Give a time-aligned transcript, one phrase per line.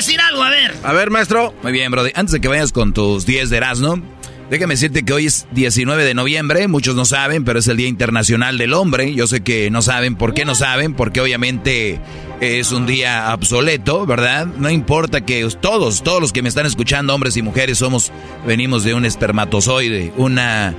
[0.00, 0.74] decir algo, a ver.
[0.82, 1.54] A ver, maestro.
[1.62, 2.10] Muy bien, Brody.
[2.14, 4.00] Antes de que vayas con tus 10 de Erasmo,
[4.48, 6.68] déjame decirte que hoy es 19 de noviembre.
[6.68, 9.14] Muchos no saben, pero es el Día Internacional del Hombre.
[9.14, 10.16] Yo sé que no saben.
[10.16, 10.94] ¿Por qué no saben?
[10.94, 12.00] Porque obviamente
[12.40, 14.46] es un día obsoleto, ¿verdad?
[14.46, 18.10] No importa que todos, todos los que me están escuchando, hombres y mujeres, somos,
[18.46, 20.74] venimos de un espermatozoide, una,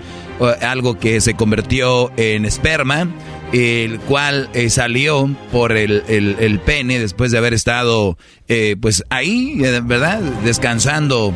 [0.61, 3.08] algo que se convirtió en esperma,
[3.52, 9.59] el cual eh, salió por el, el, pene después de haber estado, eh, pues ahí,
[9.63, 10.19] eh, ¿verdad?
[10.44, 11.33] Descansando.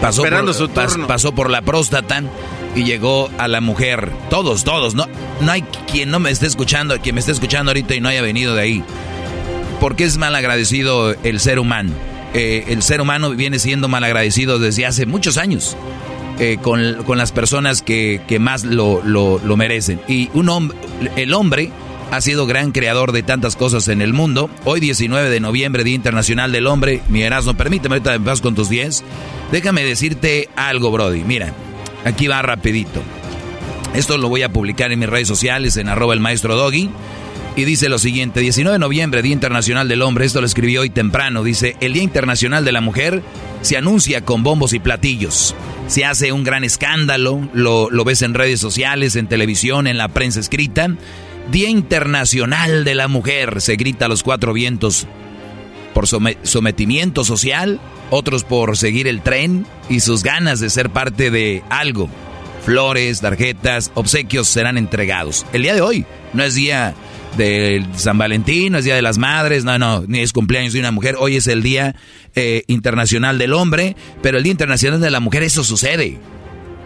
[0.00, 1.06] Pasó por, su turno.
[1.08, 2.22] pasó por la próstata
[2.76, 4.10] y llegó a la mujer.
[4.30, 4.94] Todos, todos.
[4.94, 5.06] No,
[5.40, 8.22] no hay quien no me esté escuchando, quien me esté escuchando ahorita y no haya
[8.22, 8.84] venido de ahí.
[9.80, 11.92] ¿Por qué es mal agradecido el ser humano?
[12.34, 15.76] Eh, el ser humano viene siendo mal agradecido desde hace muchos años
[16.38, 20.00] eh, con, con, las personas que, que más lo, lo, lo, merecen.
[20.06, 20.78] Y un hombre,
[21.16, 21.70] el hombre
[22.10, 24.48] ha sido gran creador de tantas cosas en el mundo.
[24.64, 27.02] Hoy 19 de noviembre, Día Internacional del Hombre.
[27.08, 29.04] Mi Erasmo, permíteme, ahorita vas con tus 10.
[29.52, 31.24] Déjame decirte algo, Brody.
[31.24, 31.52] Mira,
[32.04, 33.02] aquí va rapidito.
[33.94, 36.90] Esto lo voy a publicar en mis redes sociales, en arroba el maestro Doggy.
[37.56, 40.90] Y dice lo siguiente, 19 de noviembre, Día Internacional del Hombre, esto lo escribió hoy
[40.90, 43.20] temprano, dice, el Día Internacional de la Mujer
[43.62, 45.54] se anuncia con bombos y platillos.
[45.86, 50.08] Se hace un gran escándalo, lo, lo ves en redes sociales, en televisión, en la
[50.08, 50.88] prensa escrita.
[51.50, 55.06] Día Internacional de la Mujer, se grita a los cuatro vientos
[55.94, 57.80] por sometimiento social,
[58.10, 62.08] otros por seguir el tren y sus ganas de ser parte de algo.
[62.64, 65.46] Flores, tarjetas, obsequios serán entregados.
[65.52, 66.04] El día de hoy
[66.34, 66.94] no es día
[67.36, 70.80] de San Valentín, no es Día de las Madres, no, no, ni es cumpleaños de
[70.80, 71.94] una mujer, hoy es el Día
[72.34, 76.18] eh, Internacional del Hombre, pero el Día Internacional de la Mujer, eso sucede.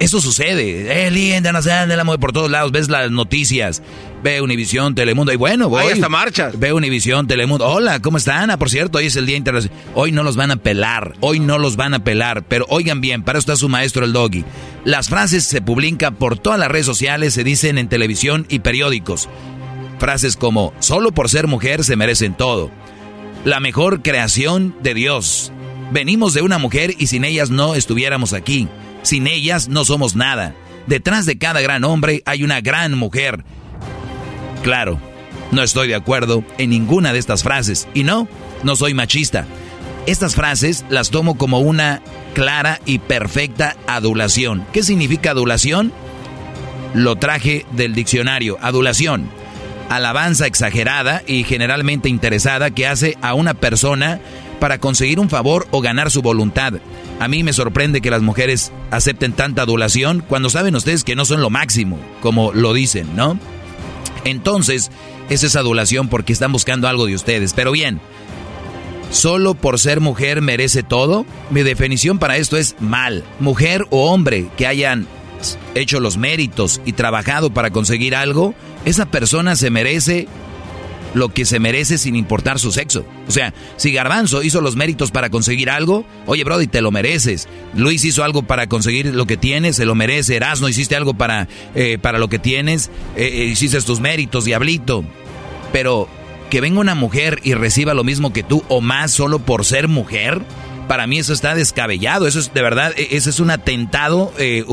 [0.03, 1.07] Eso sucede.
[1.07, 2.73] El Día Internacional de la Mujer por todos lados.
[2.73, 3.83] Ves las noticias.
[4.25, 5.33] Ve Univisión, Telemundo.
[5.33, 5.85] Y bueno, voy.
[5.85, 6.59] Hay hasta marchas.
[6.59, 7.69] Ve Univisión, Telemundo.
[7.69, 8.51] Hola, ¿cómo están?
[8.51, 9.79] Ah, por cierto, hoy es el Día Internacional.
[9.95, 11.15] Hoy no los van a pelar.
[11.21, 12.43] Hoy no los van a pelar.
[12.49, 14.45] Pero oigan bien, para eso está su maestro el doggy.
[14.85, 19.29] Las frases se publican por todas las redes sociales, se dicen en televisión y periódicos.
[19.99, 22.71] Frases como, solo por ser mujer se merecen todo.
[23.45, 25.53] La mejor creación de Dios.
[25.93, 28.69] Venimos de una mujer y sin ellas no estuviéramos aquí.
[29.03, 30.55] Sin ellas no somos nada.
[30.87, 33.45] Detrás de cada gran hombre hay una gran mujer.
[34.63, 34.99] Claro,
[35.51, 37.89] no estoy de acuerdo en ninguna de estas frases.
[37.95, 38.29] Y no,
[38.63, 39.47] no soy machista.
[40.07, 42.01] Estas frases las tomo como una
[42.35, 44.67] clara y perfecta adulación.
[44.73, 45.93] ¿Qué significa adulación?
[46.95, 48.59] Lo traje del diccionario.
[48.63, 49.29] Adulación
[49.97, 54.21] alabanza exagerada y generalmente interesada que hace a una persona
[54.61, 56.75] para conseguir un favor o ganar su voluntad.
[57.21, 61.25] A mí me sorprende que las mujeres acepten tanta adulación cuando saben ustedes que no
[61.25, 63.39] son lo máximo, como lo dicen, ¿no?
[64.25, 64.91] Entonces,
[65.29, 67.53] es esa adulación porque están buscando algo de ustedes.
[67.53, 68.01] Pero bien,
[69.11, 71.27] ¿solo por ser mujer merece todo?
[71.51, 73.25] Mi definición para esto es mal.
[73.41, 75.07] Mujer o hombre que hayan
[75.75, 78.55] hecho los méritos y trabajado para conseguir algo,
[78.85, 80.29] esa persona se merece
[81.15, 83.05] lo que se merece sin importar su sexo.
[83.29, 87.49] O sea, si Garbanzo hizo los méritos para conseguir algo, oye, Brody, te lo mereces.
[87.75, 90.37] Luis hizo algo para conseguir lo que tienes, se lo merece.
[90.37, 95.05] Erasno, hiciste algo para, eh, para lo que tienes, eh, eh, hiciste tus méritos, diablito.
[95.73, 96.09] Pero
[96.51, 99.89] que venga una mujer y reciba lo mismo que tú o más solo por ser
[99.89, 100.43] mujer,
[100.89, 102.27] para mí eso está descabellado.
[102.27, 104.65] Eso es de verdad, e, ese es un atentado eh,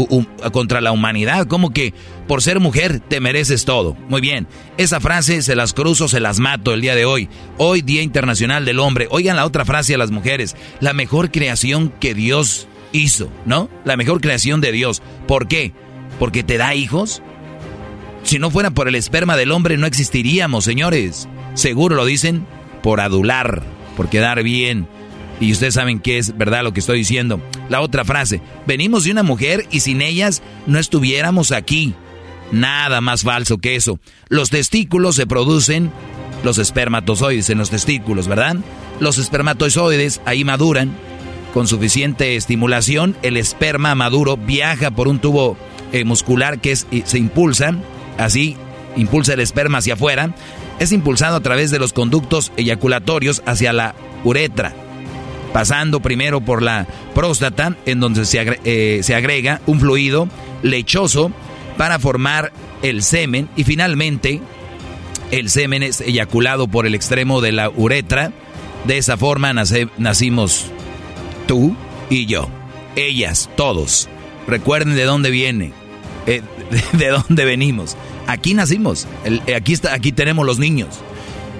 [0.51, 1.47] contra la humanidad.
[1.47, 1.93] Como que
[2.27, 3.95] por ser mujer te mereces todo.
[4.07, 4.47] Muy bien,
[4.77, 7.29] esa frase se las cruzo, se las mato el día de hoy.
[7.57, 9.07] Hoy, Día Internacional del Hombre.
[9.11, 10.55] Oigan la otra frase a las mujeres.
[10.79, 13.69] La mejor creación que Dios hizo, ¿no?
[13.85, 15.01] La mejor creación de Dios.
[15.27, 15.73] ¿Por qué?
[16.19, 17.21] Porque te da hijos.
[18.23, 21.27] Si no fuera por el esperma del hombre no existiríamos, señores.
[21.53, 22.45] Seguro lo dicen
[22.83, 23.63] por adular,
[23.95, 24.87] por quedar bien
[25.39, 27.41] y ustedes saben que es verdad lo que estoy diciendo.
[27.69, 31.93] La otra frase, venimos de una mujer y sin ellas no estuviéramos aquí.
[32.51, 33.99] Nada más falso que eso.
[34.27, 35.91] Los testículos se producen,
[36.43, 38.57] los espermatozoides en los testículos, ¿verdad?
[38.99, 40.91] Los espermatozoides ahí maduran.
[41.53, 45.57] Con suficiente estimulación, el esperma maduro viaja por un tubo
[45.91, 47.75] eh, muscular que se impulsa,
[48.19, 48.55] así
[48.95, 50.35] impulsa el esperma hacia afuera,
[50.79, 54.73] es impulsado a través de los conductos eyaculatorios hacia la uretra,
[55.53, 60.27] pasando primero por la próstata, en donde se, eh, se agrega un fluido
[60.63, 61.31] lechoso
[61.77, 62.51] para formar
[62.81, 64.41] el semen y finalmente
[65.31, 68.31] el semen es eyaculado por el extremo de la uretra.
[68.85, 70.65] De esa forma nacimos
[71.47, 71.75] tú
[72.09, 72.49] y yo,
[72.95, 74.09] ellas, todos.
[74.47, 75.73] Recuerden de dónde viene,
[76.25, 76.41] eh,
[76.93, 77.97] de, dónde venimos.
[78.27, 80.99] Aquí nacimos, eh, aquí, está, aquí tenemos los niños,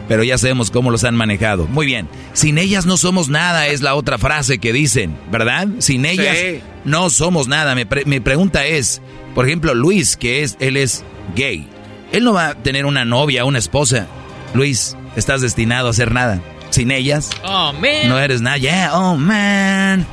[0.09, 1.67] pero ya sabemos cómo los han manejado.
[1.67, 5.67] Muy bien, sin ellas no somos nada, es la otra frase que dicen, ¿verdad?
[5.77, 6.35] Sin ellas
[6.83, 7.75] no somos nada.
[7.75, 9.01] Mi, mi pregunta es,
[9.35, 11.03] por ejemplo, Luis, que es, él es
[11.35, 11.69] gay,
[12.11, 14.07] él no va a tener una novia, una esposa.
[14.55, 16.41] Luis, estás destinado a hacer nada.
[16.71, 18.09] Sin ellas, oh, man.
[18.09, 18.57] no eres nada.
[18.57, 20.07] Yeah, oh man.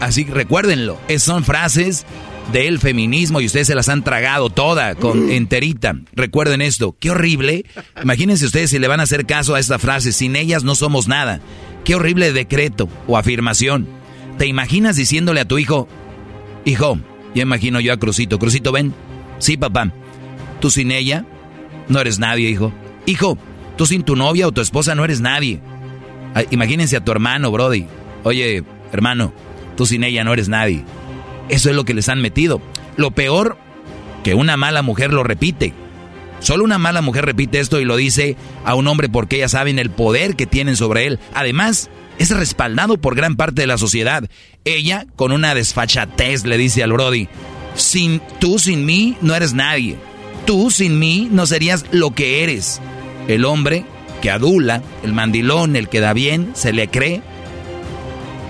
[0.00, 2.06] Así recuérdenlo, son frases
[2.52, 5.30] del feminismo y ustedes se las han tragado toda, con mm.
[5.30, 5.96] enterita.
[6.12, 7.64] Recuerden esto, qué horrible.
[8.02, 11.08] Imagínense ustedes si le van a hacer caso a esta frase, sin ellas no somos
[11.08, 11.40] nada.
[11.84, 13.86] Qué horrible decreto o afirmación.
[14.38, 15.88] ¿Te imaginas diciéndole a tu hijo,
[16.64, 16.98] hijo,
[17.34, 18.94] ya imagino yo a Crucito, Crucito, ven.
[19.38, 19.92] Sí, papá.
[20.60, 21.24] Tú sin ella
[21.88, 22.72] no eres nadie, hijo.
[23.06, 23.38] Hijo,
[23.76, 25.60] tú sin tu novia o tu esposa no eres nadie.
[26.50, 27.86] Imagínense a tu hermano, Brody.
[28.24, 29.32] Oye, hermano,
[29.76, 30.84] tú sin ella no eres nadie.
[31.48, 32.60] Eso es lo que les han metido.
[32.96, 33.58] Lo peor,
[34.24, 35.72] que una mala mujer lo repite.
[36.40, 39.78] Solo una mala mujer repite esto y lo dice a un hombre porque ellas saben
[39.78, 41.18] el poder que tienen sobre él.
[41.34, 41.88] Además,
[42.18, 44.28] es respaldado por gran parte de la sociedad.
[44.64, 47.28] Ella, con una desfachatez, le dice al Brody,
[47.74, 49.96] sin tú, sin mí, no eres nadie.
[50.46, 52.80] Tú, sin mí, no serías lo que eres.
[53.28, 53.84] El hombre
[54.20, 57.22] que adula, el mandilón, el que da bien, se le cree.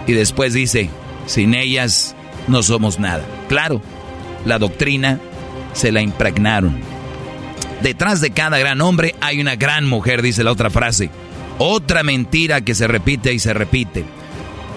[0.07, 0.91] Y después dice,
[1.27, 2.16] sin ellas
[2.49, 3.25] no somos nada.
[3.49, 3.81] Claro,
[4.45, 5.21] la doctrina
[5.73, 6.81] se la impregnaron.
[7.83, 11.11] Detrás de cada gran hombre hay una gran mujer, dice la otra frase.
[11.59, 14.05] Otra mentira que se repite y se repite.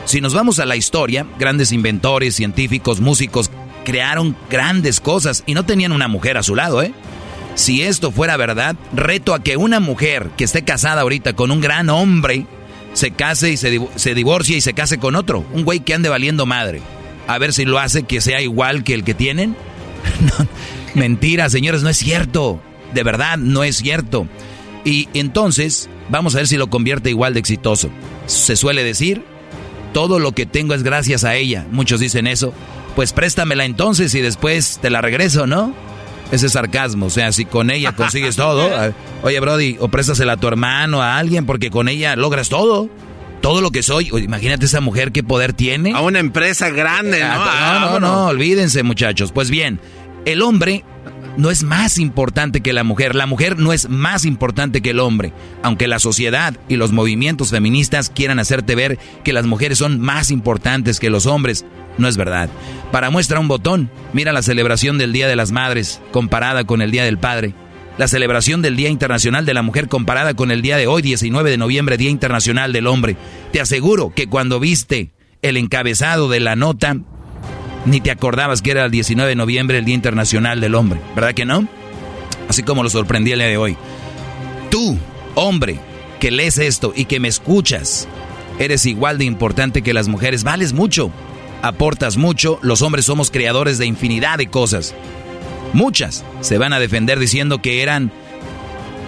[0.06, 3.51] Si nos vamos a la historia, grandes inventores, científicos, músicos
[3.86, 6.94] crearon grandes cosas y no tenían una mujer a su lado, ¿eh?
[7.56, 11.60] Si esto fuera verdad, reto a que una mujer que esté casada ahorita con un
[11.60, 12.45] gran hombre
[12.94, 16.10] se case y se, se divorcie y se case con otro, un güey que ande
[16.10, 16.81] valiendo madre
[17.30, 19.56] a ver si lo hace que sea igual que el que tienen.
[20.96, 22.60] mentira, señores, no es cierto.
[22.96, 24.28] De verdad, no es cierto.
[24.84, 27.92] Y entonces, vamos a ver si lo convierte igual de exitoso.
[28.26, 29.24] Se suele decir,
[29.94, 31.68] todo lo que tengo es gracias a ella.
[31.70, 32.52] Muchos dicen eso.
[32.96, 35.76] Pues préstamela entonces y después te la regreso, ¿no?
[36.31, 38.72] Ese sarcasmo, o sea, si con ella consigues todo,
[39.22, 42.90] oye Brody, o préstasela a tu hermano, a alguien, porque con ella logras todo
[43.42, 44.10] todo lo que soy.
[44.10, 45.94] Imagínate esa mujer qué poder tiene.
[45.94, 47.28] A una empresa grande, ¿no?
[47.30, 49.32] Ah, no, no, no, olvídense, muchachos.
[49.32, 49.80] Pues bien,
[50.26, 50.84] el hombre
[51.38, 53.16] no es más importante que la mujer.
[53.16, 55.34] La mujer no es más importante que el hombre.
[55.64, 60.32] Aunque la sociedad y los movimientos feministas quieran hacerte ver que las mujeres son más
[60.32, 61.66] importantes que los hombres,
[61.98, 62.50] no es verdad.
[62.92, 66.92] Para muestra un botón, mira la celebración del Día de las Madres comparada con el
[66.92, 67.54] Día del Padre
[68.00, 71.52] la celebración del Día Internacional de la Mujer comparada con el día de hoy, 19
[71.52, 73.18] de noviembre, Día Internacional del Hombre.
[73.52, 75.09] Te aseguro que cuando viste
[75.42, 76.95] el encabezado de la nota,
[77.85, 81.33] ni te acordabas que era el 19 de noviembre, el Día Internacional del Hombre, ¿verdad
[81.33, 81.68] que no?
[82.47, 83.76] Así como lo sorprendí el día de hoy.
[84.71, 84.97] Tú,
[85.35, 85.78] hombre,
[86.21, 88.07] que lees esto y que me escuchas,
[88.59, 91.12] eres igual de importante que las mujeres, vales mucho,
[91.62, 94.95] aportas mucho, los hombres somos creadores de infinidad de cosas.
[95.73, 98.11] Muchas se van a defender diciendo que eran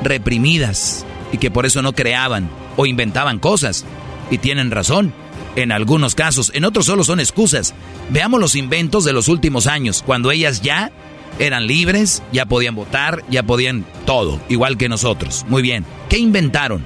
[0.03, 3.85] reprimidas y que por eso no creaban o inventaban cosas.
[4.29, 5.13] Y tienen razón,
[5.55, 7.73] en algunos casos, en otros solo son excusas.
[8.09, 10.91] Veamos los inventos de los últimos años, cuando ellas ya
[11.39, 15.45] eran libres, ya podían votar, ya podían todo, igual que nosotros.
[15.47, 16.83] Muy bien, ¿qué inventaron?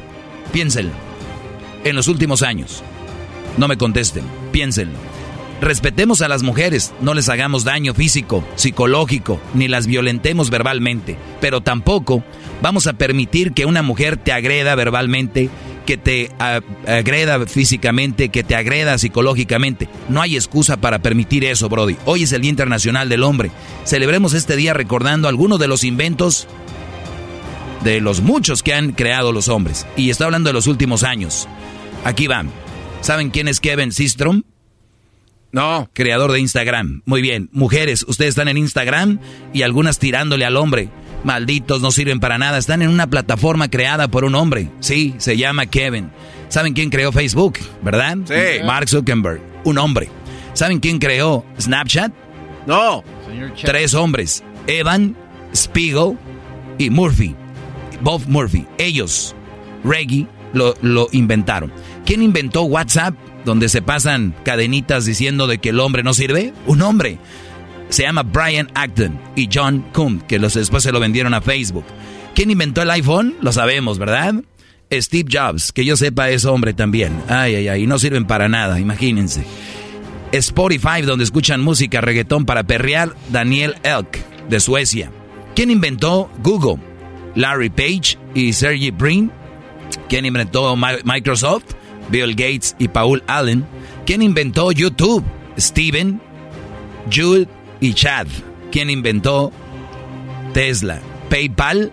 [0.52, 0.94] Piénsenlo.
[1.84, 2.84] En los últimos años.
[3.58, 5.15] No me contesten, piénsenlo.
[5.62, 11.62] Respetemos a las mujeres, no les hagamos daño físico, psicológico, ni las violentemos verbalmente, pero
[11.62, 12.24] tampoco
[12.62, 15.50] vamos a permitir que una mujer te agreda verbalmente,
[15.86, 19.88] que te agreda físicamente, que te agreda psicológicamente.
[20.10, 21.96] No hay excusa para permitir eso, Brody.
[22.06, 23.52] Hoy es el Día Internacional del Hombre.
[23.86, 26.48] Celebremos este día recordando algunos de los inventos
[27.84, 29.86] de los muchos que han creado los hombres.
[29.96, 31.48] Y está hablando de los últimos años.
[32.04, 32.50] Aquí van.
[33.02, 34.44] ¿Saben quién es Kevin Systrom?
[35.56, 35.90] No.
[35.94, 37.02] Creador de Instagram.
[37.06, 37.50] Muy bien.
[37.54, 39.20] Mujeres, ustedes están en Instagram
[39.54, 40.90] y algunas tirándole al hombre.
[41.24, 42.58] Malditos, no sirven para nada.
[42.58, 44.70] Están en una plataforma creada por un hombre.
[44.82, 46.12] Sí, se llama Kevin.
[46.50, 47.54] ¿Saben quién creó Facebook?
[47.82, 48.18] ¿Verdad?
[48.26, 48.66] Sí.
[48.66, 49.40] Mark Zuckerberg.
[49.64, 50.10] Un hombre.
[50.52, 52.12] ¿Saben quién creó Snapchat?
[52.68, 53.06] No.
[53.64, 55.16] Tres hombres, Evan,
[55.56, 56.18] Spiegel
[56.78, 57.34] y Murphy.
[58.02, 58.68] Bob Murphy.
[58.78, 59.34] Ellos,
[59.86, 61.72] Reggie, lo, lo inventaron.
[62.06, 63.16] ¿Quién inventó WhatsApp?
[63.46, 66.54] Donde se pasan cadenitas diciendo de que el hombre no sirve.
[66.66, 67.20] Un hombre.
[67.90, 71.86] Se llama Brian Acton y John Kuhn, que los, después se lo vendieron a Facebook.
[72.34, 73.36] ¿Quién inventó el iPhone?
[73.42, 74.36] Lo sabemos, ¿verdad?
[74.92, 77.14] Steve Jobs, que yo sepa es hombre también.
[77.28, 79.46] Ay, ay, ay, no sirven para nada, imagínense.
[80.32, 84.18] Spotify, donde escuchan música reggaetón para perrear, Daniel Elk,
[84.50, 85.12] de Suecia.
[85.56, 86.82] ¿Quién inventó Google?
[87.36, 89.32] Larry Page y Sergey Brin.
[90.10, 91.76] ¿Quién inventó Microsoft?
[92.10, 93.66] Bill Gates y Paul Allen.
[94.06, 95.24] ¿Quién inventó YouTube?
[95.58, 96.22] Steven,
[97.14, 97.48] Jude
[97.80, 98.28] y Chad.
[98.72, 99.52] ¿Quién inventó
[100.54, 101.00] Tesla?
[101.30, 101.92] PayPal,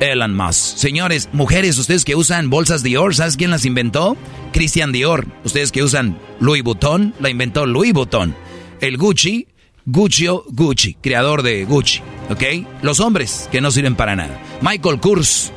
[0.00, 0.76] Elon Musk.
[0.76, 4.16] Señores, mujeres, ustedes que usan bolsas Dior, ¿sabes quién las inventó?
[4.52, 5.26] Christian Dior.
[5.44, 8.34] Ustedes que usan Louis Vuitton, la inventó Louis Vuitton.
[8.80, 9.48] El Gucci,
[9.86, 12.00] Guccio Gucci, creador de Gucci.
[12.30, 12.42] ¿Ok?
[12.82, 14.40] Los hombres que no sirven para nada.
[14.60, 15.52] Michael Kors.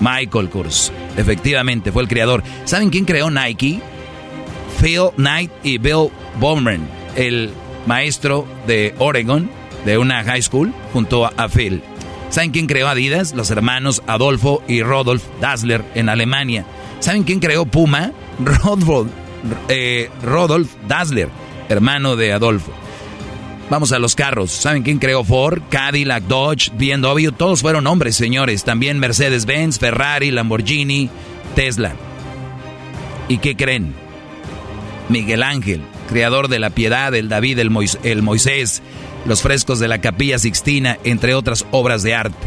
[0.00, 0.92] Michael Kors.
[1.16, 2.42] Efectivamente, fue el creador.
[2.64, 3.80] ¿Saben quién creó Nike?
[4.80, 7.50] Phil Knight y Bill Bowman, el
[7.86, 9.50] maestro de Oregon,
[9.84, 11.82] de una high school, junto a Phil.
[12.30, 13.32] ¿Saben quién creó Adidas?
[13.34, 16.66] Los hermanos Adolfo y Rodolf Dassler en Alemania.
[17.00, 18.12] ¿Saben quién creó Puma?
[18.40, 19.10] Rodolf,
[19.68, 21.28] eh, Rodolf Dassler,
[21.68, 22.72] hermano de Adolfo.
[23.74, 24.52] Vamos a los carros.
[24.52, 27.30] ¿Saben quién creó Ford, Cadillac, Dodge, BMW?
[27.36, 28.62] Todos fueron hombres, señores.
[28.62, 31.10] También Mercedes-Benz, Ferrari, Lamborghini,
[31.56, 31.96] Tesla.
[33.26, 33.92] ¿Y qué creen?
[35.08, 38.80] Miguel Ángel, creador de la piedad, el David, el Moisés,
[39.26, 42.46] los frescos de la Capilla Sixtina, entre otras obras de arte.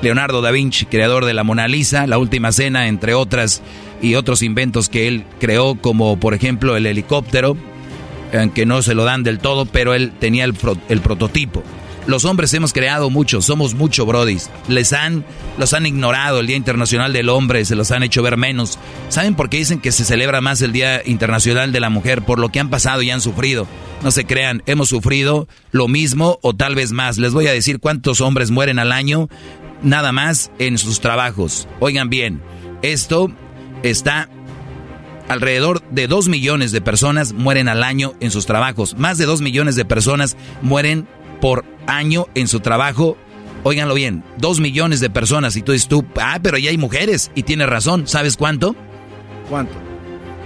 [0.00, 3.60] Leonardo da Vinci, creador de la Mona Lisa, la Última Cena, entre otras
[4.00, 7.58] y otros inventos que él creó, como por ejemplo el helicóptero,
[8.32, 10.54] aunque no se lo dan del todo, pero él tenía el,
[10.88, 11.62] el prototipo.
[12.06, 14.50] Los hombres hemos creado mucho, somos mucho brodis.
[14.66, 15.24] Les han,
[15.56, 18.78] los han ignorado el Día Internacional del Hombre, se los han hecho ver menos.
[19.08, 22.22] ¿Saben por qué dicen que se celebra más el Día Internacional de la Mujer?
[22.22, 23.68] Por lo que han pasado y han sufrido.
[24.02, 27.18] No se crean, hemos sufrido lo mismo o tal vez más.
[27.18, 29.28] Les voy a decir cuántos hombres mueren al año,
[29.82, 31.68] nada más en sus trabajos.
[31.78, 32.42] Oigan bien,
[32.82, 33.30] esto
[33.84, 34.28] está
[35.28, 38.96] alrededor de 2 millones de personas mueren al año en sus trabajos.
[38.98, 41.06] Más de 2 millones de personas mueren
[41.40, 43.16] por año en su trabajo.
[43.64, 45.56] Óiganlo bien, 2 millones de personas.
[45.56, 47.30] Y tú dices tú, ah, pero ya hay mujeres.
[47.34, 48.74] Y tienes razón, ¿sabes cuánto?
[49.48, 49.74] ¿Cuánto?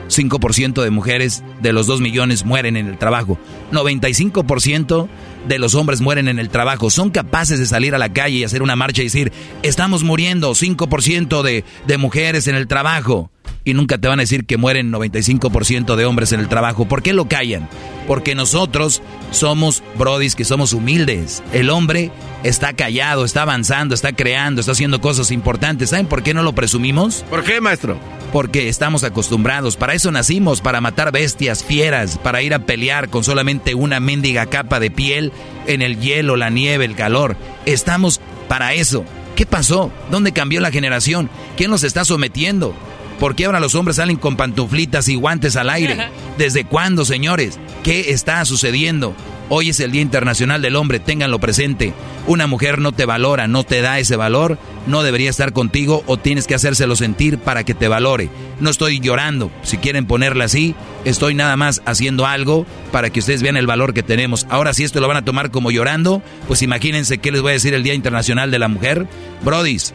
[0.09, 3.38] 5% de mujeres de los 2 millones mueren en el trabajo.
[3.73, 5.09] 95%
[5.49, 6.90] de los hombres mueren en el trabajo.
[6.90, 10.52] Son capaces de salir a la calle y hacer una marcha y decir, estamos muriendo,
[10.52, 13.30] 5% de, de mujeres en el trabajo.
[13.66, 16.87] Y nunca te van a decir que mueren 95% de hombres en el trabajo.
[16.87, 17.68] ¿Por qué lo callan?
[18.06, 21.42] Porque nosotros somos brodis que somos humildes.
[21.52, 22.12] El hombre
[22.44, 25.90] está callado, está avanzando, está creando, está haciendo cosas importantes.
[25.90, 27.25] ¿Saben por qué no lo presumimos?
[27.28, 27.99] ¿Por qué, maestro?
[28.32, 29.75] Porque estamos acostumbrados.
[29.75, 34.46] Para eso nacimos, para matar bestias, fieras, para ir a pelear con solamente una mendiga
[34.46, 35.32] capa de piel
[35.66, 37.37] en el hielo, la nieve, el calor.
[37.64, 39.04] Estamos para eso.
[39.35, 39.90] ¿Qué pasó?
[40.08, 41.28] ¿Dónde cambió la generación?
[41.56, 42.76] ¿Quién nos está sometiendo?
[43.18, 45.96] ¿Por qué ahora los hombres salen con pantuflitas y guantes al aire?
[46.37, 47.58] ¿Desde cuándo, señores?
[47.82, 49.14] ¿Qué está sucediendo?
[49.49, 51.94] Hoy es el Día Internacional del Hombre, ténganlo presente.
[52.26, 54.58] Una mujer no te valora, no te da ese valor,
[54.88, 58.28] no debería estar contigo o tienes que hacérselo sentir para que te valore.
[58.58, 63.42] No estoy llorando, si quieren ponerla así, estoy nada más haciendo algo para que ustedes
[63.42, 64.46] vean el valor que tenemos.
[64.50, 67.54] Ahora si esto lo van a tomar como llorando, pues imagínense qué les voy a
[67.54, 69.06] decir el Día Internacional de la Mujer.
[69.44, 69.94] Brodis,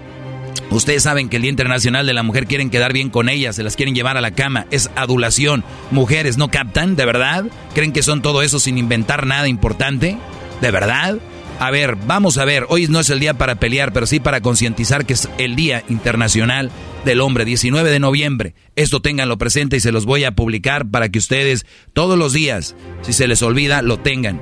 [0.72, 3.64] Ustedes saben que el Día Internacional de la Mujer quieren quedar bien con ellas, se
[3.64, 5.66] las quieren llevar a la cama, es adulación.
[5.92, 6.96] Mujeres, ¿no captan?
[6.96, 7.44] ¿De verdad?
[7.76, 10.18] ¿Creen que son todo eso sin inventar nada importante?
[10.62, 11.18] ¿De verdad?
[11.60, 14.40] A ver, vamos a ver, hoy no es el día para pelear, pero sí para
[14.40, 16.72] concientizar que es el Día Internacional
[17.04, 18.56] del Hombre, 19 de noviembre.
[18.78, 22.78] Esto ténganlo presente y se los voy a publicar para que ustedes todos los días,
[23.02, 24.40] si se les olvida, lo tengan.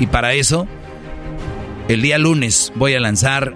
[0.00, 0.68] Y para eso,
[1.88, 3.54] el día lunes voy a lanzar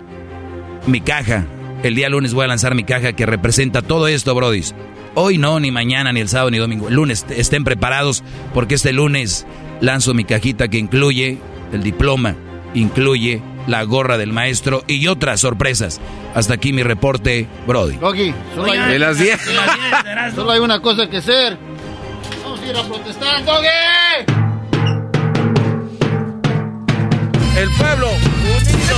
[0.87, 1.47] mi caja
[1.83, 4.75] el día lunes voy a lanzar mi caja que representa todo esto, brodis.
[5.15, 6.89] Hoy no, ni mañana, ni el sábado, ni domingo.
[6.89, 8.23] El lunes estén preparados
[8.55, 9.47] porque este lunes
[9.81, 11.39] lanzo mi cajita que incluye
[11.73, 12.37] el diploma,
[12.75, 16.01] incluye la gorra del maestro y otras sorpresas.
[16.35, 17.99] Hasta aquí mi reporte, Brody.
[18.55, 19.41] solo, hay, las 10.
[20.35, 21.59] solo hay una cosa que hacer.
[22.45, 23.67] Vamos a ir a protestar, Doggy.
[27.57, 28.97] El pueblo unido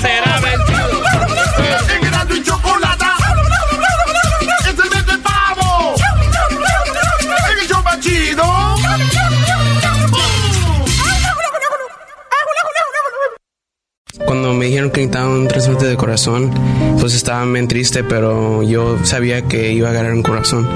[0.00, 1.91] será vencido.
[14.18, 16.50] Cuando me dijeron que necesitaba un trasplante de corazón,
[17.00, 20.68] pues estaba bien triste, pero yo sabía que iba a ganar un corazón.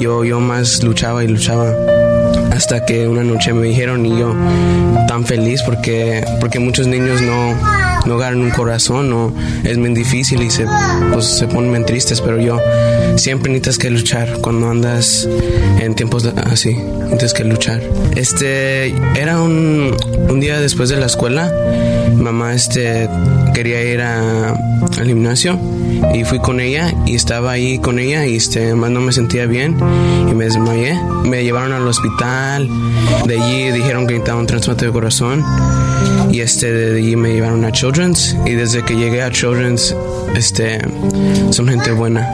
[0.00, 1.74] Yo, yo más luchaba y luchaba
[2.56, 4.34] hasta que una noche me dijeron y yo
[5.06, 7.54] tan feliz porque, porque muchos niños no,
[8.06, 9.32] no ganan un corazón o
[9.62, 10.66] es muy difícil y se,
[11.12, 12.58] pues, se ponen tristes, pero yo
[13.16, 15.28] siempre necesitas que luchar cuando andas
[15.80, 17.82] en tiempos así, necesitas que luchar.
[18.16, 19.94] Este, era un,
[20.28, 21.52] un día después de la escuela,
[22.14, 23.08] mamá este,
[23.54, 25.58] quería ir a, al gimnasio
[26.14, 29.46] y fui con ella y estaba ahí con ella y este, más no me sentía
[29.46, 29.76] bien
[30.28, 30.98] y me desmayé.
[31.24, 32.68] Me llevaron al hospital,
[33.26, 35.44] de allí dijeron que necesitaba un trasplante de corazón
[36.30, 39.94] y este, de allí me llevaron a Children's y desde que llegué a Children's
[40.34, 40.80] este,
[41.50, 42.28] son gente buena.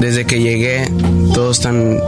[0.00, 0.88] Desde que llegué,
[1.34, 1.98] todos están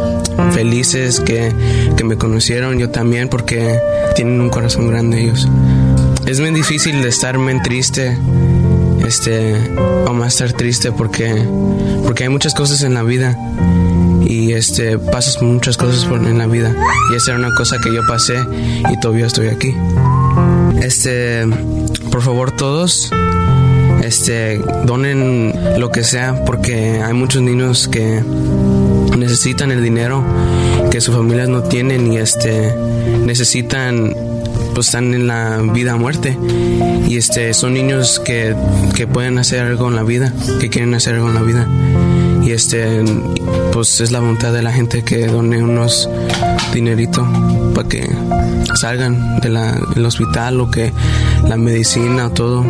[0.53, 1.53] felices que,
[1.97, 3.81] que me conocieron, yo también, porque
[4.15, 5.49] tienen un corazón grande ellos.
[6.27, 8.17] Es muy difícil de estar muy triste,
[9.11, 9.57] este,
[10.07, 11.45] o más estar triste porque,
[12.05, 13.37] porque hay muchas cosas en la vida
[14.25, 16.73] y este, pasas muchas cosas en la vida.
[17.13, 18.37] Y esa era una cosa que yo pasé
[18.89, 19.75] y todavía estoy aquí.
[20.81, 21.45] Este,
[22.13, 23.11] por favor todos,
[24.05, 28.23] este, donen lo que sea porque hay muchos niños que
[29.19, 30.23] necesitan el dinero
[30.93, 32.73] que sus familias no tienen y este
[33.27, 34.15] necesitan
[34.75, 36.37] pues están en la vida muerte.
[37.09, 38.55] Y este son niños que,
[38.95, 41.69] que pueden hacer algo en la vida que quieren hacer algo en la vida.
[42.43, 43.05] Y este
[43.73, 46.09] pues es la voluntad de la gente que done unos
[46.73, 47.27] dinerito
[47.75, 48.09] para que
[48.75, 50.93] salgan del hospital o que
[51.49, 52.65] la medicina o todo.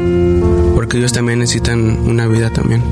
[0.75, 2.83] Porque ellos también necesitan una vida también.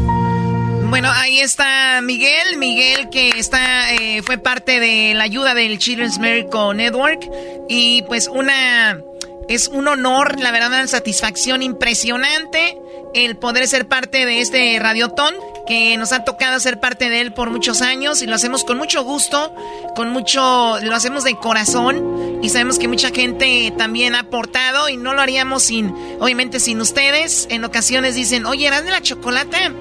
[0.88, 6.18] Bueno, ahí está Miguel, Miguel que está eh, fue parte de la ayuda del Children's
[6.18, 7.28] Miracle Network
[7.68, 9.02] y pues una
[9.48, 12.78] es un honor, la verdad, una satisfacción impresionante
[13.14, 15.34] el poder ser parte de este radiotón
[15.66, 18.78] que nos ha tocado ser parte de él por muchos años y lo hacemos con
[18.78, 19.54] mucho gusto,
[19.94, 24.96] con mucho, lo hacemos de corazón y sabemos que mucha gente también ha aportado y
[24.96, 27.46] no lo haríamos sin, obviamente sin ustedes.
[27.50, 29.72] En ocasiones dicen, oye, eran de la chocolate,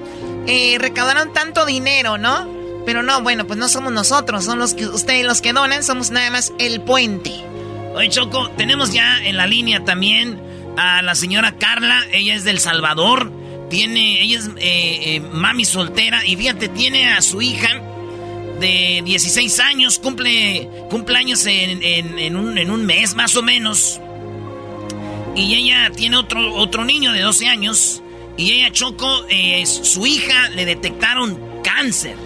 [0.48, 2.48] eh, recaudaron tanto dinero, ¿no?
[2.86, 6.10] Pero no, bueno, pues no somos nosotros, son los que ustedes los que donan, somos
[6.10, 7.32] nada más el puente.
[7.94, 10.40] Oye, Choco, tenemos ya en la línea también
[10.78, 13.30] a la señora Carla, ella es del Salvador,
[13.68, 17.82] tiene, ella es eh, eh, mami soltera y fíjate, tiene a su hija
[18.58, 24.00] de 16 años, cumple cumpleaños en, en, un, en un mes más o menos.
[25.36, 28.02] Y ella tiene otro, otro niño de 12 años.
[28.38, 32.16] Y ella, Choco, eh, su hija le detectaron cáncer.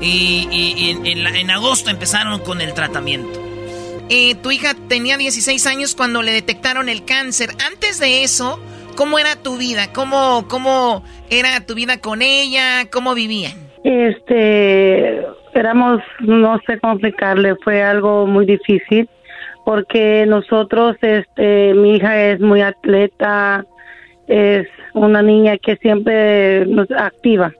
[0.00, 3.38] Y, en, agosto empezaron con el tratamiento.
[4.42, 7.50] tu hija tenía 16 años cuando le detectaron el cáncer.
[7.66, 8.58] Antes de eso,
[8.98, 9.92] ¿Cómo era tu vida?
[9.94, 12.90] ¿Cómo, cómo era tu vida con ella?
[12.92, 13.52] ¿Cómo vivían?
[13.84, 19.08] Este, éramos, no sé cómo explicarle, fue algo muy difícil
[19.64, 23.64] porque nosotros, este, mi hija es muy atleta,
[24.28, 27.52] es una niña que siempre nos activa.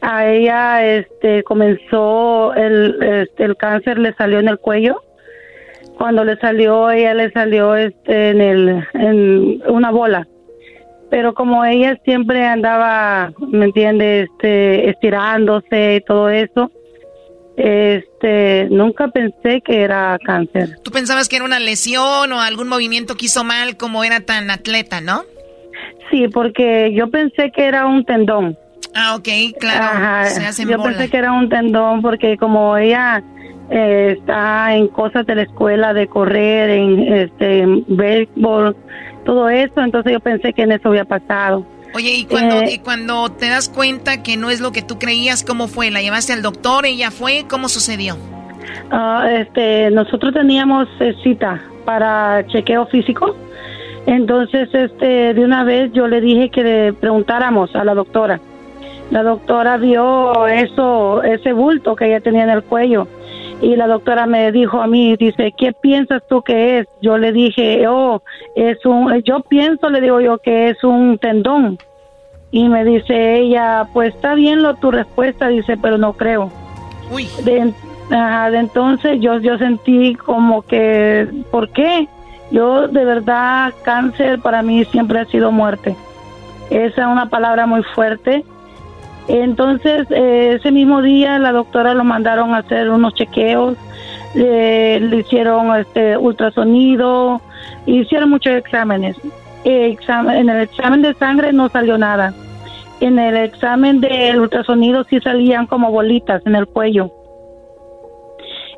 [0.00, 5.02] A ella, este, comenzó el, este, el cáncer le salió en el cuello.
[5.96, 10.26] Cuando le salió, ella le salió, este, en el, en una bola
[11.12, 14.30] pero como ella siempre andaba, ¿me entiendes?
[14.30, 16.72] Este, estirándose y todo eso,
[17.58, 20.78] este, nunca pensé que era cáncer.
[20.82, 24.50] ¿Tú pensabas que era una lesión o algún movimiento que hizo mal como era tan
[24.50, 25.24] atleta, no?
[26.10, 28.56] Sí, porque yo pensé que era un tendón.
[28.94, 30.28] Ah, ok, claro.
[30.68, 33.22] yo pensé que era un tendón porque como ella
[33.70, 38.76] eh, está en cosas de la escuela, de correr, en este, béisbol,
[39.24, 41.66] todo eso, entonces yo pensé que en eso había pasado.
[41.94, 45.42] Oye, ¿y cuando, eh, cuando te das cuenta que no es lo que tú creías,
[45.42, 45.90] cómo fue?
[45.90, 46.86] ¿La llevaste al doctor?
[46.86, 47.44] ¿Ella fue?
[47.48, 48.16] ¿Cómo sucedió?
[48.90, 53.36] Ah, este, nosotros teníamos eh, cita para chequeo físico.
[54.06, 58.40] Entonces, este, de una vez yo le dije que le preguntáramos a la doctora.
[59.10, 63.06] La doctora vio eso, ese bulto que ella tenía en el cuello
[63.62, 66.88] y la doctora me dijo a mí, dice, ¿qué piensas tú que es?
[67.00, 68.20] Yo le dije, oh,
[68.56, 71.78] es un, yo pienso, le digo yo, que es un tendón.
[72.50, 76.50] Y me dice ella, pues está bien lo tu respuesta, dice, pero no creo.
[77.12, 77.28] Uy.
[77.44, 77.72] De,
[78.10, 82.08] de entonces yo, yo sentí como que, ¿por qué?
[82.52, 85.96] Yo de verdad, cáncer para mí siempre ha sido muerte.
[86.70, 88.44] Esa es una palabra muy fuerte
[89.28, 93.76] entonces, eh, ese mismo día la doctora lo mandaron a hacer unos chequeos,
[94.34, 97.40] le hicieron este ultrasonido,
[97.86, 99.16] hicieron muchos exámenes.
[99.64, 102.34] Eh, en el examen de sangre no salió nada.
[103.00, 107.10] En el examen del ultrasonido sí salían como bolitas en el cuello.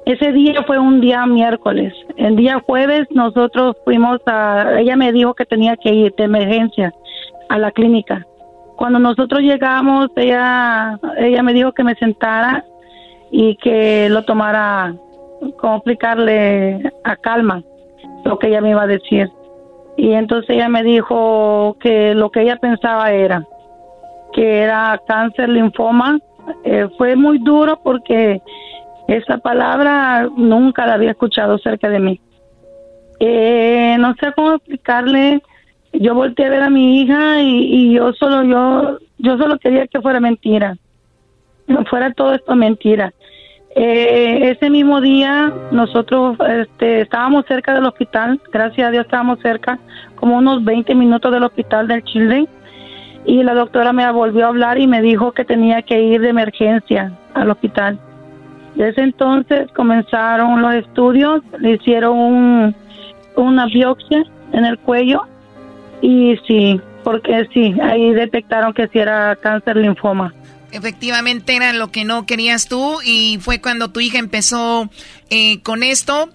[0.07, 1.95] Ese día fue un día miércoles.
[2.17, 6.93] El día jueves nosotros fuimos a, ella me dijo que tenía que ir de emergencia
[7.49, 8.27] a la clínica.
[8.77, 12.65] Cuando nosotros llegamos, ella, ella me dijo que me sentara
[13.31, 14.95] y que lo tomara,
[15.59, 17.63] como explicarle a calma
[18.25, 19.31] lo que ella me iba a decir.
[19.97, 23.47] Y entonces ella me dijo que lo que ella pensaba era
[24.35, 26.19] que era cáncer linfoma.
[26.65, 28.43] Eh, fue muy duro porque
[29.09, 32.21] esa palabra nunca la había escuchado cerca de mí.
[33.21, 35.43] Eh, no sé cómo explicarle.
[35.93, 40.01] Yo volteé a ver a mi hija y, yo solo yo yo solo quería que
[40.01, 40.77] fuera mentira,
[41.89, 43.13] fuera todo esto mentira.
[43.77, 49.79] Eh, ese mismo día nosotros este, estábamos cerca del hospital, gracias a Dios estábamos cerca,
[50.17, 52.49] como unos 20 minutos del hospital del Chile,
[53.25, 56.29] y la doctora me volvió a hablar y me dijo que tenía que ir de
[56.29, 57.99] emergencia al hospital.
[58.75, 62.75] Desde entonces comenzaron los estudios, le hicieron
[63.37, 65.23] una biopsia en el cuello
[66.03, 70.35] y sí, porque sí, ahí detectaron que sí era cáncer linfoma.
[70.73, 74.91] Efectivamente era lo que no querías tú y fue cuando tu hija empezó
[75.31, 76.29] eh, con esto.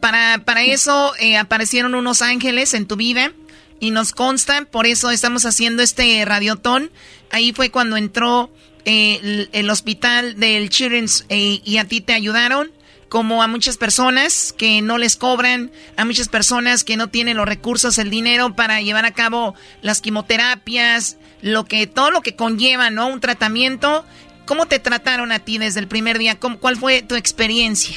[0.00, 3.32] Para, para eso eh, aparecieron unos ángeles en tu vida
[3.80, 6.90] y nos constan, por eso estamos haciendo este radiotón.
[7.30, 8.50] Ahí fue cuando entró
[8.84, 12.70] eh, el, hospital del Children's eh, y a ti te ayudaron,
[13.08, 17.46] como a muchas personas que no les cobran, a muchas personas que no tienen los
[17.46, 22.90] recursos, el dinero para llevar a cabo las quimioterapias, lo que todo lo que conlleva,
[22.90, 23.08] ¿no?
[23.08, 24.04] Un tratamiento.
[24.46, 26.38] ¿Cómo te trataron a ti desde el primer día?
[26.38, 27.96] ¿Cuál fue tu experiencia?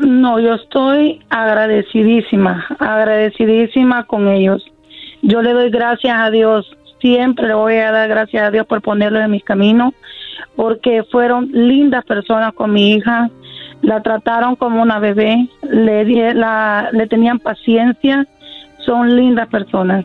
[0.00, 4.64] No, yo estoy agradecidísima, agradecidísima con ellos.
[5.22, 8.82] Yo le doy gracias a Dios siempre le voy a dar gracias a Dios por
[8.82, 9.94] ponerlo en mi camino,
[10.56, 13.30] porque fueron lindas personas con mi hija,
[13.82, 18.26] la trataron como una bebé, le, la, tenían paciencia,
[18.78, 20.04] son lindas personas,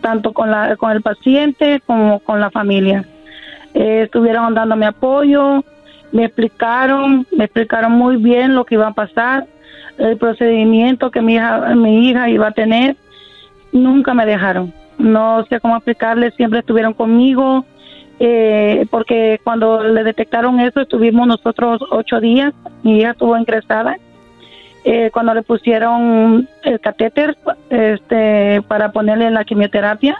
[0.00, 3.04] tanto con, la, con el paciente como con la familia.
[3.74, 5.64] Eh, estuvieron dándome apoyo,
[6.12, 9.46] me explicaron, me explicaron muy bien lo que iba a pasar,
[9.98, 12.96] el procedimiento que mi hija, mi hija iba a tener,
[13.72, 17.64] nunca me dejaron no sé cómo explicarles, siempre estuvieron conmigo,
[18.20, 23.96] eh, porque cuando le detectaron eso estuvimos nosotros ocho días, mi hija estuvo ingresada.
[24.84, 27.36] Eh, cuando le pusieron el catéter
[27.68, 30.16] este, para ponerle la quimioterapia,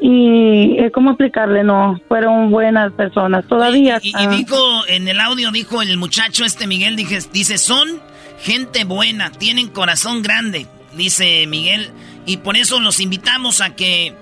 [0.00, 4.56] y eh, cómo explicarle no fueron buenas personas todavía y, dijo
[4.86, 8.00] en el audio dijo el muchacho este Miguel dije, dice son
[8.40, 11.90] gente buena tienen corazón grande dice Miguel
[12.28, 14.14] y por eso los invitamos a que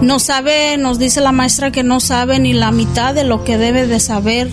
[0.00, 3.58] no sabe, nos dice la maestra que no sabe ni la mitad de lo que
[3.58, 4.48] debe de saber.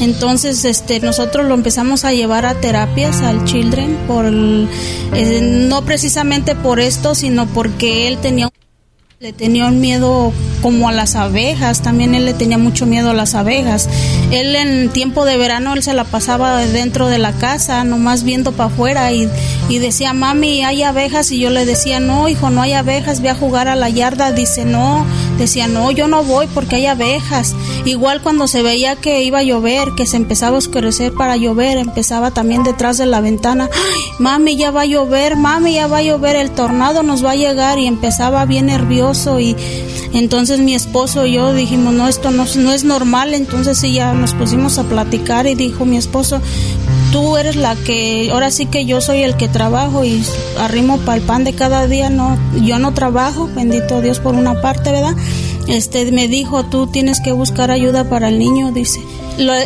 [0.00, 6.54] Entonces, este, nosotros lo empezamos a llevar a terapias al Children, por eh, no precisamente
[6.54, 8.48] por esto, sino porque él tenía
[9.20, 13.14] le tenía un miedo como a las abejas, también él le tenía mucho miedo a
[13.14, 13.88] las abejas.
[14.30, 18.52] Él en tiempo de verano él se la pasaba dentro de la casa, nomás viendo
[18.52, 19.28] para afuera y,
[19.68, 23.28] y decía, mami, hay abejas y yo le decía, no, hijo, no hay abejas, voy
[23.28, 24.32] a jugar a la yarda.
[24.32, 25.04] Dice, no,
[25.38, 27.54] decía, no, yo no voy porque hay abejas.
[27.84, 31.78] Igual cuando se veía que iba a llover, que se empezaba a oscurecer para llover,
[31.78, 33.68] empezaba también detrás de la ventana,
[34.18, 37.36] mami, ya va a llover, mami, ya va a llover, el tornado nos va a
[37.36, 39.56] llegar y empezaba bien nervioso y
[40.12, 44.14] entonces mi esposo y yo dijimos, no, esto no, no es normal, entonces sí ya
[44.14, 46.40] nos pusimos a platicar y dijo mi esposo,
[47.12, 50.24] tú eres la que, ahora sí que yo soy el que trabajo y
[50.58, 54.62] arrimo para el pan de cada día, no, yo no trabajo, bendito Dios por una
[54.62, 55.14] parte, ¿verdad?
[55.66, 59.00] Este me dijo, tú tienes que buscar ayuda para el niño, dice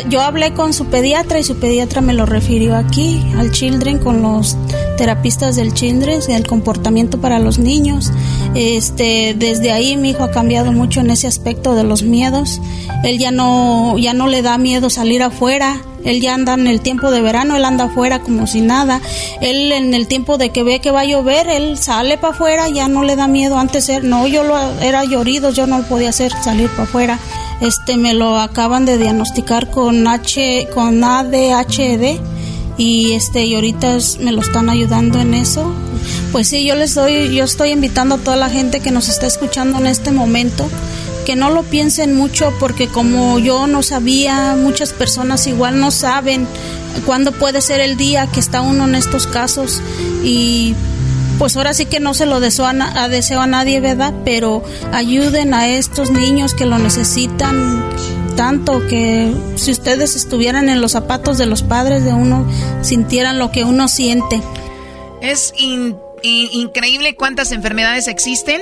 [0.09, 4.21] yo hablé con su pediatra y su pediatra me lo refirió aquí, al Children, con
[4.21, 4.55] los
[4.97, 8.11] terapistas del Children, el comportamiento para los niños.
[8.55, 12.61] Este, desde ahí mi hijo ha cambiado mucho en ese aspecto de los miedos.
[13.03, 15.81] Él ya no, ya no le da miedo salir afuera.
[16.03, 18.99] Él ya anda en el tiempo de verano, él anda afuera como si nada.
[19.39, 22.67] Él en el tiempo de que ve que va a llover, él sale para afuera,
[22.67, 23.57] ya no le da miedo.
[23.57, 27.19] Antes no, yo lo, era llorido, yo no podía hacer salir para afuera
[27.63, 32.19] este me lo acaban de diagnosticar con H con ADHD
[32.77, 35.71] y este y ahorita me lo están ayudando en eso.
[36.33, 39.27] Pues sí, yo les doy yo estoy invitando a toda la gente que nos está
[39.27, 40.67] escuchando en este momento
[41.27, 46.47] que no lo piensen mucho porque como yo no sabía, muchas personas igual no saben
[47.05, 49.81] cuándo puede ser el día que está uno en estos casos
[50.23, 50.75] y
[51.37, 54.13] pues ahora sí que no se lo deseo a, deseo a nadie, ¿verdad?
[54.25, 57.89] Pero ayuden a estos niños que lo necesitan
[58.35, 62.47] tanto que si ustedes estuvieran en los zapatos de los padres de uno,
[62.81, 64.41] sintieran lo que uno siente.
[65.21, 65.53] Es
[66.23, 68.61] increíble cuántas enfermedades existen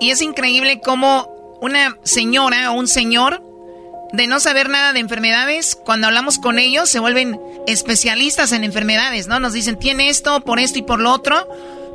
[0.00, 1.28] y es increíble cómo
[1.60, 3.42] una señora o un señor
[4.12, 9.26] de no saber nada de enfermedades, cuando hablamos con ellos se vuelven especialistas en enfermedades,
[9.26, 9.38] ¿no?
[9.38, 11.46] Nos dicen, tiene esto, por esto y por lo otro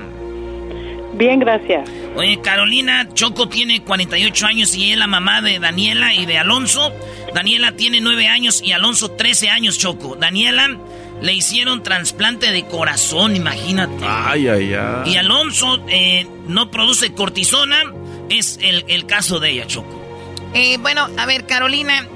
[1.13, 1.89] Bien, gracias.
[2.15, 6.91] Oye, Carolina, Choco tiene 48 años y es la mamá de Daniela y de Alonso.
[7.33, 10.15] Daniela tiene 9 años y Alonso 13 años, Choco.
[10.15, 10.77] Daniela
[11.21, 14.05] le hicieron trasplante de corazón, imagínate.
[14.07, 15.11] Ay, ay, ay.
[15.11, 17.77] Y Alonso eh, no produce cortisona.
[18.29, 20.01] Es el, caso de ella, Choco.
[20.53, 22.07] Eh, bueno, a ver, Carolina,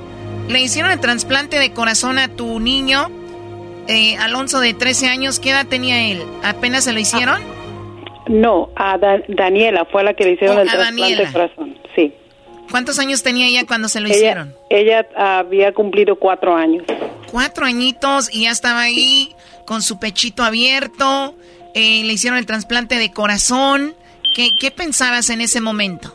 [0.49, 3.09] le hicieron el trasplante de corazón a tu niño,
[3.91, 5.39] eh, Alonso de 13 años.
[5.39, 6.23] ¿Qué edad tenía él?
[6.43, 7.41] ¿Apenas se lo hicieron?
[8.27, 11.77] no, a Daniela fue la que le hicieron oh, el trasplante de corazón.
[11.95, 12.13] Sí.
[12.69, 14.55] ¿Cuántos años tenía ella cuando se lo hicieron?
[14.69, 16.83] Ella había cumplido cuatro años.
[17.29, 21.35] Cuatro añitos y ya estaba ahí con su pechito abierto.
[21.73, 23.95] Eh, le hicieron el trasplante de corazón.
[24.33, 26.13] ¿Qué, pensabas en ese momento?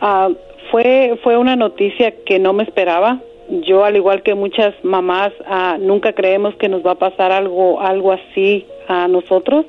[0.00, 0.28] Ah,
[0.70, 3.20] fue, fue una noticia que no me esperaba.
[3.50, 7.80] Yo, al igual que muchas mamás, ah, nunca creemos que nos va a pasar algo,
[7.80, 9.66] algo así a nosotros.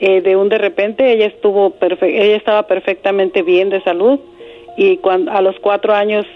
[0.00, 4.18] Eh, de un de repente ella estuvo ella estaba perfectamente bien de salud
[4.76, 6.26] y cuando a los cuatro años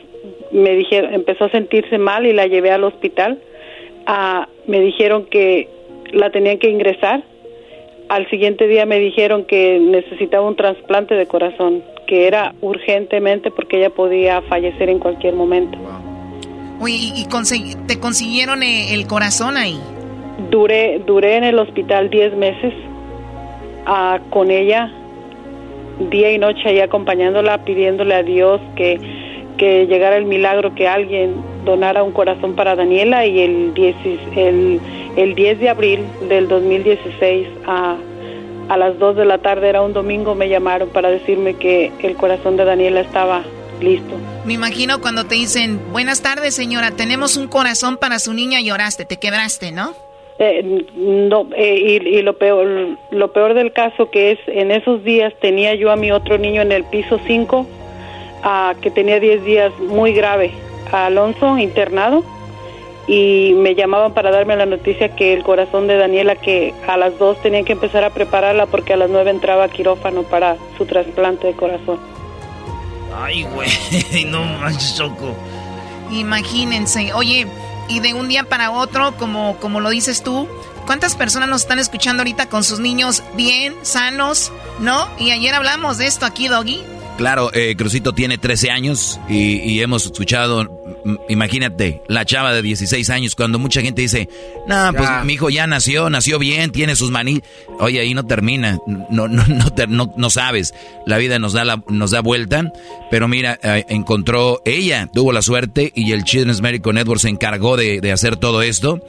[0.52, 3.40] me dijeron empezó a sentirse mal y la llevé al hospital.
[4.06, 5.68] Ah, me dijeron que
[6.12, 7.24] la tenían que ingresar.
[8.08, 13.78] Al siguiente día me dijeron que necesitaba un trasplante de corazón que era urgentemente porque
[13.78, 15.76] ella podía fallecer en cualquier momento
[16.86, 17.26] ¿y
[17.86, 19.80] te consiguieron eh, el corazón ahí?
[20.50, 22.74] Duré, duré en el hospital 10 meses
[24.30, 24.90] con ella
[26.10, 29.00] día y noche ahí acompañándola, pidiéndole a Dios que,
[29.56, 31.34] que llegara el milagro, que alguien
[31.64, 33.96] donara un corazón para Daniela y el 10,
[34.36, 34.80] el,
[35.16, 37.96] el 10 de abril del 2016 a,
[38.68, 42.16] a las 2 de la tarde, era un domingo, me llamaron para decirme que el
[42.16, 43.42] corazón de Daniela estaba
[43.80, 44.14] listo.
[44.44, 49.04] Me imagino cuando te dicen, buenas tardes señora, tenemos un corazón para su niña, lloraste,
[49.04, 49.94] te quebraste, ¿no?
[50.38, 55.32] Eh, no, eh, y, lo peor, lo peor del caso que es, en esos días
[55.40, 57.66] tenía yo a mi otro niño en el piso 5,
[58.80, 60.52] que tenía 10 días muy grave,
[60.92, 62.22] a Alonso internado,
[63.08, 67.18] y me llamaban para darme la noticia que el corazón de Daniela, que a las
[67.18, 70.84] 2 tenían que empezar a prepararla porque a las 9 entraba a quirófano para su
[70.84, 71.98] trasplante de corazón.
[73.16, 73.70] Ay, güey,
[74.26, 75.36] no manches, Choco.
[76.10, 77.46] Imagínense, oye,
[77.88, 80.48] y de un día para otro, como, como lo dices tú,
[80.86, 85.08] ¿cuántas personas nos están escuchando ahorita con sus niños bien, sanos, no?
[85.18, 86.82] Y ayer hablamos de esto aquí, Doggy.
[87.16, 90.75] Claro, eh, Crucito tiene 13 años y, hemos escuchado,
[91.28, 94.28] imagínate, la chava de 16 años, cuando mucha gente dice,
[94.66, 97.42] no, pues mi hijo ya nació, nació bien, tiene sus maní.
[97.78, 99.44] Oye, ahí no termina, no, no,
[99.88, 100.74] no, no, sabes,
[101.06, 102.72] la vida nos da, la, nos da vuelta,
[103.10, 107.76] pero mira, eh, encontró, ella tuvo la suerte y el Children's Medical Network se encargó
[107.76, 109.00] de, de hacer todo esto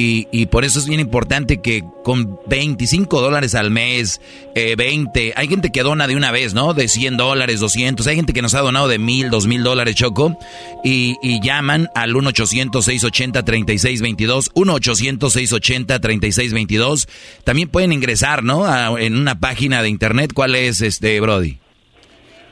[0.00, 4.20] y, por eso es bien importante que con 25 dólares al mes,
[4.54, 6.72] 20, eh, hay gente que dona de una vez, ¿no?
[6.72, 10.38] De 100 dólares, 200, hay gente que nos ha donado de 1000, 2000 dólares, Choco,
[10.84, 17.08] y, llaman al 1-800-680-3622, 1-800-680-3622.
[17.42, 18.98] También pueden ingresar, ¿no?
[18.98, 20.30] en una página de internet.
[20.32, 21.58] ¿Cuál es, este, Brody?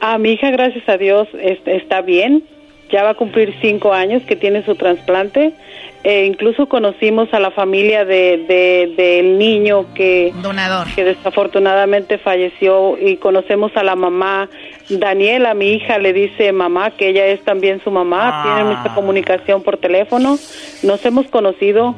[0.00, 1.26] Ah, mi hija, gracias a Dios,
[1.64, 2.44] está bien.
[2.96, 5.52] Ya va a cumplir cinco años que tiene su trasplante.
[6.02, 10.86] Eh, incluso conocimos a la familia de, del niño que, Donador.
[10.94, 14.48] que desafortunadamente falleció y conocemos a la mamá.
[14.88, 19.62] Daniela, mi hija, le dice mamá que ella es también su mamá, tiene mucha comunicación
[19.62, 20.38] por teléfono.
[20.82, 21.94] Nos hemos conocido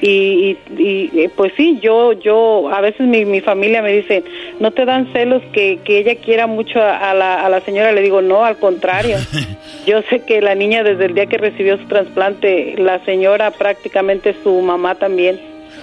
[0.00, 4.22] y, y, pues sí, yo, yo, a veces mi, mi familia me dice,
[4.60, 7.92] ¿no te dan celos que, que ella quiera mucho a, la, a la señora?
[7.92, 9.16] Le digo, no, al contrario.
[9.86, 14.36] yo sé que la niña desde el día que recibió su trasplante, la señora prácticamente
[14.42, 15.40] su mamá también.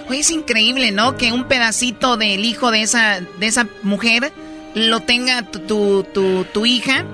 [0.08, 1.16] Oye, es increíble, ¿no?
[1.16, 4.30] Que un pedacito del hijo de esa, de esa mujer
[4.74, 7.04] lo tenga tu, tu, tu hija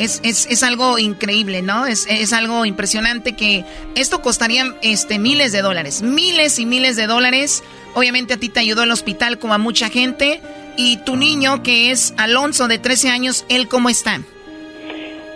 [0.00, 1.86] es, es, es algo increíble, ¿no?
[1.86, 7.06] Es, es, algo impresionante que esto costaría este, miles de dólares, miles y miles de
[7.06, 7.62] dólares.
[7.94, 10.40] Obviamente a ti te ayudó el hospital como a mucha gente.
[10.78, 14.22] Y tu niño, que es Alonso de 13 años, ¿él cómo está?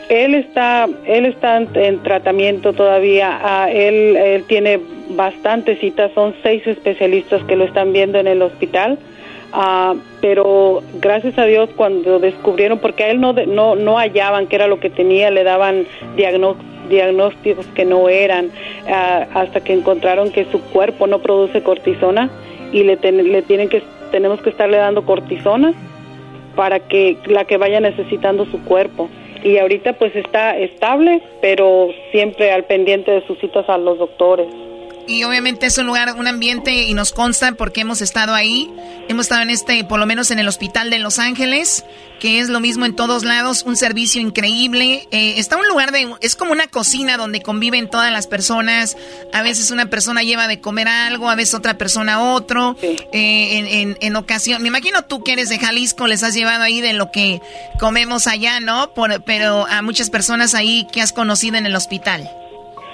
[0.08, 3.38] Él está, él está en, tratamiento todavía.
[3.42, 8.40] Ah, él, él tiene bastantes citas, son seis especialistas que lo están viendo en el
[8.40, 8.98] hospital.
[9.56, 14.56] Ah, pero gracias a Dios cuando descubrieron, porque a él no, no, no hallaban qué
[14.56, 15.86] era lo que tenía, le daban
[16.88, 18.50] diagnósticos que no eran,
[18.88, 22.30] ah, hasta que encontraron que su cuerpo no produce cortisona
[22.72, 23.80] y le, le tienen que,
[24.10, 25.72] tenemos que estarle dando cortisona
[26.56, 29.08] para que la que vaya necesitando su cuerpo.
[29.44, 34.48] Y ahorita pues está estable, pero siempre al pendiente de sus citas a los doctores.
[35.06, 38.70] Y obviamente es un lugar, un ambiente, y nos consta porque hemos estado ahí.
[39.08, 41.84] Hemos estado en este, por lo menos en el hospital de Los Ángeles,
[42.20, 45.06] que es lo mismo en todos lados, un servicio increíble.
[45.10, 48.96] Eh, está un lugar de, es como una cocina donde conviven todas las personas.
[49.34, 52.76] A veces una persona lleva de comer algo, a veces otra persona otro.
[52.80, 56.80] Eh, en, en, ocasión, me imagino tú que eres de Jalisco, les has llevado ahí
[56.80, 57.42] de lo que
[57.78, 58.92] comemos allá, ¿no?
[59.26, 62.30] pero a muchas personas ahí que has conocido en el hospital.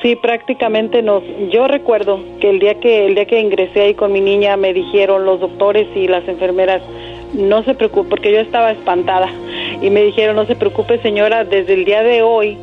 [0.03, 1.23] Sí, prácticamente nos.
[1.51, 4.73] Yo recuerdo que el día que el día que ingresé ahí con mi niña me
[4.73, 6.81] dijeron los doctores y las enfermeras
[7.35, 9.29] no se preocupe porque yo estaba espantada
[9.81, 12.57] y me dijeron no se preocupe señora desde el día de hoy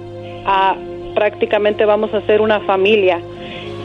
[0.45, 0.75] a,
[1.13, 3.19] prácticamente vamos a ser una familia.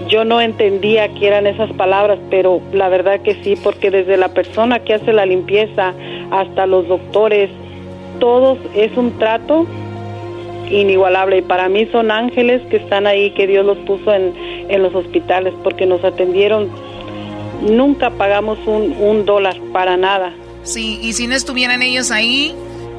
[0.09, 4.29] Yo no entendía qué eran esas palabras, pero la verdad que sí, porque desde la
[4.29, 5.95] persona que hace la limpieza
[6.31, 7.51] hasta los doctores,
[8.19, 9.67] todos es un trato
[10.71, 14.35] inigualable y para mí son ángeles que están ahí, que Dios los puso en,
[14.69, 16.69] en los hospitales porque nos atendieron.
[17.63, 20.33] Nunca pagamos un, un dólar para nada.
[20.65, 22.55] Sí, y si no estuvieran ellos ahí,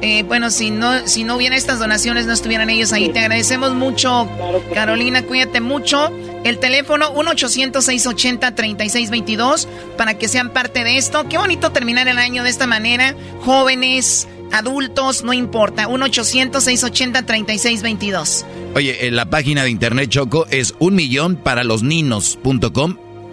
[0.06, 3.08] eh, bueno, si no, si no hubieran estas donaciones, no estuvieran ellos ahí.
[3.08, 4.28] Te agradecemos mucho,
[4.74, 6.12] Carolina, cuídate mucho.
[6.44, 11.26] El teléfono 1-800-680-3622 para que sean parte de esto.
[11.28, 13.14] Qué bonito terminar el año de esta manera.
[13.40, 15.88] Jóvenes, adultos, no importa.
[15.88, 18.44] 1-800-680-3622.
[18.74, 21.82] Oye, en la página de internet Choco es un millón para los.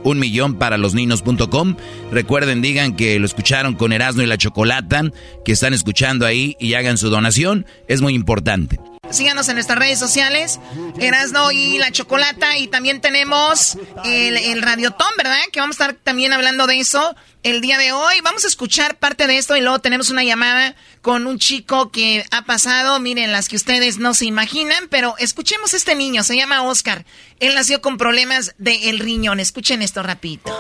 [0.04, 1.76] Un millón para los ninos.com.
[2.12, 5.04] Recuerden, digan que lo escucharon con Erasmo y la Chocolata,
[5.46, 7.66] que están escuchando ahí y hagan su donación.
[7.88, 8.80] Es muy importante.
[9.12, 10.60] Síganos en nuestras redes sociales,
[11.00, 12.58] Erasno y la Chocolata.
[12.58, 15.38] Y también tenemos el, el Radiotón, ¿verdad?
[15.52, 18.16] Que vamos a estar también hablando de eso el día de hoy.
[18.24, 22.24] Vamos a escuchar parte de esto y luego tenemos una llamada con un chico que
[22.32, 26.64] ha pasado, miren, las que ustedes no se imaginan, pero escuchemos este niño, se llama
[26.64, 27.06] Oscar.
[27.40, 29.40] Él nació con problemas del riñón.
[29.40, 30.52] Escuchen esto rapidito.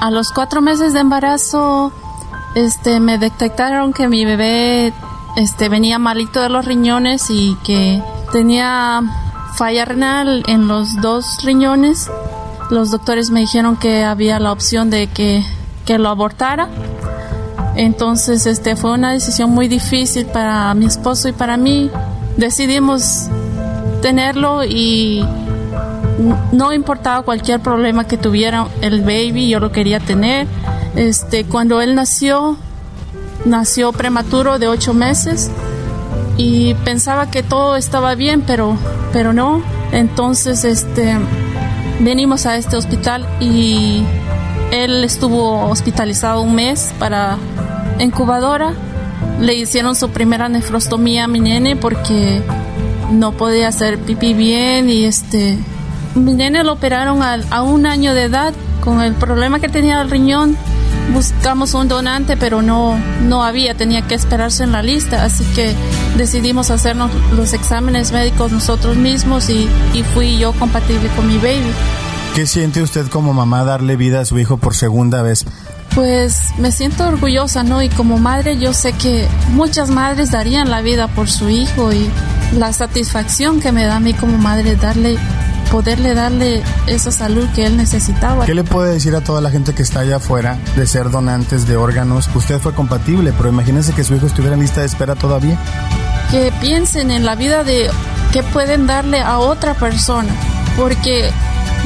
[0.00, 1.92] A los cuatro meses de embarazo,
[2.54, 4.92] este, me detectaron que mi bebé
[5.40, 9.00] este, venía malito de los riñones y que tenía
[9.56, 12.10] falla renal en los dos riñones.
[12.70, 15.42] Los doctores me dijeron que había la opción de que,
[15.86, 16.68] que lo abortara.
[17.74, 21.90] Entonces, este, fue una decisión muy difícil para mi esposo y para mí.
[22.36, 23.28] Decidimos
[24.02, 25.24] tenerlo y
[26.52, 30.46] no importaba cualquier problema que tuviera el baby, yo lo quería tener.
[30.96, 32.56] Este, cuando él nació,
[33.44, 35.50] nació prematuro de ocho meses
[36.36, 38.76] y pensaba que todo estaba bien, pero,
[39.12, 39.62] pero no.
[39.92, 41.16] Entonces, este,
[42.00, 44.04] venimos a este hospital y
[44.70, 47.36] él estuvo hospitalizado un mes para
[47.98, 48.72] incubadora.
[49.40, 52.42] Le hicieron su primera nefrostomía a mi nene porque
[53.10, 55.58] no podía hacer pipí bien y este,
[56.14, 60.00] mi nene lo operaron a, a un año de edad con el problema que tenía
[60.00, 60.56] el riñón
[61.12, 65.74] buscamos un donante, pero no, no había, tenía que esperarse en la lista, así que
[66.16, 71.72] decidimos hacernos los exámenes médicos nosotros mismos y, y fui yo compatible con mi baby.
[72.34, 75.44] ¿Qué siente usted como mamá darle vida a su hijo por segunda vez?
[75.94, 77.82] Pues me siento orgullosa, ¿no?
[77.82, 82.08] Y como madre yo sé que muchas madres darían la vida por su hijo y
[82.56, 85.18] la satisfacción que me da a mí como madre darle
[85.70, 88.44] poderle darle esa salud que él necesitaba.
[88.44, 91.66] ¿Qué le puede decir a toda la gente que está allá afuera de ser donantes
[91.66, 92.28] de órganos?
[92.34, 95.58] Usted fue compatible, pero imagínense que su hijo estuviera en lista de espera todavía.
[96.30, 97.90] Que piensen en la vida de
[98.32, 100.32] que pueden darle a otra persona,
[100.76, 101.30] porque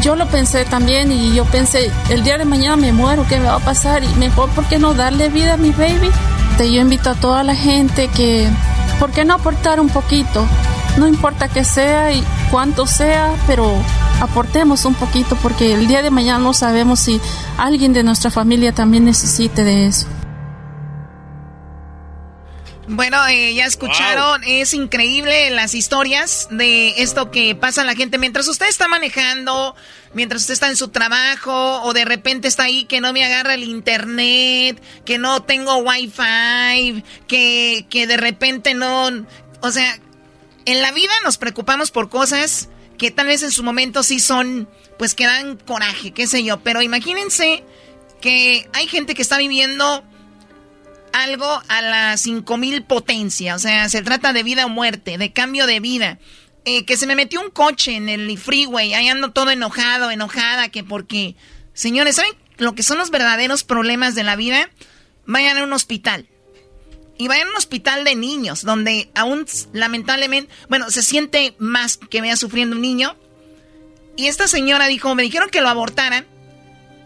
[0.02, 3.46] yo lo pensé también y yo pensé, el día de mañana me muero, ¿qué me
[3.46, 4.04] va a pasar?
[4.04, 6.10] Y mejor, ¿por qué no darle vida a mi baby?
[6.58, 8.48] Yo invito a toda la gente que,
[9.00, 10.46] ¿por qué no aportar un poquito?
[10.96, 13.82] No importa que sea y cuánto sea, pero
[14.20, 17.20] aportemos un poquito porque el día de mañana no sabemos si
[17.58, 20.06] alguien de nuestra familia también necesite de eso.
[22.86, 28.18] Bueno, eh, ya escucharon, es increíble las historias de esto que pasa a la gente
[28.18, 29.74] mientras usted está manejando,
[30.12, 33.54] mientras usted está en su trabajo o de repente está ahí que no me agarra
[33.54, 39.08] el internet, que no tengo wifi, que, que de repente no,
[39.60, 39.98] o sea,
[40.66, 44.68] en la vida nos preocupamos por cosas que tal vez en su momento sí son,
[44.98, 46.60] pues que dan coraje, qué sé yo.
[46.60, 47.64] Pero imagínense
[48.20, 50.04] que hay gente que está viviendo
[51.12, 53.54] algo a la 5000 potencia.
[53.54, 56.18] O sea, se trata de vida o muerte, de cambio de vida.
[56.64, 60.70] Eh, que se me metió un coche en el freeway, ahí ando todo enojado, enojada,
[60.70, 61.36] que porque...
[61.74, 64.70] Señores, ¿saben lo que son los verdaderos problemas de la vida?
[65.26, 66.28] Vayan a un hospital.
[67.16, 72.20] Y va a un hospital de niños, donde aún lamentablemente, bueno, se siente más que
[72.20, 73.16] vea sufriendo un niño.
[74.16, 76.24] Y esta señora dijo, me dijeron que lo abortara,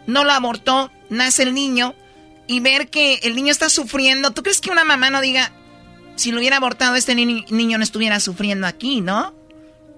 [0.07, 1.95] no lo abortó, nace el niño,
[2.47, 5.51] y ver que el niño está sufriendo, ¿tú crees que una mamá no diga,
[6.15, 9.33] si lo hubiera abortado este niño no estuviera sufriendo aquí, ¿no?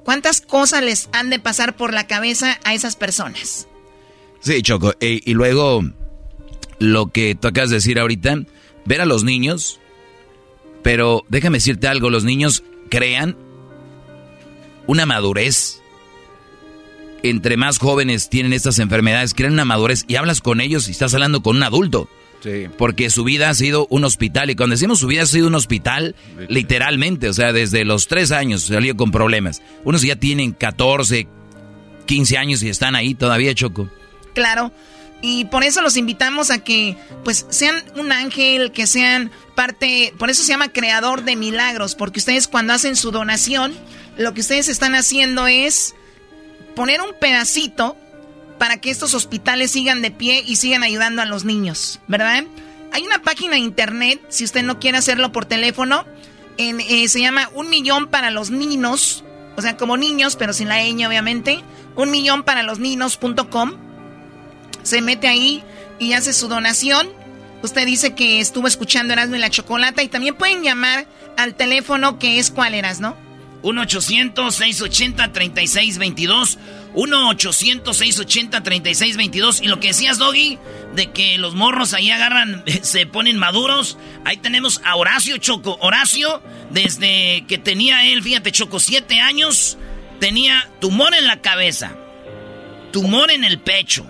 [0.04, 3.68] ¿Cuántas cosas les han de pasar por la cabeza a esas personas?
[4.42, 5.84] Sí, Choco, e, y luego
[6.80, 8.40] lo que tú acabas de decir ahorita,
[8.86, 9.81] ver a los niños,
[10.84, 13.38] pero déjame decirte algo, los niños crean
[14.88, 15.82] una madurez.
[17.24, 21.14] Entre más jóvenes tienen estas enfermedades, crean una madurez y hablas con ellos y estás
[21.14, 22.10] hablando con un adulto.
[22.44, 22.66] Sí.
[22.78, 24.50] Porque su vida ha sido un hospital.
[24.50, 26.16] Y cuando decimos su vida ha sido un hospital,
[26.50, 29.62] literalmente, o sea, desde los tres años salió con problemas.
[29.84, 31.28] Unos ya tienen 14,
[32.08, 33.88] 15 años y están ahí todavía, Choco.
[34.34, 34.72] Claro.
[35.22, 40.30] Y por eso los invitamos a que pues sean un ángel, que sean parte, por
[40.30, 43.74] eso se llama creador de milagros, porque ustedes cuando hacen su donación,
[44.18, 45.94] lo que ustedes están haciendo es
[46.76, 47.96] poner un pedacito
[48.58, 52.44] para que estos hospitales sigan de pie y sigan ayudando a los niños, ¿verdad?
[52.92, 56.06] Hay una página de internet, si usted no quiere hacerlo por teléfono,
[56.58, 59.24] en, eh, se llama Un Millón para los Niños,
[59.56, 61.64] o sea, como niños, pero sin la ñ, obviamente,
[61.96, 63.91] un millón para los niños.com
[64.84, 65.64] se mete ahí
[66.00, 67.10] y hace su donación.
[67.64, 71.08] Usted dice que estuvo escuchando Erasmo y la Chocolata y también pueden llamar
[71.38, 73.16] al teléfono que es cuál eras, ¿no?
[73.64, 76.58] 1-800-680-3622.
[76.96, 79.64] 1-800-680-3622.
[79.64, 80.58] Y lo que decías, Doggy,
[80.96, 83.98] de que los morros ahí agarran, se ponen maduros.
[84.26, 85.78] Ahí tenemos a Horacio Choco.
[85.82, 89.78] Horacio, desde que tenía él, fíjate, Choco, siete años,
[90.20, 91.92] tenía tumor en la cabeza,
[92.92, 94.10] tumor en el pecho,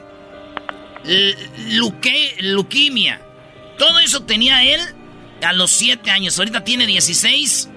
[1.04, 3.22] luque, luquimia.
[3.78, 4.82] Todo eso tenía él
[5.44, 6.38] a los 7 años.
[6.38, 7.70] Ahorita tiene 16.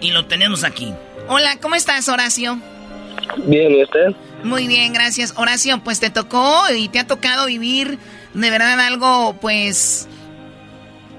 [0.00, 0.92] Y lo tenemos aquí.
[1.28, 2.60] Hola, ¿cómo estás, Horacio?
[3.46, 4.14] Bien, ¿y usted?
[4.42, 5.32] Muy bien, gracias.
[5.36, 7.98] Horacio, pues te tocó y te ha tocado vivir
[8.34, 10.08] de verdad algo, pues...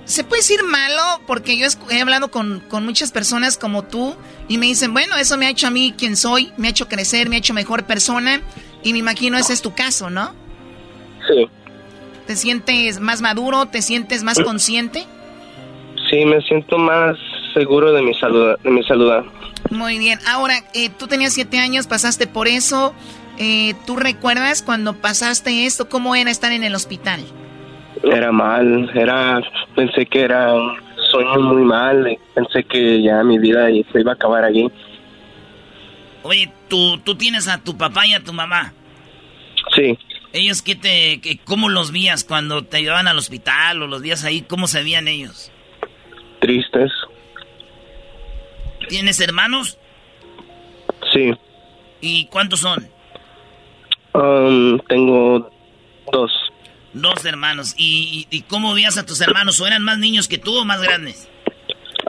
[0.05, 4.15] Se puede decir malo porque yo he hablado con, con muchas personas como tú
[4.47, 6.88] y me dicen, bueno, eso me ha hecho a mí quien soy, me ha hecho
[6.88, 8.39] crecer, me ha hecho mejor persona
[8.83, 10.36] y me imagino ese es tu caso, ¿no?
[11.28, 11.47] Sí.
[12.28, 13.67] ¿Te sientes más maduro?
[13.67, 15.05] ¿Te sientes más consciente?
[16.09, 17.17] Sí, me siento más
[17.53, 18.55] seguro de mi salud.
[18.63, 19.11] De mi salud.
[19.69, 20.19] Muy bien.
[20.28, 22.93] Ahora, eh, tú tenías siete años, pasaste por eso.
[23.38, 25.89] Eh, ¿Tú recuerdas cuando pasaste esto?
[25.89, 27.21] ¿Cómo era estar en el hospital?
[28.03, 28.89] Era mal.
[28.93, 29.41] Era,
[29.76, 30.78] pensé que era un
[31.11, 32.17] sueño muy mal.
[32.34, 34.69] Pensé que ya mi vida se iba a acabar allí.
[36.23, 38.73] Oye, ¿tú, tú tienes a tu papá y a tu mamá.
[39.76, 39.97] Sí.
[40.36, 44.25] ¿Ellos qué te, que, cómo los vías cuando te llevaban al hospital o los días
[44.25, 44.41] ahí?
[44.41, 45.49] ¿Cómo se veían ellos?
[46.41, 46.91] Tristes.
[48.89, 49.79] ¿Tienes hermanos?
[51.13, 51.33] Sí.
[52.01, 52.86] ¿Y cuántos son?
[54.13, 55.49] Um, tengo
[56.11, 56.33] dos.
[56.91, 57.73] Dos hermanos.
[57.77, 59.61] ¿Y, cómo veías a tus hermanos?
[59.61, 61.29] ¿O eran más niños que tú o más grandes?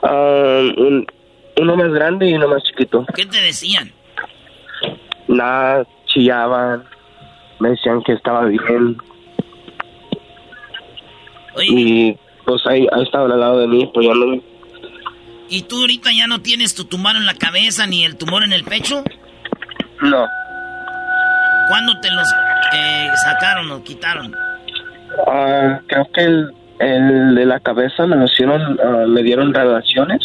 [0.02, 1.06] Um,
[1.58, 3.06] uno más grande y uno más chiquito.
[3.14, 3.92] ¿Qué te decían?
[5.28, 6.95] Nada, chillaban
[7.60, 8.96] me decían que estaba bien.
[11.68, 14.40] Y pues ahí, ahí estaba al lado de mí, pues no...
[15.48, 18.52] ¿Y tú ahorita ya no tienes tu tumor en la cabeza ni el tumor en
[18.52, 19.02] el pecho?
[20.02, 20.26] No.
[21.68, 22.28] ¿Cuándo te los
[22.74, 24.34] eh, sacaron o quitaron?
[25.26, 26.50] Ah, creo que el,
[26.80, 30.20] el, de la cabeza me lo hicieron, uh, me dieron radiaciones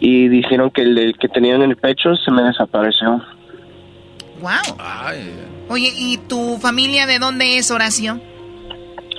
[0.00, 3.22] y dijeron que el que tenía en el pecho se me desapareció.
[4.44, 4.76] Wow.
[5.68, 8.20] Oye, ¿y tu familia de dónde es, Horacio?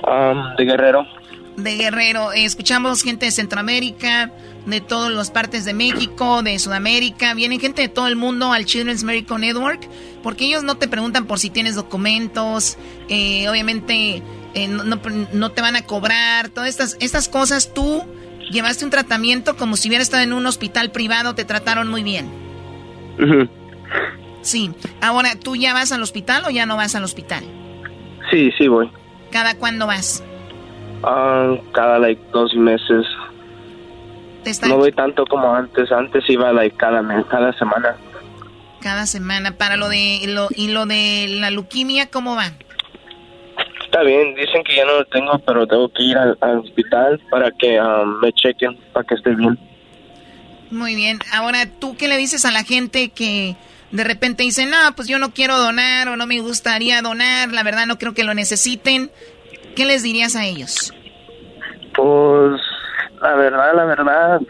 [0.06, 1.04] Um, de Guerrero.
[1.56, 2.30] De Guerrero.
[2.32, 4.30] escuchamos gente de Centroamérica,
[4.66, 7.34] de todas las partes de México, de Sudamérica.
[7.34, 9.88] Vienen gente de todo el mundo al Children's Miracle Network,
[10.22, 14.22] porque ellos no te preguntan por si tienes documentos, eh, obviamente
[14.54, 17.74] eh, no, te van a cobrar, todas estas, estas cosas.
[17.74, 18.04] Tú
[18.52, 22.30] llevaste un tratamiento como si hubieras estado en un hospital privado, te trataron muy bien.
[24.46, 24.70] Sí.
[25.00, 27.42] Ahora, ¿tú ya vas al hospital o ya no vas al hospital?
[28.30, 28.88] Sí, sí voy.
[29.32, 30.22] ¿Cada cuándo vas?
[31.02, 33.04] Ah, cada, like, dos meses.
[34.68, 35.90] No voy tanto como antes.
[35.90, 37.96] Antes iba, like, cada mes, cada semana.
[38.80, 39.50] Cada semana.
[39.56, 40.20] Para lo de...
[40.28, 42.52] Lo, ¿Y lo de la leuquimia, cómo va?
[43.84, 44.36] Está bien.
[44.36, 48.20] Dicen que ya no lo tengo, pero tengo que ir al, hospital para que um,
[48.20, 49.58] me chequen, para que esté bien.
[50.70, 51.18] Muy bien.
[51.32, 53.56] Ahora, ¿tú qué le dices a la gente que
[53.90, 57.62] de repente dicen, no, pues yo no quiero donar o no me gustaría donar, la
[57.62, 59.10] verdad no creo que lo necesiten,
[59.74, 60.92] ¿qué les dirías a ellos?
[61.94, 62.60] Pues
[63.20, 64.40] la verdad, la verdad,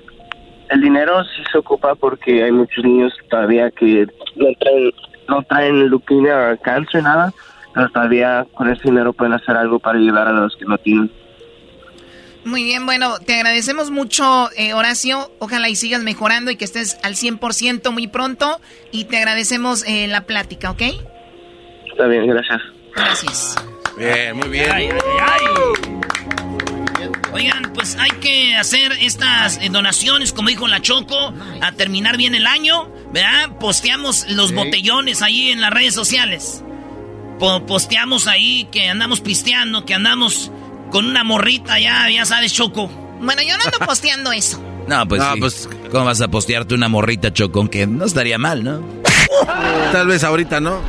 [0.70, 4.06] el dinero sí se ocupa porque hay muchos niños todavía que
[4.36, 4.92] no traen,
[5.28, 7.32] no traen leucemia, cáncer, nada,
[7.74, 11.10] pero todavía con ese dinero pueden hacer algo para ayudar a los que no tienen.
[12.46, 15.32] Muy bien, bueno, te agradecemos mucho, eh, Horacio.
[15.40, 18.60] Ojalá y sigas mejorando y que estés al 100% muy pronto.
[18.92, 20.82] Y te agradecemos eh, la plática, ¿ok?
[21.90, 22.62] Está bien, gracias.
[22.94, 23.56] Gracias.
[23.98, 24.70] Bien, muy bien.
[27.32, 32.36] Oigan, pues hay que hacer estas eh, donaciones, como dijo la Choco, a terminar bien
[32.36, 33.58] el año, ¿verdad?
[33.58, 36.62] Posteamos los botellones ahí en las redes sociales.
[37.40, 40.52] posteamos ahí que andamos pisteando, que andamos
[40.90, 42.88] con una morrita ya, ya sabes, Choco.
[43.20, 44.62] Bueno, yo no ando posteando eso.
[44.86, 47.68] No, pues, pues ¿cómo vas a postearte una morrita, Choco?
[47.68, 48.80] Que no estaría mal, ¿no?
[49.92, 50.80] Tal vez ahorita no.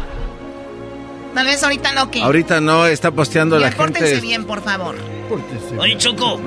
[1.33, 2.21] Tal vez ahorita no, ¿qué?
[2.21, 4.19] Ahorita no, está posteando la gente.
[4.21, 4.95] bien, por favor.
[5.77, 6.39] Oye, Choco,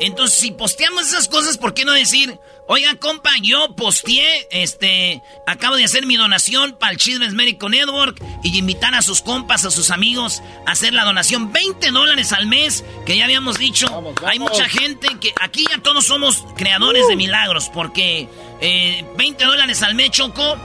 [0.00, 2.38] entonces si posteamos esas cosas, ¿por qué no decir,
[2.68, 8.22] oiga, compa, yo posteé, este, acabo de hacer mi donación para el Chismes Medical Network
[8.44, 12.46] y invitar a sus compas, a sus amigos a hacer la donación, 20 dólares al
[12.46, 13.86] mes, que ya habíamos dicho,
[14.26, 17.18] hay mucha gente que aquí ya todos somos creadores de uh.
[17.18, 18.28] milagros, porque
[18.60, 20.56] 20 eh, dólares al mes, Choco,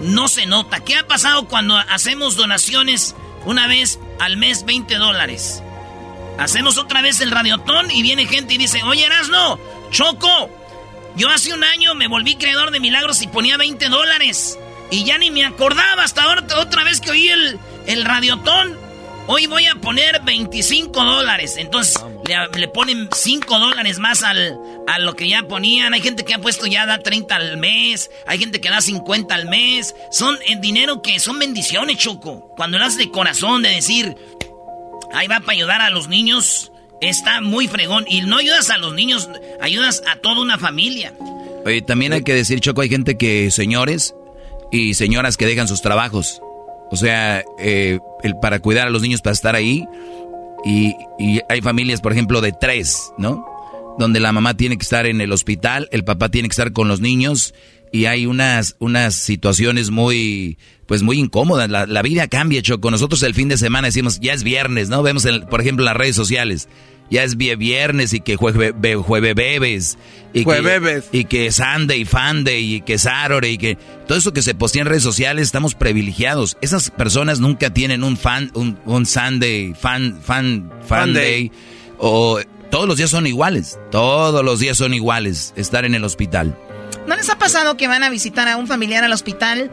[0.00, 0.80] no se nota.
[0.80, 3.14] ¿Qué ha pasado cuando hacemos donaciones
[3.44, 5.62] una vez al mes 20 dólares?
[6.38, 9.58] Hacemos otra vez el radiotón y viene gente y dice, oye Erasno,
[9.90, 10.50] Choco,
[11.16, 14.58] yo hace un año me volví creador de milagros y ponía 20 dólares.
[14.90, 18.84] Y ya ni me acordaba hasta ahora, otra vez que oí el, el radiotón.
[19.26, 21.56] Hoy voy a poner 25 dólares.
[21.56, 21.96] Entonces
[22.56, 25.94] le, ponen 5 dólares más al, a lo que ya ponían.
[25.94, 28.10] Hay gente que ha puesto ya da 30 al mes.
[28.26, 29.94] Hay gente que da 50 al mes.
[30.10, 32.52] Son el dinero que son bendiciones, Choco.
[32.56, 34.14] Cuando lo haces de corazón, de decir,
[35.12, 36.70] ahí va para ayudar a los niños.
[37.00, 38.04] Está muy fregón.
[38.08, 39.28] Y no ayudas a los niños,
[39.60, 41.14] ayudas a toda una familia.
[41.86, 44.14] También hay que decir, Choco, hay gente que, señores
[44.70, 46.40] y señoras que dejan sus trabajos.
[46.90, 49.86] O sea, eh, el, para cuidar a los niños, para estar ahí.
[50.64, 50.94] Y
[51.48, 53.46] hay familias, por ejemplo, de tres, ¿no?
[53.98, 56.88] Donde la mamá tiene que estar en el hospital, el papá tiene que estar con
[56.88, 57.54] los niños
[57.94, 61.70] y hay unas, unas situaciones muy, pues muy incómodas.
[61.70, 62.90] La, la vida cambia, Choco.
[62.90, 65.00] Nosotros el fin de semana decimos, ya es viernes, ¿no?
[65.04, 66.68] Vemos, por ejemplo, en las redes sociales,
[67.08, 69.96] ya es viernes y que jueves jueve bebes.
[70.32, 73.78] Y que, y que Sunday, Funday y que Saturday y que
[74.08, 76.56] todo eso que se postea en redes sociales estamos privilegiados.
[76.62, 81.52] Esas personas nunca tienen un fan, un, un Sunday, fan, fan, fan day.
[81.98, 82.40] O
[82.72, 83.78] todos los días son iguales.
[83.92, 85.54] Todos los días son iguales.
[85.54, 86.58] Estar en el hospital.
[87.06, 89.70] ¿No les ha pasado que van a visitar a un familiar al hospital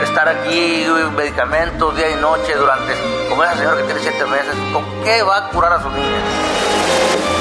[0.02, 2.94] estar aquí, medicamentos día y noche durante,
[3.28, 7.31] como esa señora que tiene siete meses, ¿con qué va a curar a su niña?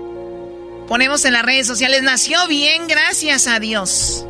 [0.87, 4.25] ponemos en las redes sociales, nació bien, gracias a Dios.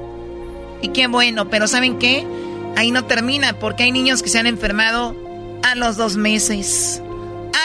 [0.82, 2.28] Y qué bueno, pero ¿saben qué?
[2.76, 5.16] Ahí no termina, porque hay niños que se han enfermado
[5.64, 7.02] a los dos meses,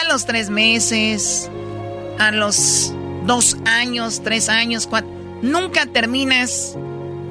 [0.01, 1.51] a los tres meses,
[2.17, 2.93] a los
[3.25, 5.09] dos años, tres años, cuatro.
[5.41, 6.77] Nunca terminas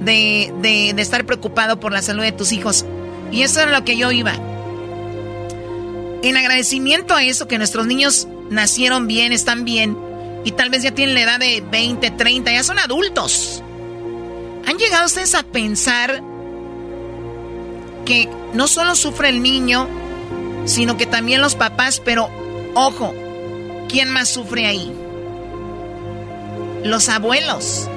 [0.05, 2.85] de, estar preocupado por la salud de tus hijos.
[3.33, 4.35] Y eso es lo que yo iba.
[6.23, 9.97] En agradecimiento a eso, que nuestros niños nacieron bien, están bien,
[10.45, 13.63] y tal vez ya tienen la edad de 20, 30, ya son adultos.
[14.67, 16.23] ¿Han llegado ustedes a pensar
[18.05, 19.89] que no solo sufre el niño,
[20.67, 22.31] sino que también los papás, pero
[22.75, 23.15] ojo,
[23.89, 24.93] ¿quién más sufre ahí?
[26.85, 27.89] Los abuelos.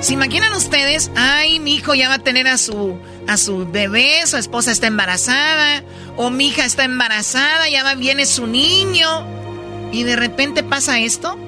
[0.00, 1.10] ¿Se imaginan ustedes?
[1.16, 4.86] Ay, mi hijo ya va a tener a su, a su bebé, su esposa está
[4.86, 5.82] embarazada,
[6.16, 9.26] o mi hija está embarazada, ya va, viene su niño,
[9.92, 11.38] y de repente pasa esto.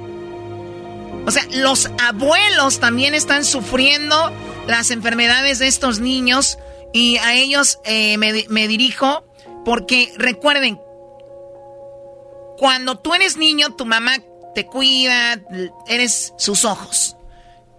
[1.26, 4.32] O sea, los abuelos también están sufriendo
[4.66, 6.58] las enfermedades de estos niños,
[6.92, 9.24] y a ellos eh, me, me dirijo
[9.64, 10.80] porque recuerden,
[12.56, 14.12] cuando tú eres niño, tu mamá
[14.54, 15.40] te cuida,
[15.86, 17.14] eres sus ojos.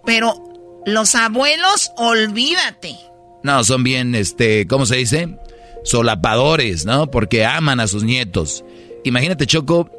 [0.06, 0.49] Pero
[0.86, 2.96] los abuelos, olvídate.
[3.42, 5.28] No, son bien, este, ¿cómo se dice?
[5.84, 7.10] Solapadores, ¿no?
[7.10, 8.64] Porque aman a sus nietos.
[9.04, 9.90] Imagínate, Choco,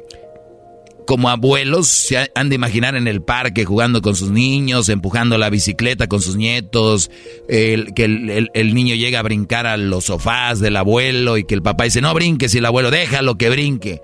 [1.06, 5.50] como abuelos se han de imaginar en el parque jugando con sus niños, empujando la
[5.50, 7.10] bicicleta con sus nietos,
[7.48, 11.62] el, que el, niño llega a brincar a los sofás del abuelo y que el
[11.62, 14.00] papá dice, no brinques y el abuelo déjalo que brinque.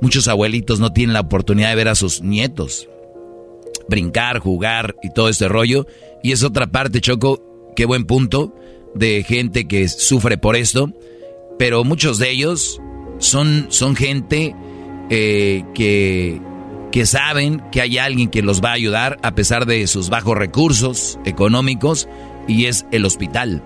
[0.00, 2.88] Muchos abuelitos no tienen la oportunidad de ver a sus nietos
[3.88, 5.86] brincar, jugar y todo este rollo.
[6.22, 8.54] Y es otra parte, Choco, qué buen punto
[8.94, 10.92] de gente que sufre por esto.
[11.58, 12.80] Pero muchos de ellos
[13.18, 14.54] son, son gente
[15.10, 16.40] eh, que,
[16.90, 20.36] que saben que hay alguien que los va a ayudar a pesar de sus bajos
[20.36, 22.08] recursos económicos
[22.48, 23.62] y es el hospital.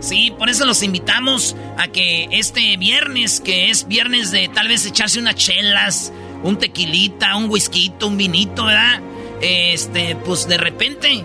[0.00, 4.86] Sí, por eso los invitamos a que este viernes, que es viernes de tal vez
[4.86, 6.10] echarse unas chelas,
[6.42, 9.00] un tequilita, un whisky, un vinito, ¿verdad?
[9.40, 11.24] Este, pues de repente,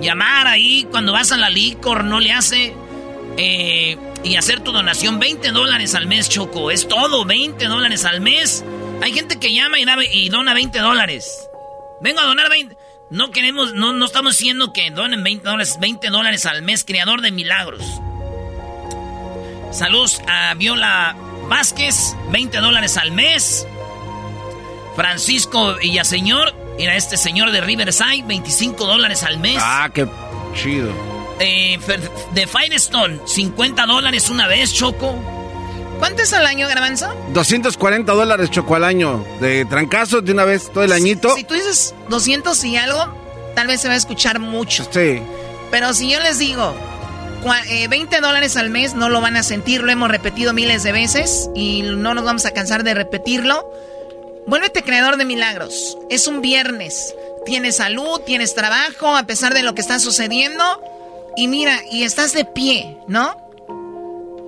[0.00, 2.74] llamar ahí cuando vas a la licor, no le hace,
[3.36, 8.20] eh, y hacer tu donación, 20 dólares al mes, Choco, es todo, 20 dólares al
[8.20, 8.64] mes.
[9.02, 11.48] Hay gente que llama y, y dona 20 dólares.
[12.00, 12.76] Vengo a donar 20.
[13.08, 17.20] No queremos, no, no estamos diciendo que donen 20 dólares, 20 dólares al mes, creador
[17.20, 17.82] de milagros.
[19.70, 21.16] Saludos a Viola
[21.48, 23.66] Vázquez, 20 dólares al mes.
[24.96, 29.58] Francisco Villaseñor, Mira, este señor de Riverside, 25 dólares al mes.
[29.60, 30.06] Ah, qué
[30.54, 30.90] chido.
[31.38, 31.78] Eh,
[32.32, 35.14] de Firestone, 50 dólares una vez, Choco.
[35.98, 37.14] ¿Cuánto es al año, Garbanzo?
[37.32, 39.24] 240 dólares, Choco, al año.
[39.40, 41.34] De trancazo de una vez, todo el añito.
[41.34, 43.14] Si, tú dices 200 y algo,
[43.54, 44.86] tal vez se va a escuchar mucho.
[44.90, 45.22] Sí.
[45.70, 46.74] Pero si yo les digo
[47.88, 50.92] 20 eh, dólares al mes no lo van a sentir, lo hemos repetido miles de
[50.92, 53.68] veces y no nos vamos a cansar de repetirlo.
[54.46, 55.98] Vuélvete creador de milagros.
[56.08, 57.16] Es un viernes.
[57.44, 60.62] Tienes salud, tienes trabajo, a pesar de lo que está sucediendo.
[61.36, 63.44] Y mira, y estás de pie, ¿no?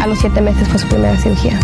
[0.00, 1.58] A los siete meses fue su primera cirugía.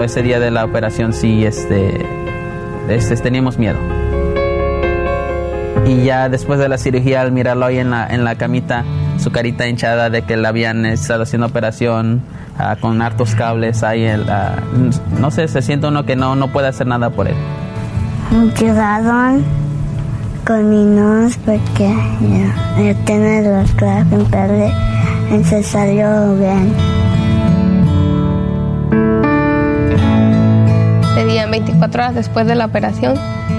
[0.00, 2.06] Ese día de la operación sí, este,
[2.88, 3.78] este, teníamos miedo.
[5.84, 8.84] Y ya después de la cirugía, al mirarlo ahí en la, en la camita,
[9.26, 12.22] su carita hinchada de que le habían estado haciendo operación,
[12.58, 14.06] Ah, con hartos cables ahí.
[14.06, 14.56] Ah,
[15.20, 17.36] no sé, se siente uno que no, no puede hacer nada por él.
[18.30, 19.44] Me quedaron
[20.46, 21.94] con mi nose porque
[22.78, 24.72] yo, tenía los claves
[25.30, 26.72] y se salió bien.
[31.14, 33.14] Serían 24 horas después de la operación,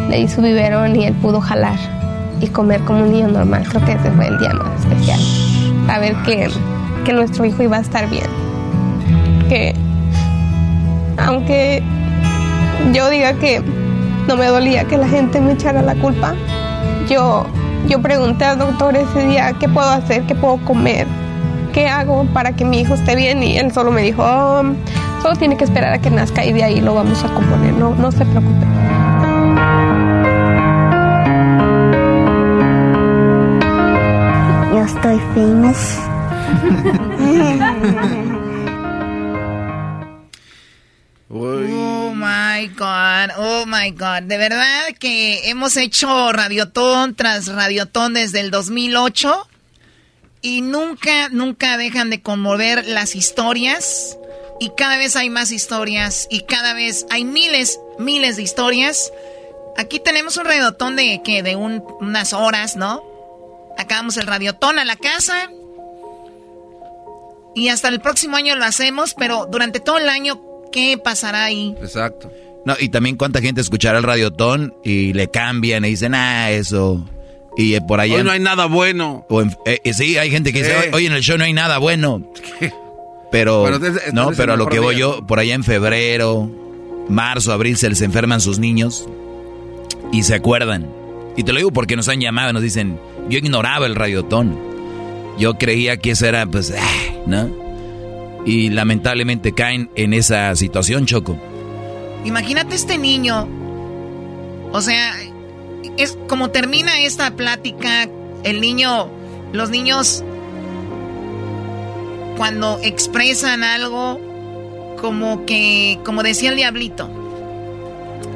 [0.09, 1.77] le di su biberón y él pudo jalar
[2.41, 3.63] y comer como un niño normal.
[3.69, 5.46] Creo que ese fue el día más especial.
[5.87, 6.49] Saber que,
[7.05, 8.27] que nuestro hijo iba a estar bien.
[9.49, 9.73] Que
[11.17, 11.81] aunque
[12.93, 13.61] yo diga que
[14.27, 16.35] no me dolía que la gente me echara la culpa,
[17.09, 17.45] yo,
[17.87, 21.07] yo pregunté al doctor ese día qué puedo hacer, qué puedo comer,
[21.73, 24.63] qué hago para que mi hijo esté bien y él solo me dijo, oh,
[25.21, 27.95] solo tiene que esperar a que nazca y de ahí lo vamos a componer, no,
[27.95, 28.76] no se preocupe.
[34.87, 35.77] Estoy famous.
[41.29, 44.23] Oh my God, oh my God.
[44.23, 49.47] De verdad que hemos hecho Radiotón tras Radiotón desde el 2008
[50.41, 54.17] y nunca, nunca dejan de conmover las historias
[54.59, 59.11] y cada vez hay más historias y cada vez hay miles, miles de historias.
[59.75, 63.16] Aquí tenemos un radiotón de que de unas horas, ¿no?
[63.77, 65.49] Acabamos el radiotón a la casa.
[67.55, 71.75] Y hasta el próximo año lo hacemos, pero durante todo el año ¿Qué pasará ahí?
[71.81, 72.31] Exacto.
[72.65, 77.03] No, y también cuánta gente escuchará el radiotón y le cambian y dicen, ah, eso.
[77.55, 78.15] Y eh, por allá.
[78.15, 79.25] Hoy no hay nada bueno.
[79.29, 82.31] O eh, sí, hay gente que dice, hoy en el show no hay nada bueno.
[83.29, 83.67] Pero,
[84.13, 86.49] no, pero a lo que voy yo, por allá en febrero,
[87.09, 89.05] marzo, abril, se les enferman sus niños
[90.13, 90.89] y se acuerdan.
[91.37, 94.57] Y te lo digo porque nos han llamado nos dicen, yo ignoraba el radiotón.
[95.37, 97.67] Yo creía que eso era, pues, ah, ¿no?
[98.47, 101.37] y lamentablemente caen en esa situación, Choco.
[102.23, 103.45] Imagínate este niño,
[104.71, 105.15] o sea,
[105.97, 108.07] es como termina esta plática,
[108.43, 109.09] el niño,
[109.51, 110.23] los niños
[112.37, 114.17] cuando expresan algo
[115.01, 117.09] como que, como decía el diablito,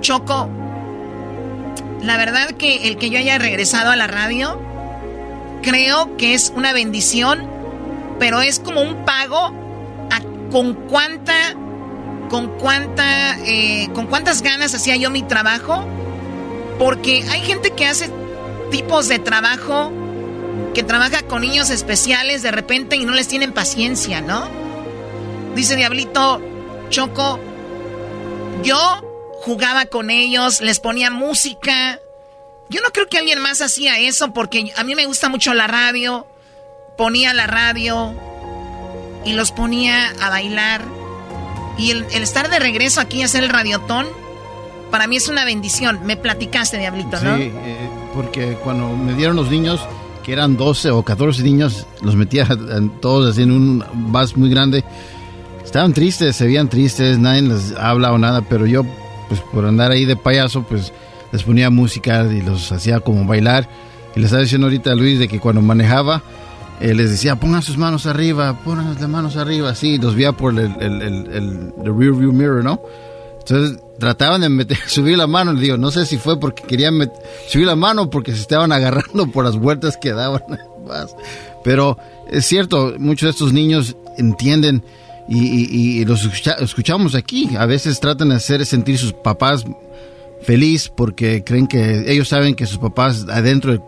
[0.00, 0.48] Choco,
[2.02, 4.60] la verdad que el que yo haya regresado a la radio,
[5.62, 7.48] creo que es una bendición,
[8.18, 9.52] pero es como un pago
[10.10, 10.20] a
[10.50, 11.54] con cuánta,
[12.28, 15.84] con cuánta, eh, con cuántas ganas hacía yo mi trabajo,
[16.78, 18.10] porque hay gente que hace
[18.70, 19.92] tipos de trabajo
[20.74, 24.48] que trabaja con niños especiales de repente y no les tienen paciencia, ¿no?
[25.54, 26.40] Dice Diablito,
[26.90, 27.40] Choco,
[28.62, 29.07] yo
[29.48, 31.98] jugaba con ellos, les ponía música.
[32.68, 35.66] Yo no creo que alguien más hacía eso porque a mí me gusta mucho la
[35.66, 36.26] radio.
[36.98, 38.14] Ponía la radio
[39.24, 40.84] y los ponía a bailar.
[41.78, 44.06] Y el, estar de regreso aquí a hacer el radiotón,
[44.90, 46.00] para mí es una bendición.
[46.04, 47.36] Me platicaste, Diablito, ¿no?
[47.36, 49.80] Sí, eh, porque cuando me dieron los niños,
[50.24, 52.46] que eran 12 o 14 niños, los metía
[53.00, 54.84] todos así en un vas muy grande.
[55.64, 58.84] Estaban tristes, se veían tristes, nadie les habla o nada, pero yo
[59.28, 60.92] pues por andar ahí de payaso, pues
[61.32, 63.68] les ponía música y los hacía como bailar.
[64.16, 66.22] Y le estaba diciendo ahorita a Luis de que cuando manejaba,
[66.80, 70.58] eh, les decía, pongan sus manos arriba, pongan las manos arriba, así, los veía por
[70.58, 72.80] el, el, el, rear view mirror, ¿no?
[73.40, 77.10] Entonces trataban de meter, subir la mano, digo, no sé si fue porque querían
[77.48, 80.42] subir la mano porque se estaban agarrando por las vueltas que daban.
[81.64, 81.98] Pero
[82.30, 84.82] es cierto, muchos de estos niños entienden
[85.28, 86.24] y, los
[86.60, 87.50] escuchamos aquí.
[87.56, 89.64] A veces tratan de hacer sentir sus papás
[90.42, 93.84] feliz porque creen que ellos saben que sus papás adentro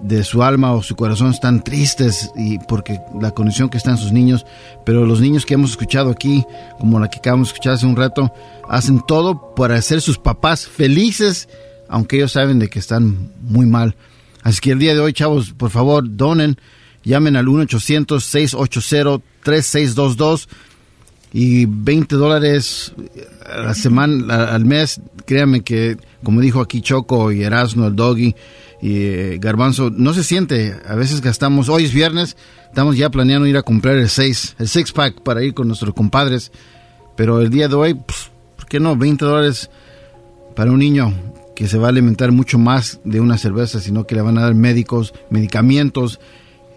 [0.00, 4.12] de, su alma o su corazón están tristes y porque la condición que están sus
[4.12, 4.46] niños.
[4.84, 6.44] Pero los niños que hemos escuchado aquí,
[6.78, 8.32] como la que acabamos de escuchar hace un rato,
[8.68, 11.48] hacen todo para hacer sus papás felices,
[11.88, 13.94] aunque ellos saben de que están muy mal.
[14.42, 16.56] Así que el día de hoy, chavos, por favor, donen,
[17.02, 20.48] llamen al 1 800 680 3622
[21.32, 22.92] y 20 dólares
[23.48, 25.00] a la semana, al mes.
[25.24, 28.34] Créanme que, como dijo aquí Choco y Erasmo, el Doggy
[28.82, 30.74] y eh, Garbanzo, no se siente.
[30.88, 32.36] A veces gastamos, hoy es viernes,
[32.66, 35.94] estamos ya planeando ir a comprar el 6, el six pack para ir con nuestros
[35.94, 36.50] compadres.
[37.16, 38.96] Pero el día de hoy, pues, ¿por qué no?
[38.96, 39.70] 20 dólares
[40.56, 41.14] para un niño
[41.54, 44.42] que se va a alimentar mucho más de una cerveza, sino que le van a
[44.42, 46.18] dar médicos, medicamentos,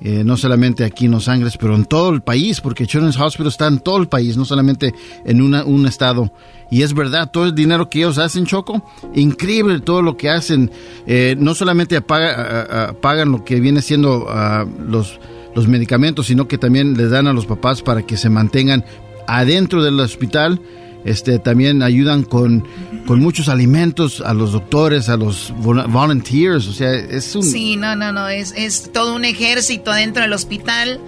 [0.02, 3.48] eh, no solamente aquí en Los Ángeles, pero en todo el país, porque Children's Hospital
[3.48, 4.94] está en todo el país, no solamente
[5.26, 6.32] en una, un estado.
[6.72, 8.84] Y es verdad, todo el dinero que ellos hacen, Choco,
[9.16, 10.72] increíble todo lo que hacen.
[11.08, 15.20] Eh, no solamente pagan lo que viene siendo ah, los,
[15.56, 18.86] los medicamentos, sino que también les dan a los papás para que se mantengan
[19.28, 20.62] adentro del hospital
[21.06, 22.66] este, también ayudan con,
[23.08, 27.44] con muchos alimentos a los doctores, a los volunteers, o sea, es un...
[27.44, 31.00] Sí, no, no, no, es, es todo un ejército dentro del hospital,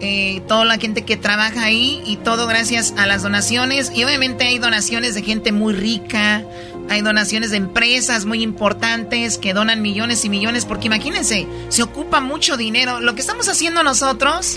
[0.00, 4.44] eh, toda la gente que trabaja ahí y todo gracias a las donaciones y obviamente
[4.44, 6.44] hay donaciones de gente muy rica,
[6.88, 12.20] hay donaciones de empresas muy importantes que donan millones y millones, porque imagínense, se ocupa
[12.20, 13.00] mucho dinero.
[13.00, 14.56] Lo que estamos haciendo nosotros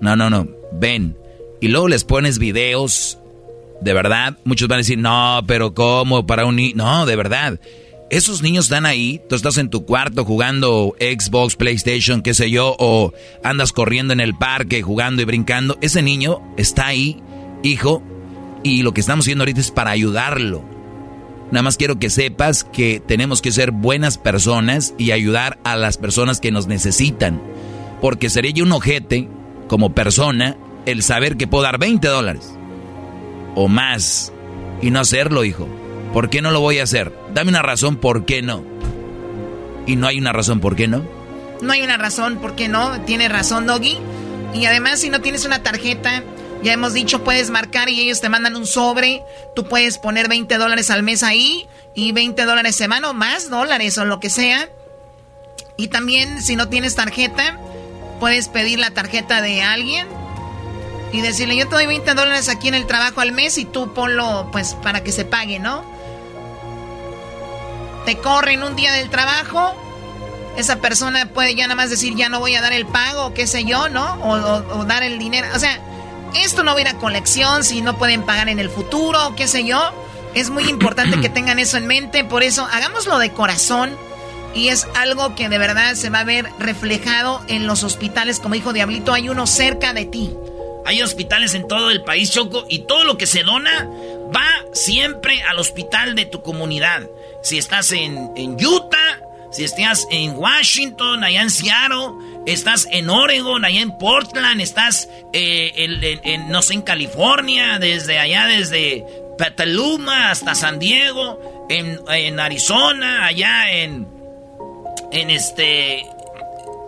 [0.00, 0.48] No, no, no.
[0.72, 1.16] Ven.
[1.60, 3.18] Y luego les pones videos.
[3.82, 6.26] De verdad, muchos van a decir, no, pero ¿cómo?
[6.26, 6.76] Para un niño.
[6.76, 7.60] No, de verdad.
[8.10, 12.76] Esos niños están ahí, tú estás en tu cuarto jugando Xbox, PlayStation, qué sé yo,
[12.78, 15.78] o andas corriendo en el parque jugando y brincando.
[15.80, 17.20] Ese niño está ahí,
[17.62, 18.02] hijo,
[18.62, 20.73] y lo que estamos haciendo ahorita es para ayudarlo.
[21.54, 25.98] Nada más quiero que sepas que tenemos que ser buenas personas y ayudar a las
[25.98, 27.40] personas que nos necesitan.
[28.00, 29.28] Porque sería yo un ojete,
[29.68, 32.52] como persona, el saber que puedo dar 20 dólares
[33.54, 34.32] o más
[34.82, 35.68] y no hacerlo, hijo.
[36.12, 37.12] ¿Por qué no lo voy a hacer?
[37.32, 38.64] Dame una razón por qué no.
[39.86, 41.04] ¿Y no hay una razón por qué no?
[41.62, 43.00] No hay una razón por qué no.
[43.02, 43.98] Tiene razón, Doggy.
[44.54, 46.24] Y además, si no tienes una tarjeta,
[46.64, 49.22] ya hemos dicho, puedes marcar y ellos te mandan un sobre.
[49.54, 53.96] Tú puedes poner 20 dólares al mes ahí y 20 dólares semana o más dólares
[53.98, 54.68] o lo que sea.
[55.76, 57.58] Y también, si no tienes tarjeta,
[58.18, 60.08] puedes pedir la tarjeta de alguien
[61.12, 63.94] y decirle, yo te doy 20 dólares aquí en el trabajo al mes y tú
[63.94, 65.94] ponlo pues para que se pague, ¿no?
[68.04, 69.74] te corren un día del trabajo,
[70.56, 73.46] esa persona puede ya nada más decir, ya no voy a dar el pago, qué
[73.46, 74.14] sé yo, ¿no?
[74.22, 75.48] O, dar el dinero.
[75.54, 75.80] O sea,
[76.36, 79.46] esto no va a ir a colección si no pueden pagar en el futuro, qué
[79.46, 79.80] sé yo.
[80.34, 83.96] Es muy importante que tengan eso en mente, por eso hagámoslo de corazón
[84.54, 88.40] y es algo que de verdad se va a ver reflejado en los hospitales.
[88.40, 90.32] Como dijo Diablito, hay uno cerca de ti.
[90.86, 93.88] Hay hospitales en todo el país, Choco, y todo lo que se dona
[94.34, 97.08] va siempre al hospital de tu comunidad
[97.44, 99.20] si estás en, Utah,
[99.52, 105.72] si estás en Washington, allá en Seattle, estás en Oregon, allá en Portland, estás eh,
[106.24, 109.04] en, no sé, en California, desde allá, desde
[109.38, 114.06] Petaluma hasta San Diego, en, Arizona, allá en,
[115.12, 116.06] en este...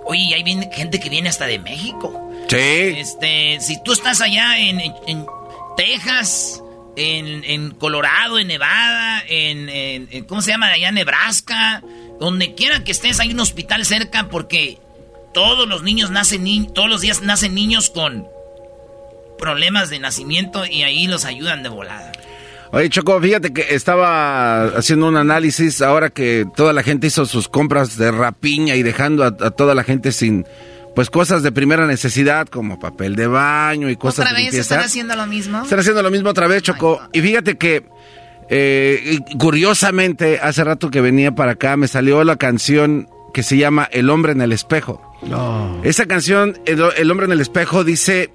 [0.05, 2.31] Oye, hay gente que viene hasta de México.
[2.49, 2.57] Sí.
[2.57, 5.27] Este, si tú estás allá en, en
[5.77, 6.63] Texas,
[6.97, 10.69] en, Colorado, en Nevada, en, ¿cómo se llama?
[10.69, 11.83] Allá en Nebraska,
[12.21, 14.79] donde quiera que estés, hay un hospital cerca porque
[15.37, 18.27] todos los niños nacen, todos los días nacen niños con
[19.39, 22.11] problemas de nacimiento y ahí los ayudan de volada.
[22.73, 27.51] Oye, Choco, fíjate que estaba haciendo un análisis ahora que toda la gente hizo sus
[27.51, 30.47] compras de rapiña y dejando a toda la gente sin
[30.95, 35.17] pues cosas de primera necesidad como papel de baño y cosas ¿Otra vez están haciendo
[35.17, 35.65] lo mismo?
[35.65, 36.99] Están haciendo lo mismo otra vez, Choco.
[37.13, 37.85] y fíjate que
[38.49, 43.87] eh, curiosamente hace rato que venía para acá me salió la canción que se llama
[43.93, 45.06] El hombre en el espejo.
[45.83, 48.31] Esa canción, el hombre en el espejo, dice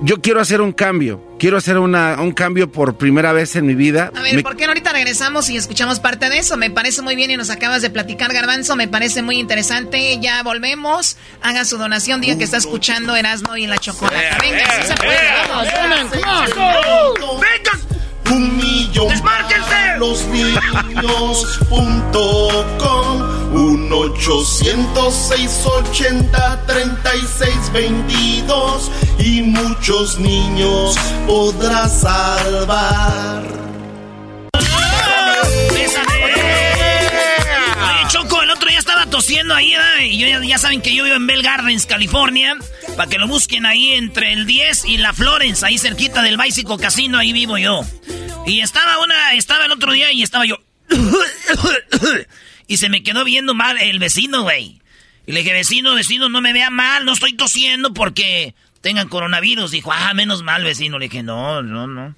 [0.00, 1.22] yo quiero hacer un cambio.
[1.38, 4.10] Quiero hacer una, un cambio por primera vez en mi vida.
[4.16, 6.56] A ver, ¿por qué no ahorita regresamos y escuchamos parte de eso?
[6.56, 8.74] Me parece muy bien y nos acabas de platicar, Garbanzo.
[8.74, 10.18] Me parece muy interesante.
[10.20, 11.18] Ya volvemos.
[11.42, 12.20] Haga su donación.
[12.20, 14.36] Diga que está escuchando Erasmo y la chocolate.
[14.40, 15.18] Venga, sí se puede.
[15.48, 15.68] Vamos,
[17.40, 17.72] ¡Venga!
[18.30, 19.98] Un millón ¡Desmárquense!
[19.98, 20.24] los
[21.70, 23.31] 806
[25.64, 30.96] 80 36 22 Y muchos niños
[31.26, 33.42] podrás salvar.
[37.84, 41.16] Oye, Choco, el otro día estaba tosiendo ahí, Y yo, ya saben que yo vivo
[41.16, 42.56] en Bell Gardens, California.
[42.96, 46.78] Para que lo busquen ahí entre el 10 y la Florence, ahí cerquita del Bicycle
[46.78, 47.82] Casino, ahí vivo yo.
[48.46, 50.58] Y estaba una, estaba el otro día y estaba yo.
[52.72, 54.80] Y se me quedó viendo mal el vecino, güey.
[55.26, 59.72] Y le dije, vecino, vecino, no me vea mal, no estoy tosiendo porque tengan coronavirus.
[59.72, 60.98] Dijo, ah, menos mal, vecino.
[60.98, 62.14] Le dije, no, no, no.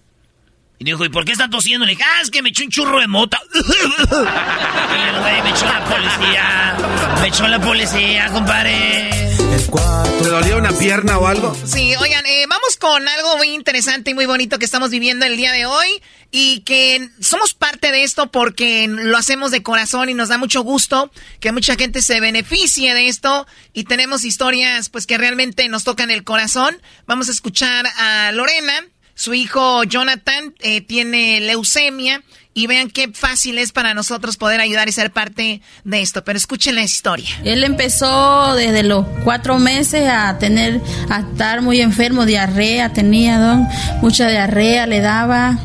[0.79, 1.85] Y dijo, ¿y por qué está tosiendo?
[1.87, 3.41] Le dije, ah, es que me echó un churro de mota.
[3.53, 6.77] y el güey me echó la policía.
[7.21, 9.44] Me echó la policía, compadre.
[9.65, 11.57] ¿Te dolió una pierna o algo?
[11.67, 15.37] Sí, oigan, eh, vamos con algo muy interesante y muy bonito que estamos viviendo el
[15.37, 20.15] día de hoy y que somos parte de esto porque lo hacemos de corazón y
[20.15, 21.11] nos da mucho gusto
[21.41, 26.11] que mucha gente se beneficie de esto y tenemos historias pues que realmente nos tocan
[26.11, 26.81] el corazón.
[27.07, 28.85] Vamos a escuchar a Lorena
[29.15, 32.23] su hijo Jonathan eh, tiene leucemia
[32.55, 36.25] y vean qué fácil es para nosotros poder ayudar y ser parte de esto.
[36.25, 37.29] Pero escuchen la historia.
[37.45, 43.67] Él empezó desde los cuatro meses a tener, a estar muy enfermo, diarrea, tenía don,
[44.01, 45.59] mucha diarrea, le daba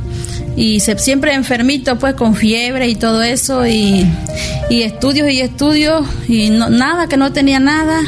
[0.59, 4.05] y se, siempre enfermito, pues con fiebre y todo eso, y,
[4.69, 8.01] y estudios y estudios, y no, nada, que no tenía nada.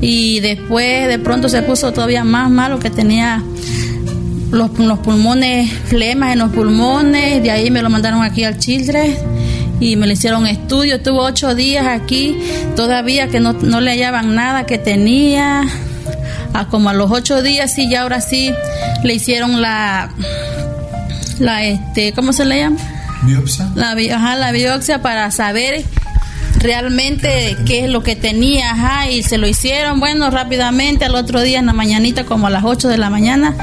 [0.00, 3.42] Y después de pronto se puso todavía más malo, que tenía
[4.52, 9.16] los, los pulmones, flemas en los pulmones, de ahí me lo mandaron aquí al Children
[9.80, 10.96] y me le hicieron estudio.
[10.96, 12.38] Estuvo ocho días aquí,
[12.76, 15.62] todavía que no, no le hallaban nada que tenía.
[16.54, 18.52] A como a los ocho días, sí, ya ahora sí
[19.02, 20.10] le hicieron la,
[21.38, 22.76] la este, ¿cómo se le llama?
[23.22, 23.70] ¿Biopsia?
[23.74, 25.82] La, ajá, la biopsia para saber
[26.58, 31.40] realmente qué es lo que tenía, ajá, y se lo hicieron, bueno, rápidamente, al otro
[31.40, 33.56] día en la mañanita, como a las 8 de la mañana,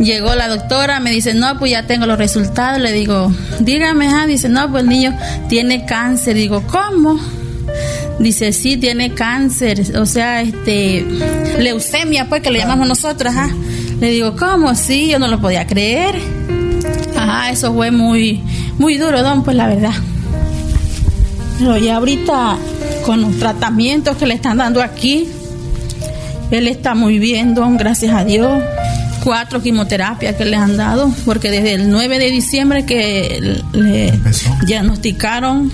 [0.00, 4.26] llegó la doctora, me dice, no, pues ya tengo los resultados, le digo, dígame, ajá,
[4.26, 5.16] dice, no, pues el niño
[5.48, 7.18] tiene cáncer, digo, ¿cómo?
[8.18, 11.04] Dice, sí, tiene cáncer, o sea, este,
[11.58, 13.50] leucemia, pues, que le llamamos nosotros, ajá.
[14.00, 14.74] Le digo, ¿cómo?
[14.74, 16.14] Sí, yo no lo podía creer.
[17.16, 18.42] Ajá, eso fue muy,
[18.78, 19.92] muy duro, don, pues la verdad.
[21.58, 22.56] Pero ya ahorita,
[23.04, 25.28] con los tratamientos que le están dando aquí,
[26.50, 28.62] él está muy bien, don, gracias a Dios.
[29.22, 34.18] Cuatro quimioterapias que le han dado, porque desde el 9 de diciembre que le
[34.66, 35.70] diagnosticaron,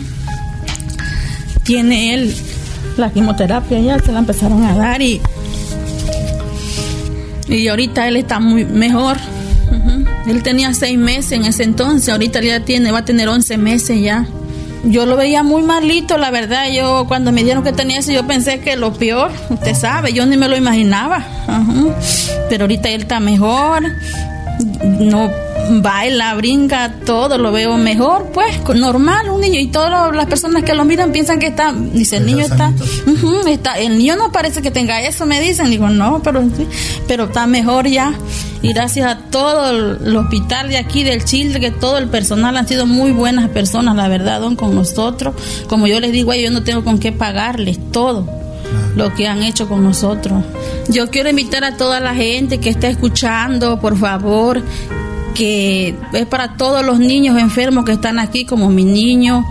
[1.62, 2.34] tiene él
[2.96, 5.20] la quimioterapia, ya se la empezaron a dar y,
[7.48, 9.16] y ahorita él está muy mejor.
[10.26, 14.00] Él tenía seis meses en ese entonces, ahorita ya tiene, va a tener 11 meses
[14.00, 14.26] ya.
[14.84, 16.66] Yo lo veía muy malito, la verdad.
[16.72, 20.26] Yo cuando me dijeron que tenía eso, yo pensé que lo peor, usted sabe, yo
[20.26, 21.24] ni me lo imaginaba.
[21.46, 21.72] Ajá.
[22.48, 23.82] Pero ahorita él está mejor,
[25.00, 25.30] no
[25.70, 29.60] baila, brinca, todo lo veo mejor, pues, normal, un niño.
[29.60, 32.72] Y todas las personas que lo miran piensan que está, dice, el niño está,
[33.48, 35.70] está, el niño no parece que tenga eso, me dicen.
[35.70, 36.42] Digo, no, pero,
[37.06, 38.14] pero está mejor ya.
[38.64, 42.66] Y gracias a todo el, hospital de aquí, del Chile, que todo el personal han
[42.66, 45.34] sido muy buenas personas, la verdad, don, con nosotros.
[45.68, 48.26] Como yo les digo, yo no tengo con qué pagarles todo
[48.96, 50.42] lo que han hecho con nosotros.
[50.88, 54.62] Yo quiero invitar a toda la gente que está escuchando, por favor,
[55.34, 59.44] que es para todos los niños enfermos que están aquí, como mi niño.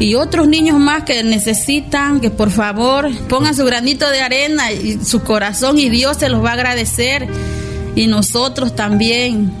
[0.00, 4.98] Y otros niños más que necesitan, que por favor pongan su granito de arena y
[5.04, 7.28] su corazón y Dios se los va a agradecer.
[7.94, 9.52] Y nosotros también.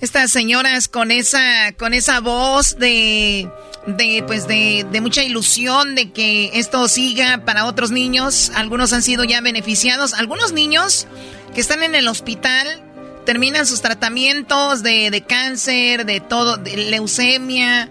[0.00, 3.48] Estas señoras con esa, con esa voz de,
[3.86, 8.52] de, pues de, de mucha ilusión de que esto siga para otros niños.
[8.54, 10.12] Algunos han sido ya beneficiados.
[10.12, 11.06] Algunos niños
[11.54, 12.82] que están en el hospital
[13.24, 17.88] terminan sus tratamientos de, de cáncer, de todo, de leucemia.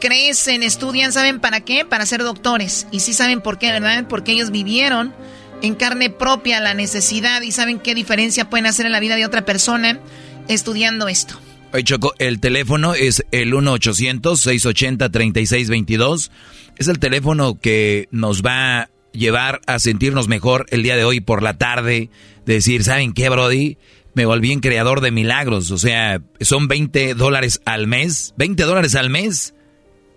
[0.00, 1.84] Crecen, estudian, ¿saben para qué?
[1.84, 2.86] Para ser doctores.
[2.90, 4.06] Y sí saben por qué, ¿verdad?
[4.08, 5.14] Porque ellos vivieron
[5.62, 9.26] en carne propia la necesidad y saben qué diferencia pueden hacer en la vida de
[9.26, 10.00] otra persona
[10.48, 11.38] estudiando esto.
[11.72, 16.30] Oye, Choco, el teléfono es el 1-800-680-3622.
[16.76, 21.20] Es el teléfono que nos va a llevar a sentirnos mejor el día de hoy
[21.20, 22.08] por la tarde.
[22.44, 23.78] Decir, ¿saben qué, Brody?
[24.14, 25.70] Me volví en creador de milagros.
[25.70, 28.34] O sea, son 20 dólares al mes.
[28.36, 29.54] 20 dólares al mes.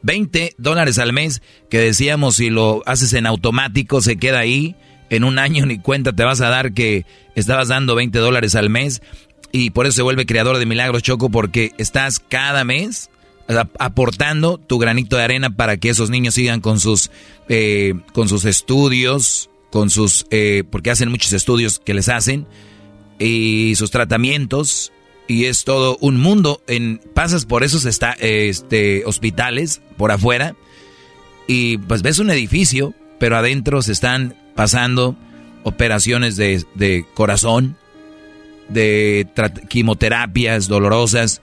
[0.03, 4.76] 20 dólares al mes que decíamos si lo haces en automático se queda ahí.
[5.14, 8.69] En un año ni cuenta te vas a dar que estabas dando 20 dólares al
[8.69, 9.02] mes.
[9.52, 13.10] Y por eso se vuelve creador de milagros, Choco, porque estás cada mes
[13.77, 17.11] aportando tu granito de arena para que esos niños sigan con sus,
[17.49, 22.48] eh, con sus estudios, con sus, eh, porque hacen muchos estudios que les hacen,
[23.19, 24.91] y sus tratamientos,
[25.27, 26.61] y es todo un mundo.
[26.68, 30.56] En, pasas por esos esta- este, hospitales por afuera,
[31.48, 35.16] y pues ves un edificio, pero adentro se están pasando
[35.64, 37.78] operaciones de, de corazón,
[38.70, 39.28] de
[39.70, 41.42] quimioterapias dolorosas,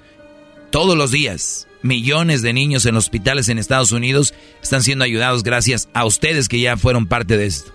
[0.70, 1.66] todos los días.
[1.82, 6.60] Millones de niños en hospitales en Estados Unidos están siendo ayudados gracias a ustedes que
[6.60, 7.72] ya fueron parte de esto.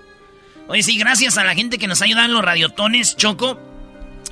[0.68, 3.60] Oye, sí, gracias a la gente que nos ayuda en los radiotones, Choco.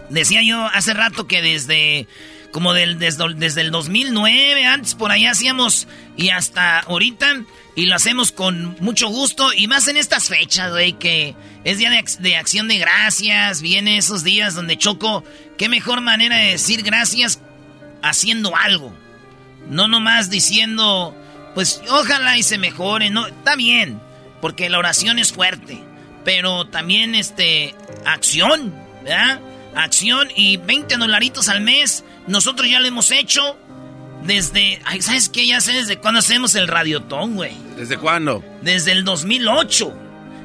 [0.10, 2.08] Decía yo hace rato que desde
[2.54, 7.42] como del, desde, desde el 2009, antes por ahí hacíamos y hasta ahorita,
[7.76, 11.90] y lo hacemos con mucho gusto, y más en estas fechas, güey, que es día
[11.90, 15.26] de, de acción de gracias, viene esos días donde Choco,
[15.58, 17.42] qué mejor manera de decir gracias
[18.04, 18.96] haciendo algo.
[19.68, 21.18] No nomás diciendo,
[21.56, 24.00] pues ojalá y se mejore, no, está bien,
[24.42, 25.84] porque la oración es fuerte,
[26.24, 27.74] pero también este,
[28.06, 29.42] acción, ¿verdad?
[29.76, 33.58] Acción y 20 dolaritos al mes, nosotros ya lo hemos hecho
[34.24, 35.46] desde, ay, ¿sabes qué?
[35.46, 37.54] Ya sé desde cuándo hacemos el radiotón, güey.
[37.78, 38.44] ¿Desde cuándo?
[38.62, 39.94] Desde el 2008.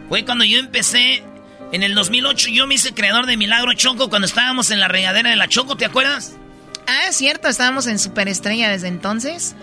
[0.09, 1.23] Fue cuando yo empecé.
[1.71, 5.31] En el 2008 yo me hice creador de Milagro Choco cuando estábamos en la regadera
[5.31, 6.33] de la Choco, ¿te acuerdas?
[6.87, 9.55] Ah, es cierto, estábamos en Superestrella desde entonces.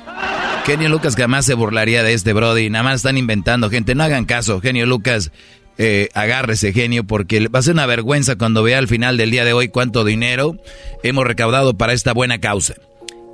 [0.64, 2.70] Genio Lucas jamás se burlaría de este Brody.
[2.70, 3.94] Nada más están inventando, gente.
[3.94, 5.32] No hagan caso, genio Lucas.
[5.76, 9.44] Eh, agárrese, genio, porque va a ser una vergüenza cuando vea al final del día
[9.44, 10.56] de hoy cuánto dinero
[11.02, 12.74] hemos recaudado para esta buena causa.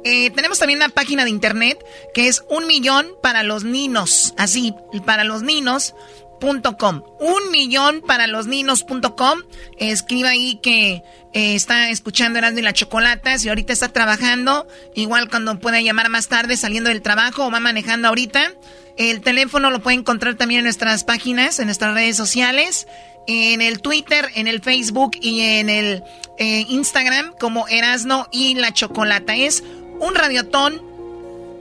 [0.04, 1.78] Eh, tenemos también una página de internet
[2.14, 4.32] que es un millón para los ninos.
[4.38, 5.94] Así, para los ninos
[6.40, 7.02] .com.
[7.20, 9.42] Un millón para los ninos.com.
[9.78, 11.02] Escriba ahí que
[11.32, 13.38] eh, está escuchando Erasmo y la Chocolata.
[13.38, 17.60] Si ahorita está trabajando, igual cuando pueda llamar más tarde saliendo del trabajo o va
[17.60, 18.52] manejando ahorita.
[18.96, 22.86] El teléfono lo puede encontrar también en nuestras páginas, en nuestras redes sociales,
[23.26, 26.02] en el Twitter, en el Facebook y en el
[26.38, 29.36] eh, Instagram como Erasno y la Chocolata.
[29.36, 29.62] Es
[30.00, 30.82] un radiotón,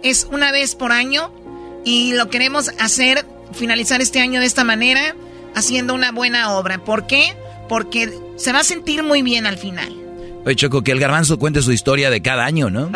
[0.03, 1.31] es una vez por año
[1.85, 5.15] y lo queremos hacer finalizar este año de esta manera,
[5.55, 6.79] haciendo una buena obra.
[6.79, 7.35] ¿Por qué?
[7.67, 9.95] Porque se va a sentir muy bien al final.
[10.45, 12.89] Oye, Choco, que el garbanzo cuente su historia de cada año, ¿no?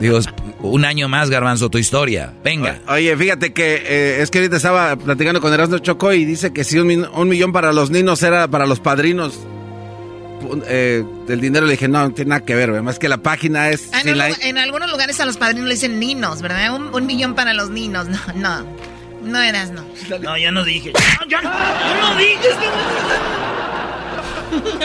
[0.00, 0.18] Digo,
[0.60, 2.34] un año más, garbanzo, tu historia.
[2.44, 2.80] Venga.
[2.88, 6.62] Oye, fíjate que eh, es que ahorita estaba platicando con Erasmo Choco y dice que
[6.62, 9.38] si un, millón para los niños era para los padrinos
[10.66, 11.64] eh, del dinero.
[11.66, 13.90] Le dije, no, no tiene nada que ver, más que la página es...
[13.92, 16.74] Ah, en, algunos lugares a los padrinos le dicen ninos, ¿verdad?
[16.74, 18.66] Un, un millón para los niños, no, no.
[19.22, 19.84] No eras, no.
[20.20, 20.92] No, ya no dije.
[21.28, 22.48] Ya, no, no dije.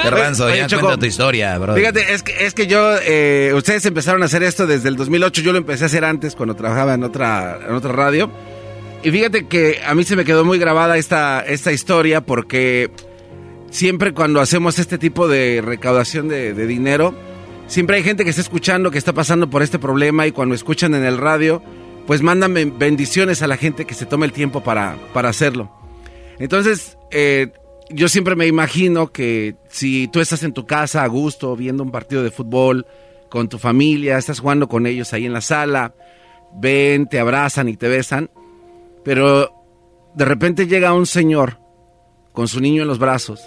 [0.03, 1.75] Garbanzo, ya cuenta tu historia, bro.
[1.75, 5.41] Fíjate, es que, es que yo, eh, ustedes empezaron a hacer esto desde el 2008,
[5.41, 8.29] yo lo empecé a hacer antes cuando trabajaba en otra, en otra radio.
[9.03, 12.91] Y fíjate que a mí se me quedó muy grabada esta, esta historia porque
[13.69, 17.13] siempre cuando hacemos este tipo de recaudación de, de dinero,
[17.67, 20.95] siempre hay gente que está escuchando que está pasando por este problema y cuando escuchan
[20.95, 21.61] en el radio,
[22.07, 25.71] pues mándame bendiciones a la gente que se tome el tiempo para, para hacerlo.
[26.39, 27.51] Entonces, eh,
[27.89, 31.91] yo siempre me imagino que si tú estás en tu casa a gusto, viendo un
[31.91, 32.85] partido de fútbol
[33.29, 35.93] con tu familia, estás jugando con ellos ahí en la sala,
[36.55, 38.29] ven, te abrazan y te besan,
[39.03, 39.51] pero
[40.15, 41.59] de repente llega un señor
[42.31, 43.41] con su niño en los brazos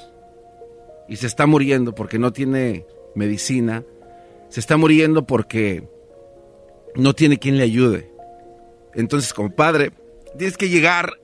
[1.09, 3.85] y se está muriendo porque no tiene medicina,
[4.49, 5.89] se está muriendo porque
[6.95, 8.18] no tiene quien le ayude.
[8.95, 9.93] Entonces, como padre,
[10.37, 11.19] tienes que llegar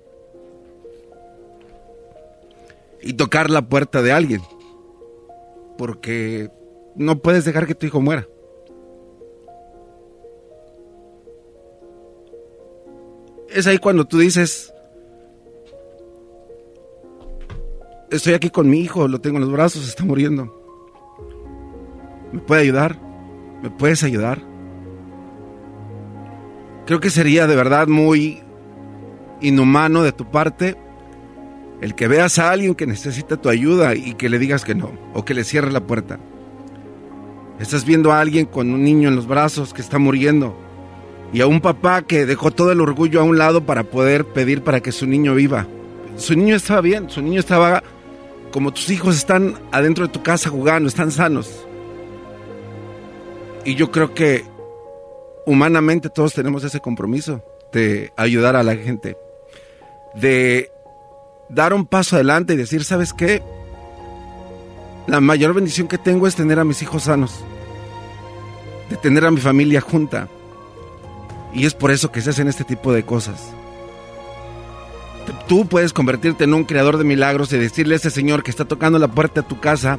[3.02, 4.40] y tocar la puerta de alguien.
[5.76, 6.50] Porque
[6.94, 8.26] no puedes dejar que tu hijo muera.
[13.50, 14.72] Es ahí cuando tú dices,
[18.10, 20.52] estoy aquí con mi hijo, lo tengo en los brazos, está muriendo.
[22.32, 22.98] ¿Me puede ayudar?
[23.62, 24.53] ¿Me puedes ayudar?
[26.86, 28.42] Creo que sería de verdad muy
[29.40, 30.76] inhumano de tu parte
[31.80, 34.92] el que veas a alguien que necesita tu ayuda y que le digas que no,
[35.12, 36.18] o que le cierres la puerta.
[37.58, 40.56] Estás viendo a alguien con un niño en los brazos que está muriendo
[41.32, 44.62] y a un papá que dejó todo el orgullo a un lado para poder pedir
[44.62, 45.66] para que su niño viva.
[46.16, 47.82] Su niño estaba bien, su niño estaba
[48.50, 51.66] como tus hijos están adentro de tu casa jugando, están sanos.
[53.64, 54.44] Y yo creo que
[55.46, 57.42] humanamente todos tenemos ese compromiso
[57.72, 59.16] de ayudar a la gente,
[60.14, 60.70] de
[61.48, 63.42] dar un paso adelante y decir, ¿sabes qué?
[65.06, 67.44] La mayor bendición que tengo es tener a mis hijos sanos,
[68.90, 70.28] de tener a mi familia junta.
[71.52, 73.52] Y es por eso que se hacen este tipo de cosas.
[75.46, 78.64] Tú puedes convertirte en un creador de milagros y decirle a ese señor que está
[78.64, 79.98] tocando la puerta de tu casa,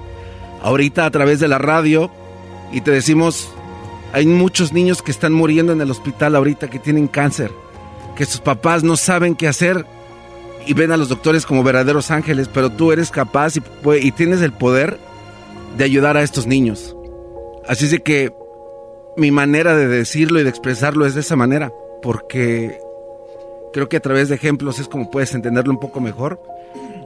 [0.62, 2.12] ahorita a través de la radio,
[2.72, 3.54] y te decimos,
[4.16, 7.52] hay muchos niños que están muriendo en el hospital ahorita que tienen cáncer,
[8.16, 9.86] que sus papás no saben qué hacer
[10.66, 14.54] y ven a los doctores como verdaderos ángeles, pero tú eres capaz y, tienes el
[14.54, 14.98] poder
[15.78, 16.96] de ayudar a estos niños.
[17.68, 18.34] Así es que
[19.18, 22.80] mi manera de decirlo y de expresarlo es de esa manera, porque
[23.74, 26.42] creo que a través de ejemplos es como puedes entenderlo un poco mejor.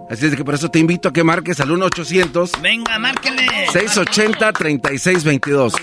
[0.09, 2.59] Así es que por eso te invito a que marques al 1-800.
[2.61, 3.45] Venga, márquenle.
[3.71, 5.73] 680-3622.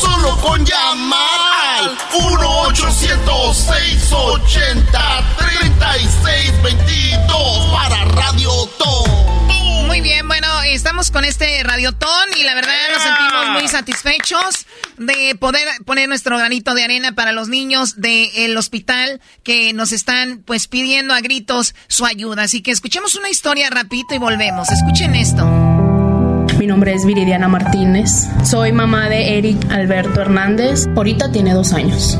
[0.00, 9.86] solo con llamar 1 800 680 3622 para Radio Tom.
[9.86, 14.66] Muy bien, bueno, estamos con este radiotón y la verdad nos sentimos muy satisfechos
[14.96, 20.42] de poder poner nuestro granito de arena para los niños del hospital que nos están
[20.46, 22.44] pues pidiendo a gritos su ayuda.
[22.44, 24.70] Así que escuchemos una historia rapidito y volvemos.
[24.70, 25.89] Escuchen esto.
[26.60, 28.28] Mi nombre es Viridiana Martínez.
[28.44, 30.86] Soy mamá de Eric Alberto Hernández.
[30.94, 32.18] Ahorita tiene dos años.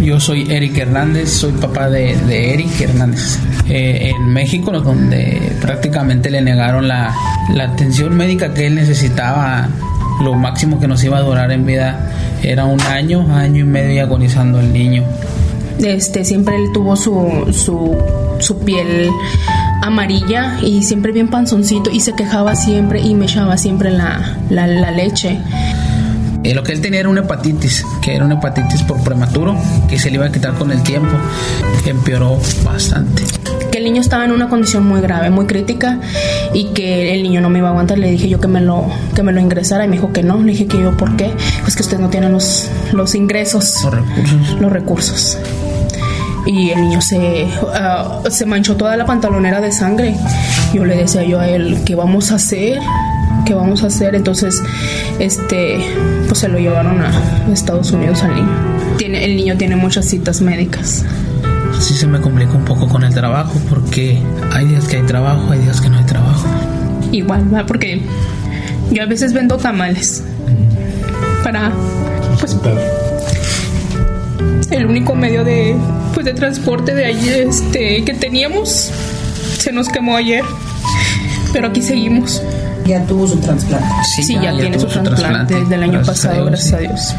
[0.00, 3.40] Yo soy Eric Hernández, soy papá de, de Eric Hernández.
[3.68, 7.12] Eh, en México, donde prácticamente le negaron la,
[7.52, 9.68] la atención médica que él necesitaba,
[10.22, 12.12] lo máximo que nos iba a durar en vida
[12.44, 15.02] era un año, año y medio agonizando el niño.
[15.80, 17.98] Este, siempre él tuvo su, su,
[18.38, 19.10] su piel
[19.82, 24.66] amarilla y siempre bien panzoncito y se quejaba siempre y me echaba siempre la, la,
[24.66, 25.38] la leche.
[26.42, 29.56] Eh, lo que él tenía era una hepatitis, que era una hepatitis por prematuro,
[29.88, 31.10] que se le iba a quitar con el tiempo,
[31.84, 33.24] que empeoró bastante.
[33.70, 35.98] Que el niño estaba en una condición muy grave, muy crítica
[36.54, 37.98] y que el niño no me iba a aguantar.
[37.98, 40.38] Le dije yo que me lo, que me lo ingresara y me dijo que no.
[40.42, 41.30] Le dije que yo, ¿por qué?
[41.62, 44.60] Pues que usted no tiene los, los ingresos, Los recursos.
[44.60, 45.38] los recursos.
[46.46, 50.16] Y el niño se, ah, se manchó toda la pantalonera de sangre.
[50.72, 52.78] Yo le decía yo a él, ¿qué vamos a hacer?
[53.44, 54.14] ¿Qué vamos a hacer?
[54.14, 54.62] Entonces,
[55.18, 55.80] este,
[56.26, 57.12] pues se lo llevaron a
[57.52, 58.96] Estados Unidos al niño.
[58.96, 61.04] Tiene, el niño tiene muchas citas médicas.
[61.78, 64.20] Sí se me complica un poco con el trabajo, porque
[64.52, 66.46] hay días que hay trabajo, hay días que no hay trabajo.
[67.12, 67.66] Igual, ¿verdad?
[67.66, 68.02] porque
[68.92, 70.22] yo a veces vendo tamales
[71.42, 71.72] para,
[72.38, 72.56] pues,
[74.70, 75.76] el único medio de,
[76.14, 78.92] pues, de transporte de allí, este, que teníamos
[79.60, 80.42] se nos quemó ayer,
[81.52, 82.42] pero aquí seguimos.
[82.86, 83.86] Ya tuvo su trasplante.
[84.04, 87.14] Sí, ya, tiene su trasplante desde el año gracias a pasado, Dios, gracias a Dios.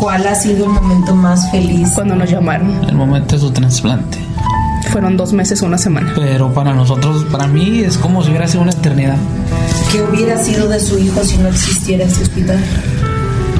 [0.00, 1.90] ¿Cuál ha sido el momento más feliz?
[1.94, 2.84] Cuando nos llamaron.
[2.88, 4.18] El momento de su trasplante.
[4.90, 6.12] Fueron dos meses, una semana.
[6.16, 9.16] Pero para nosotros, para mí, es como si hubiera sido una eternidad.
[9.92, 12.58] ¿Qué hubiera sido de su hijo si no existiera ese hospital?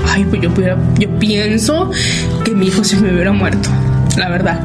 [0.08, 1.90] Ay, pues yo, pudiera- yo pienso
[2.44, 3.68] que mi hijo se me hubiera muerto,
[4.16, 4.60] la verdad.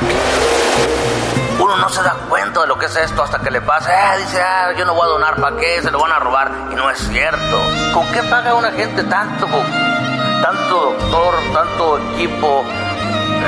[1.60, 3.92] Uno no se da cuenta de lo que es esto hasta que le pasa.
[3.92, 5.82] Eh, dice, ah, yo no voy a donar, ¿para qué?
[5.82, 6.50] Se lo van a robar.
[6.72, 7.60] Y no es cierto.
[7.92, 9.46] ¿Con qué paga una gente Tanto
[10.42, 12.64] tanto doctor, tanto equipo,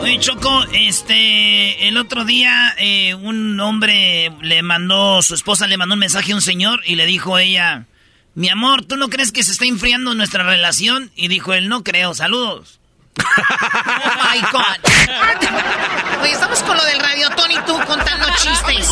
[0.00, 5.92] Oye, Choco, este, el otro día eh, un hombre le mandó, su esposa le mandó
[5.92, 7.84] un mensaje a un señor y le dijo ella,
[8.34, 11.10] mi amor, ¿tú no crees que se está enfriando nuestra relación?
[11.14, 12.80] Y dijo él, no creo, saludos.
[13.18, 16.22] Oh my God.
[16.22, 18.90] Oye, estamos con lo del radio, Tony, tú contando chistes.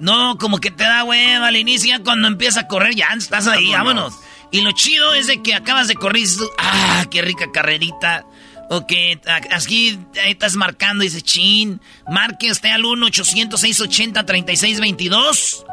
[0.00, 3.72] No, como que te da hueva al inicio, cuando empieza a correr ya estás ahí,
[3.72, 4.14] vámonos.
[4.52, 8.26] Y lo chido es de que acabas de correr y dices, ah, qué rica carrerita.
[8.68, 9.18] O que
[9.52, 15.64] aquí estás marcando y dices, chin, marque usted al 1-800-680-3622.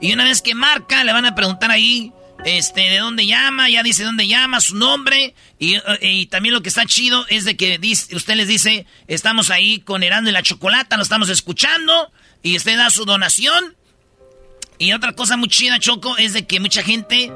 [0.00, 2.12] Y una vez que marca, le van a preguntar ahí,
[2.44, 5.34] este, de dónde llama, ya dice dónde llama, su nombre.
[5.58, 7.80] Y, también lo que está chido es de que
[8.12, 12.10] usted les dice, estamos ahí con Herando y la Chocolata, lo estamos escuchando
[12.46, 13.74] y usted da su donación.
[14.78, 17.32] Y otra cosa muy chida, Choco, es de que mucha gente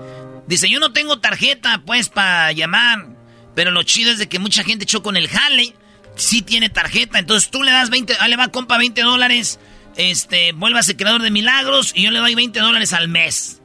[0.47, 3.09] dice, yo no tengo tarjeta, pues, para llamar.
[3.57, 5.75] Pero lo chido es de que mucha gente, Choco, en el jale,
[6.15, 7.19] sí tiene tarjeta.
[7.19, 9.59] Entonces tú le das 20, ah, le va, compa, 20 dólares.
[9.97, 13.61] Este, vuélvase creador de milagros y yo le doy 20 dólares al mes.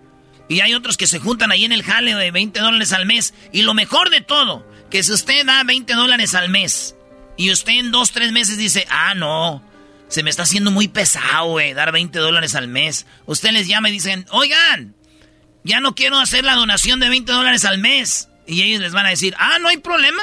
[0.50, 3.36] Y hay otros que se juntan ahí en el jale de 20 dólares al mes.
[3.54, 6.96] Y lo mejor de todo, que si usted da 20 dólares al mes
[7.38, 9.62] y usted en dos, tres meses dice, ah, no,
[10.08, 13.06] se me está haciendo muy pesado, güey, dar 20 dólares al mes.
[13.26, 14.96] Usted les llama y dicen, oigan,
[15.64, 18.30] ya no quiero hacer la donación de 20 dólares al mes.
[18.48, 20.22] Y ellos les van a decir, ah, no hay problema.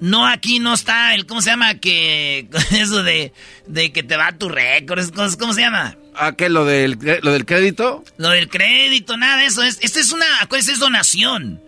[0.00, 1.74] No, aquí no está el, ¿cómo se llama?
[1.74, 3.34] Que, eso de,
[3.66, 5.04] de que te va tu récord,
[5.38, 5.96] ¿cómo se llama?
[6.14, 6.48] ¿A qué?
[6.48, 8.02] ¿Lo del, ¿Lo del crédito?
[8.16, 9.62] Lo del crédito, nada de eso.
[9.62, 11.62] Es, esta es una, es donación.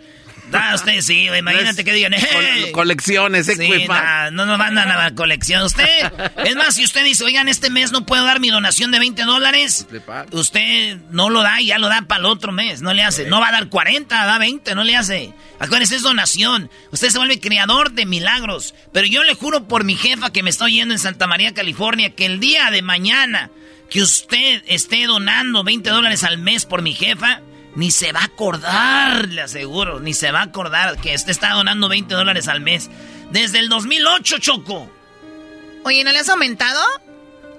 [0.52, 2.14] Ah, usted sí, imagínate que digan,
[2.72, 3.86] colecciones, eh, sí,
[4.32, 5.62] no nos mandan a la colección.
[5.62, 5.84] Usted,
[6.44, 9.22] es más, si usted dice, oigan, este mes no puedo dar mi donación de 20
[9.22, 9.86] dólares,
[10.30, 13.26] usted no lo da y ya lo da para el otro mes, no le hace.
[13.26, 15.32] No va a dar 40, da 20, no le hace.
[15.58, 16.70] Acuérdense, es donación.
[16.90, 18.74] Usted se vuelve creador de milagros.
[18.92, 22.10] Pero yo le juro por mi jefa que me estoy yendo en Santa María, California,
[22.10, 23.50] que el día de mañana
[23.88, 27.42] que usted esté donando 20 dólares al mes por mi jefa,
[27.74, 31.50] ni se va a acordar, le aseguro, ni se va a acordar que este está
[31.54, 32.90] donando 20 dólares al mes.
[33.30, 34.90] Desde el 2008, Choco.
[35.84, 36.80] Oye, ¿no le has aumentado?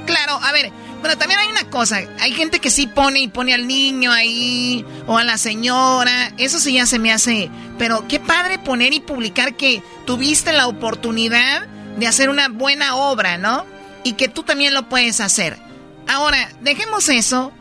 [0.07, 3.55] Claro, a ver, bueno, también hay una cosa, hay gente que sí pone y pone
[3.55, 8.19] al niño ahí o a la señora, eso sí ya se me hace, pero qué
[8.19, 11.67] padre poner y publicar que tuviste la oportunidad
[11.99, 13.67] de hacer una buena obra, ¿no?
[14.03, 15.59] Y que tú también lo puedes hacer.
[16.07, 17.53] Ahora, dejemos eso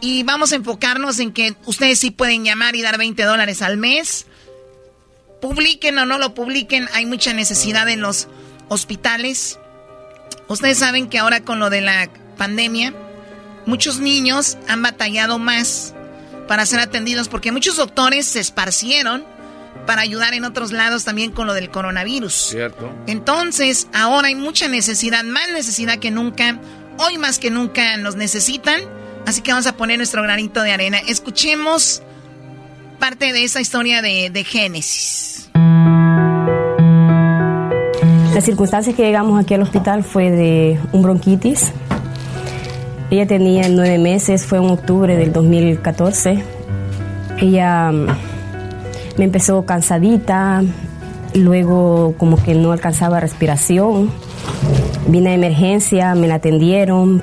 [0.00, 3.76] y vamos a enfocarnos en que ustedes sí pueden llamar y dar 20 dólares al
[3.76, 4.26] mes.
[5.44, 8.28] Publiquen o no lo publiquen, hay mucha necesidad en los
[8.68, 9.58] hospitales.
[10.48, 12.08] Ustedes saben que ahora con lo de la
[12.38, 12.94] pandemia,
[13.66, 15.92] muchos niños han batallado más
[16.48, 19.22] para ser atendidos porque muchos doctores se esparcieron
[19.86, 22.32] para ayudar en otros lados también con lo del coronavirus.
[22.32, 22.90] Cierto.
[23.06, 26.58] Entonces, ahora hay mucha necesidad, más necesidad que nunca.
[26.96, 28.80] Hoy más que nunca nos necesitan.
[29.26, 31.00] Así que vamos a poner nuestro granito de arena.
[31.06, 32.02] Escuchemos
[33.04, 35.50] parte de esa historia de, de Génesis.
[38.32, 41.70] Las circunstancias que llegamos aquí al hospital fue de un bronquitis.
[43.10, 46.42] Ella tenía nueve meses, fue en octubre del 2014.
[47.42, 48.06] Ella mm,
[49.18, 50.62] me empezó cansadita,
[51.34, 54.10] luego como que no alcanzaba respiración.
[55.08, 57.22] Vine a emergencia, me la atendieron,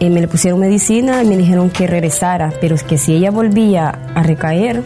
[0.00, 3.30] eh, me le pusieron medicina y me dijeron que regresara, pero es que si ella
[3.30, 4.82] volvía a recaer,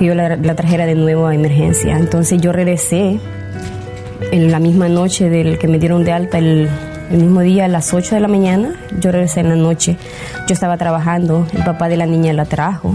[0.00, 1.98] que yo la, trajera de nuevo a emergencia.
[1.98, 3.20] Entonces yo regresé
[4.32, 6.70] en la misma noche del que me dieron de alta el,
[7.10, 9.98] el mismo día a las 8 de la mañana, yo regresé en la noche.
[10.48, 12.94] Yo estaba trabajando, el papá de la niña la trajo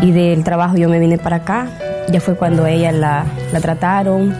[0.00, 1.66] y del trabajo yo me vine para acá.
[2.08, 4.32] Ya fue cuando ella la, la trataron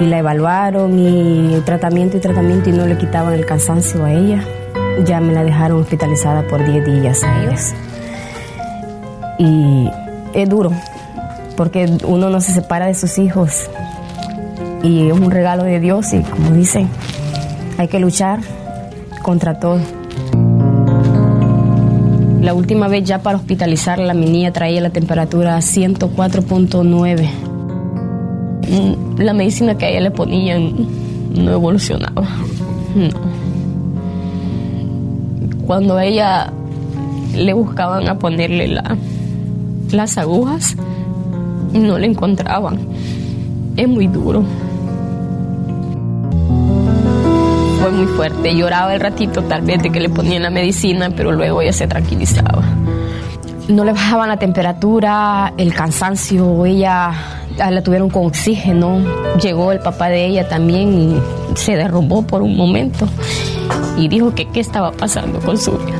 [0.00, 4.42] y la evaluaron y tratamiento y tratamiento y no le quitaban el cansancio a ella.
[5.04, 7.74] Ya me la dejaron hospitalizada por 10 días a ellos.
[9.38, 9.90] Y
[10.34, 10.72] es duro,
[11.56, 13.68] porque uno no se separa de sus hijos
[14.82, 16.88] y es un regalo de Dios y como dicen,
[17.78, 18.40] hay que luchar
[19.22, 19.80] contra todo.
[22.40, 27.28] La última vez ya para hospitalizarla, mi niña traía la temperatura a 104.9.
[28.68, 30.72] Mm, la medicina que a ella le ponían
[31.34, 32.26] no evolucionaba.
[35.66, 36.52] Cuando a ella
[37.36, 38.96] le buscaban a ponerle la,
[39.92, 40.76] las agujas,
[41.72, 42.78] no le encontraban.
[43.76, 44.44] Es muy duro.
[47.80, 48.54] fue muy fuerte.
[48.54, 51.86] Lloraba el ratito tal vez de que le ponían la medicina, pero luego ella se
[51.86, 52.62] tranquilizaba.
[53.68, 57.12] No le bajaban la temperatura, el cansancio, ella
[57.56, 58.98] la tuvieron con oxígeno.
[59.40, 61.16] Llegó el papá de ella también y
[61.56, 63.08] se derrumbó por un momento
[63.96, 65.98] y dijo que qué estaba pasando con su vida.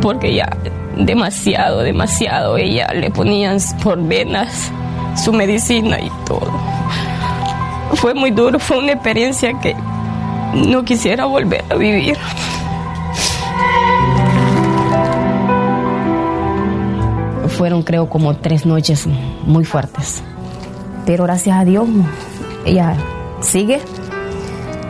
[0.00, 0.50] Porque ya
[0.98, 4.70] demasiado, demasiado, ella le ponían por venas
[5.16, 6.50] su medicina y todo.
[7.94, 9.74] Fue muy duro, fue una experiencia que
[10.54, 12.16] no quisiera volver a vivir.
[17.56, 19.06] Fueron creo como tres noches
[19.46, 20.22] muy fuertes.
[21.06, 21.88] Pero gracias a Dios
[22.64, 22.96] ella
[23.40, 23.80] sigue,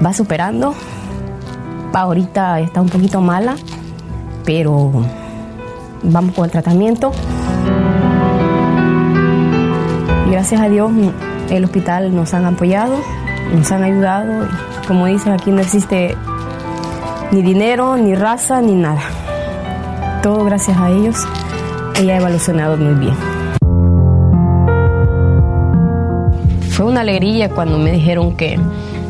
[0.04, 0.74] va superando.
[1.92, 3.56] Ahorita está un poquito mala,
[4.44, 5.04] pero
[6.02, 7.12] vamos con el tratamiento.
[10.30, 10.90] Gracias a Dios
[11.50, 12.96] el hospital nos han apoyado,
[13.54, 14.48] nos han ayudado.
[14.86, 16.16] Como dicen, aquí no existe
[17.32, 19.02] ni dinero, ni raza, ni nada.
[20.22, 21.26] Todo gracias a ellos.
[21.98, 23.38] Ella ha evolucionado muy bien.
[26.78, 28.56] fue una alegría cuando me dijeron que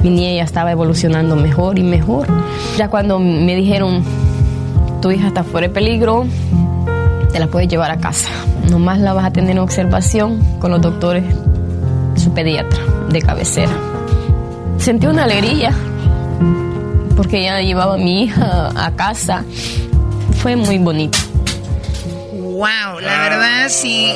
[0.03, 2.27] mi niña ya estaba evolucionando mejor y mejor.
[2.79, 4.03] Ya cuando me dijeron,
[5.03, 6.25] tu hija está fuera de peligro,
[7.39, 8.29] te la puedes llevar a casa.
[8.69, 11.23] Nomás la vas a tener en observación con los doctores,
[12.17, 13.71] su pediatra de cabecera.
[14.79, 15.73] Sentí una alegría
[17.15, 19.45] porque ya llevaba a mi hija a casa.
[20.43, 21.17] Fue muy bonito.
[22.33, 24.11] Wow, la verdad, si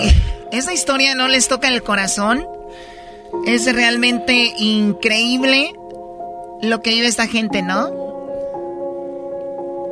[0.50, 2.44] esa historia no les toca el corazón,
[3.46, 5.72] es realmente increíble
[6.60, 8.01] lo que vive esta gente, ¿no?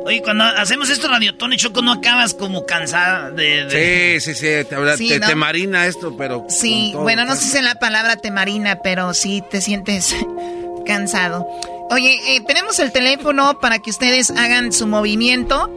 [0.05, 4.19] Oye, cuando hacemos esto radiotón y choco, no acabas como cansada de.
[4.19, 6.47] Sí, sí, sí, te, marina esto, pero.
[6.49, 10.15] Sí, bueno, no sé si es la palabra te marina, pero sí te sientes
[10.85, 11.47] cansado.
[11.91, 15.69] Oye, eh, tenemos el teléfono para que ustedes hagan su movimiento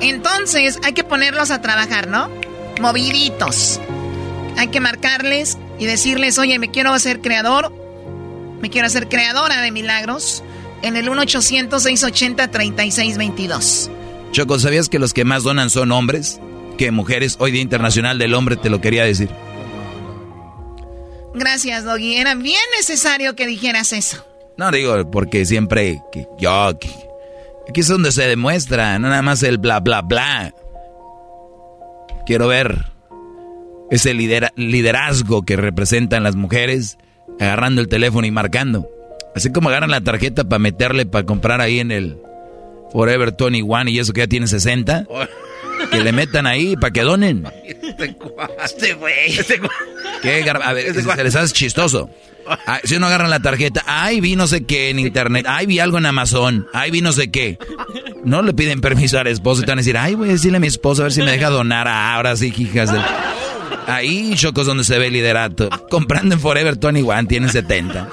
[0.00, 2.28] Entonces, hay que ponerlos a trabajar, ¿no?
[2.80, 3.80] Moviditos.
[4.58, 7.72] Hay que marcarles y decirles, oye, me quiero hacer creador,
[8.60, 10.42] me quiero hacer creadora de milagros
[10.82, 13.88] en el 1-800-680-3622.
[14.32, 16.40] Choco, ¿sabías que los que más donan son hombres?
[16.82, 19.28] Que mujeres, hoy Día Internacional del Hombre, te lo quería decir.
[21.32, 22.16] Gracias, Doggy.
[22.16, 24.26] Era bien necesario que dijeras eso.
[24.56, 26.50] No, digo, porque siempre que yo...
[26.50, 26.90] aquí
[27.72, 30.52] es donde se demuestra, no nada más el bla, bla, bla.
[32.26, 32.86] Quiero ver
[33.92, 36.98] ese liderazgo que representan las mujeres
[37.38, 38.90] agarrando el teléfono y marcando.
[39.36, 42.18] Así como agarran la tarjeta para meterle, para comprar ahí en el
[42.90, 45.06] Forever 21 y eso que ya tiene 60.
[45.90, 47.46] Que le metan ahí para que donen.
[47.64, 49.38] Este güey.
[49.38, 49.60] Este
[50.22, 50.48] ¿Qué?
[50.48, 52.08] A ver, este se les hace chistoso.
[52.66, 55.78] Ah, si uno agarra la tarjeta, ay, vi no sé qué en internet, ay, vi
[55.78, 57.58] algo en Amazon, ay, vi no sé qué.
[58.24, 60.56] No le piden permiso al esposo y te van a decir, ay, voy a decirle
[60.56, 63.00] a mi esposo a ver si me deja donar ahora sí, hijas de...
[63.86, 65.68] Ahí, chocos, donde se ve el liderato.
[65.90, 68.08] Comprando en Forever 21, tienen 70.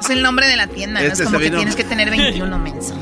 [0.00, 1.06] Es el nombre de la tienda, ¿no?
[1.06, 2.94] es este como que tienes que tener 21 menso.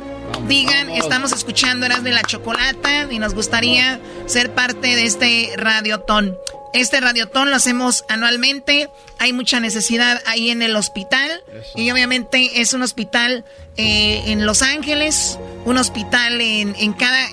[0.48, 6.38] digan, estamos escuchando Eras de la Chocolata y nos gustaría ser parte de este radiotón.
[6.74, 8.90] Este radiotón lo hacemos anualmente.
[9.18, 11.44] Hay mucha necesidad ahí en el hospital.
[11.76, 13.46] Y obviamente es un hospital
[13.78, 17.28] eh, en Los Ángeles, un hospital en, en cada...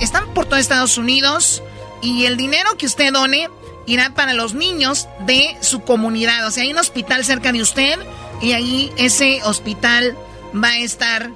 [0.00, 1.62] están por todo Estados Unidos.
[2.02, 3.48] Y el dinero que usted done
[3.86, 6.46] irá para los niños de su comunidad.
[6.46, 7.98] O sea, hay un hospital cerca de usted
[8.40, 10.16] y ahí ese hospital
[10.54, 11.30] va a estar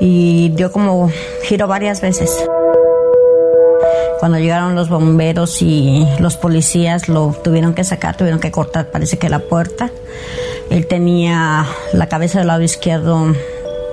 [0.00, 1.10] y dio como
[1.44, 2.30] giro varias veces.
[4.18, 9.18] Cuando llegaron los bomberos y los policías lo tuvieron que sacar, tuvieron que cortar, parece
[9.18, 9.90] que la puerta.
[10.70, 13.32] Él tenía la cabeza del lado izquierdo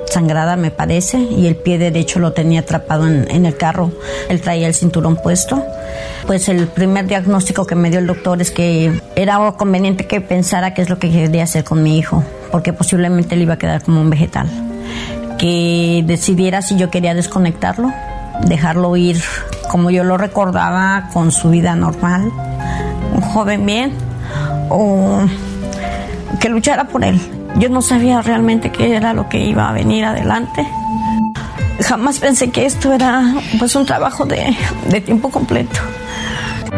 [0.10, 3.91] sangrada, me parece, y el pie derecho lo tenía atrapado en, el carro.
[4.30, 5.64] Él traía el cinturón puesto.
[6.26, 10.73] Pues el primer diagnóstico que me dio el doctor es que era conveniente que pensara
[10.73, 13.84] qué es lo que quería hacer con mi hijo, porque posiblemente le iba a quedar
[13.84, 14.49] como un vegetal.
[15.38, 17.91] Que decidiera si yo quería desconectarlo,
[18.48, 19.22] dejarlo ir
[19.70, 22.32] como yo lo recordaba con su vida normal,
[23.14, 23.91] un joven bien,
[24.70, 25.20] o
[26.40, 27.20] que luchara por él.
[27.57, 30.66] Yo no sabía realmente qué era lo que iba a venir adelante.
[31.82, 34.56] Jamás pensé que esto era pues un trabajo de,
[34.90, 35.80] de tiempo completo.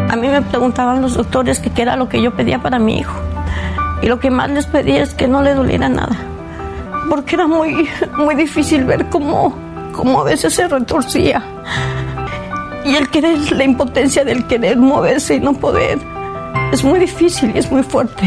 [0.10, 3.16] A mí me preguntaban los doctores qué era lo que yo pedía para mi hijo.
[4.02, 6.16] Y lo que más les pedía es que no le doliera nada.
[7.10, 9.56] Porque era muy, muy difícil ver cómo,
[9.94, 11.44] cómo a veces se retorcía
[12.88, 15.99] y el querer, la impotencia del querer moverse y no poder,
[16.72, 18.24] es muy difícil y es muy fuerte.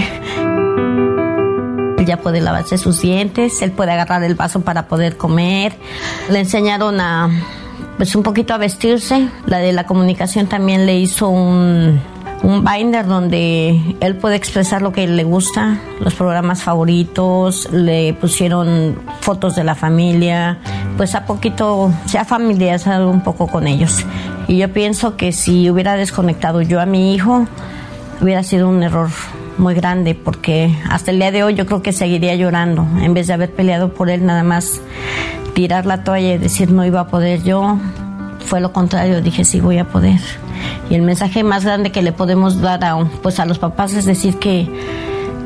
[2.04, 5.74] Ya puede lavarse sus dientes, él puede agarrar el vaso para poder comer.
[6.28, 7.30] Le enseñaron a,
[7.96, 9.28] pues un poquito a vestirse.
[9.46, 12.00] La de la comunicación también le hizo un,
[12.42, 18.98] un binder donde él puede expresar lo que le gusta, los programas favoritos, le pusieron
[19.20, 20.58] fotos de la familia,
[20.96, 24.04] pues a poquito se ha familiarizado un poco con ellos.
[24.48, 27.46] Y yo pienso que si hubiera desconectado yo a mi hijo,
[28.20, 29.10] hubiera sido un error
[29.58, 33.26] muy grande porque hasta el día de hoy yo creo que seguiría llorando en vez
[33.26, 34.80] de haber peleado por él nada más
[35.54, 37.78] tirar la toalla y decir no iba a poder yo
[38.44, 40.20] fue lo contrario dije sí voy a poder
[40.88, 44.04] y el mensaje más grande que le podemos dar a, pues a los papás es
[44.04, 44.68] decir que,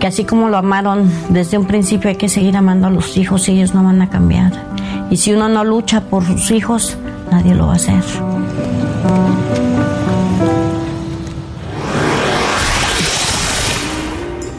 [0.00, 3.48] que así como lo amaron desde un principio hay que seguir amando a los hijos
[3.48, 4.52] y ellos no van a cambiar.
[5.10, 6.96] Y si uno no lucha por sus hijos,
[7.30, 8.02] nadie lo va a hacer.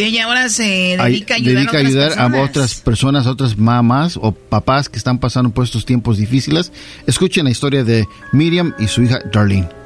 [0.05, 4.17] ella ahora se dedica a ayudar, dedica a, ayudar a otras personas, a otras mamás
[4.17, 6.71] o papás que están pasando por estos tiempos difíciles.
[7.07, 9.80] Escuchen la historia de Miriam y su hija Darlene.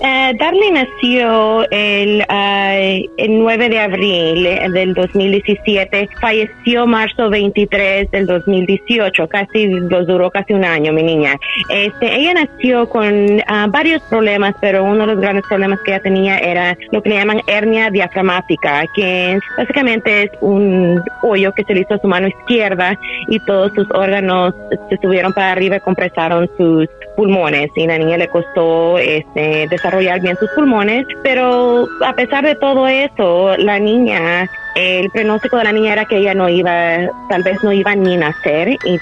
[0.00, 4.42] Uh, Darlene nació el, uh, el 9 de abril
[4.72, 11.38] del 2017, falleció marzo 23 del 2018, casi lo duró casi un año mi niña.
[11.70, 16.02] Este, ella nació con uh, varios problemas, pero uno de los grandes problemas que ella
[16.02, 21.72] tenía era lo que le llaman hernia diafragmática, que básicamente es un hoyo que se
[21.72, 22.98] le hizo a su mano izquierda
[23.28, 24.54] y todos sus órganos
[24.90, 27.70] se subieron para arriba y compresaron sus pulmones.
[27.76, 32.88] Y la niña le costó este, desarrollar bien sus pulmones, pero a pesar de todo
[32.88, 37.62] eso, la niña, el pronóstico de la niña era que ella no iba, tal vez
[37.62, 38.98] no iba ni nacer y,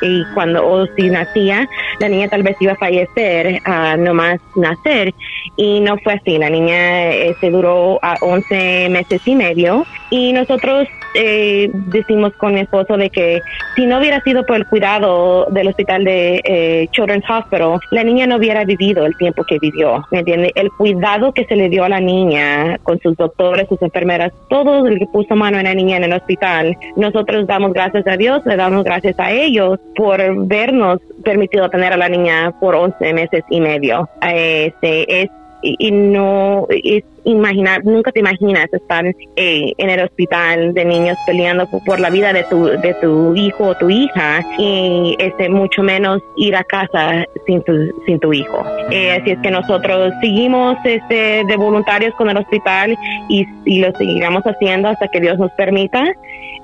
[0.00, 1.68] y cuando o si nacía,
[2.00, 5.14] la niña tal vez iba a fallecer a no más nacer
[5.56, 6.38] y no fue así.
[6.38, 12.54] La niña se este, duró a 11 meses y medio y nosotros eh, decimos con
[12.54, 13.40] mi esposo de que
[13.76, 18.26] si no hubiera sido por el cuidado del hospital de eh, Children's Hospital, la niña
[18.26, 20.52] no hubiera vivido el tiempo que vivió, ¿me entiende?
[20.54, 24.86] El cuidado que se le dio a la niña con sus doctores, sus enfermeras, todo
[24.86, 28.42] el que puso mano en la niña en el hospital, nosotros damos gracias a Dios,
[28.44, 33.44] le damos gracias a ellos por vernos permitido tener a la niña por 11 meses
[33.50, 34.08] y medio.
[34.22, 35.30] Este, es
[35.62, 41.68] y, no es imaginar, nunca te imaginas estar eh, en el hospital de niños peleando
[41.84, 46.22] por, la vida de tu, de tu hijo o tu hija y este, mucho menos
[46.36, 47.72] ir a casa sin tu,
[48.06, 48.64] sin tu hijo.
[48.90, 52.96] Eh, así es que nosotros seguimos este, de voluntarios con el hospital
[53.28, 56.04] y, y lo seguiremos haciendo hasta que Dios nos permita.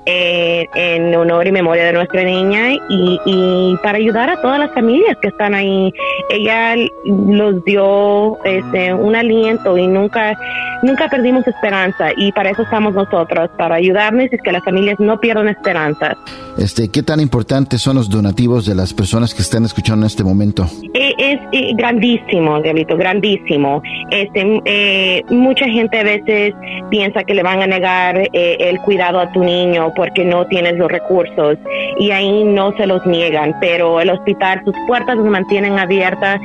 [0.07, 4.71] Eh, en honor y memoria de nuestra niña y, y, para ayudar a todas las
[4.71, 5.91] familias que están ahí.
[6.29, 6.75] Ella
[7.05, 10.37] los dio este, un aliento y nunca
[10.83, 15.19] nunca perdimos esperanza y para eso estamos nosotros, para ayudarles y que las familias no
[15.19, 16.15] pierdan esperanza.
[16.57, 20.23] Este, ¿Qué tan importantes son los donativos de las personas que están escuchando en este
[20.23, 20.65] momento?
[20.93, 23.81] Eh, es, eh, grandísimo, Diablito, grandísimo.
[24.09, 26.53] Este, eh, mucha gente a veces
[26.89, 30.89] piensa que le van a negar el cuidado a tu niño porque no tienes los
[30.89, 31.57] recursos
[31.99, 36.39] y ahí no se los niegan, pero el hospital, sus puertas se mantienen abiertas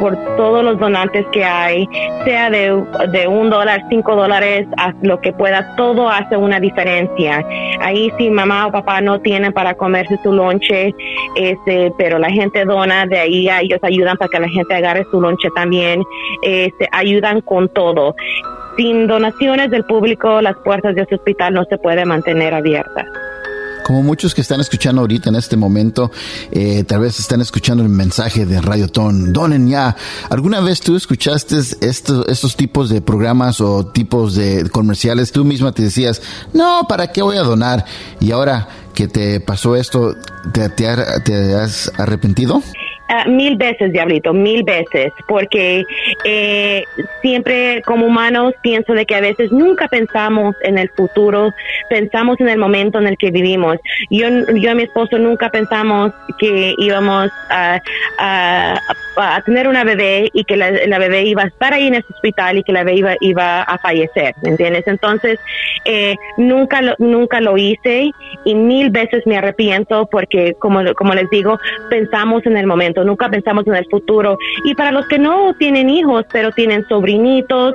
[0.00, 1.88] por todos los donantes que hay,
[2.24, 2.82] sea de,
[3.12, 7.44] de un dólar, cinco dólares, a lo que pueda, todo hace una diferencia.
[7.80, 10.94] Ahí si mamá o papá no tienen para comerse su lonche,
[11.36, 15.20] este, pero la gente dona, de ahí ellos ayudan para que la gente agarre su
[15.20, 16.02] lonche también,
[16.42, 18.14] este, ayudan con todo.
[18.76, 23.06] Sin donaciones del público, las puertas de ese hospital no se pueden mantener abiertas
[23.84, 26.10] como muchos que están escuchando ahorita en este momento,
[26.50, 29.32] eh, tal vez están escuchando el mensaje de Radio Ton.
[29.32, 29.94] Donen ya.
[30.30, 35.30] ¿Alguna vez tú escuchaste estos, estos tipos de programas o tipos de comerciales?
[35.30, 37.84] Tú misma te decías, no, ¿para qué voy a donar?
[38.20, 40.14] Y ahora que te pasó esto,
[40.52, 42.62] ¿te, te has arrepentido?
[43.06, 45.84] Ah, mil veces, Diablito, mil veces, porque
[46.24, 46.84] eh,
[47.20, 51.52] siempre como humanos pienso de que a veces nunca pensamos en el futuro,
[51.90, 53.76] pensamos en el momento en el que vivimos.
[54.08, 57.78] Yo, yo y mi esposo nunca pensamos que íbamos a,
[58.18, 62.56] a, tener una bebé y que la, bebé iba a estar ahí en ese hospital
[62.56, 64.86] y que la bebé iba, iba a fallecer, ¿me entiendes?
[64.86, 65.38] Entonces,
[65.84, 68.10] eh, nunca, lo, nunca lo hice
[68.46, 71.58] y mil veces me arrepiento porque, como, como les digo,
[71.90, 74.38] pensamos en el momento nunca pensamos en el futuro.
[74.64, 77.74] Y para los que no tienen hijos, pero tienen sobrinitos,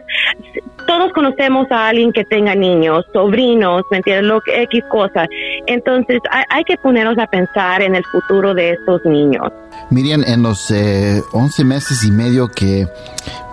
[0.89, 4.25] todos conocemos a alguien que tenga niños, sobrinos, ¿me entiendes?
[4.25, 5.27] Lo que, X cosa.
[5.67, 6.19] Entonces,
[6.49, 9.51] hay, que ponernos a pensar en el futuro de estos niños.
[9.91, 12.87] Miriam, en los eh, 11 meses y medio que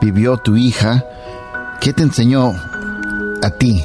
[0.00, 1.04] vivió tu hija,
[1.80, 2.52] ¿qué te enseñó
[3.42, 3.82] a ti?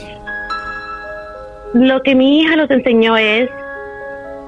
[1.73, 3.49] Lo que mi hija nos enseñó es,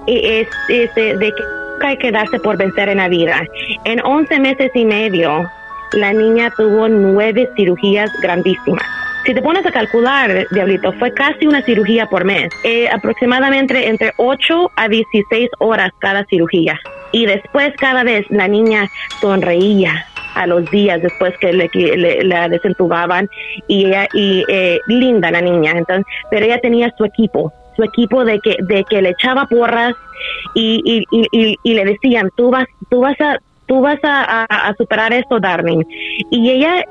[0.08, 3.42] es, es de que hay que darse por vencer en la vida.
[3.86, 5.50] En 11 meses y medio,
[5.94, 8.86] la niña tuvo nueve cirugías grandísimas.
[9.26, 12.50] Si te pones a calcular, Diablito, fue casi una cirugía por mes.
[12.66, 16.78] Eh, aproximadamente entre 8 a 16 horas cada cirugía.
[17.14, 18.90] Y después cada vez la niña
[19.22, 23.30] sonreía a los días después que le, la desentubaban
[23.68, 28.40] y ella eh, linda la niña entonces pero ella tenía su equipo su equipo de
[28.40, 29.94] que de que le echaba porras
[30.56, 35.84] y, y, le decían, tú vas, tú vas a, tú vas a, superar esto, Darling.
[36.32, 36.86] Y ella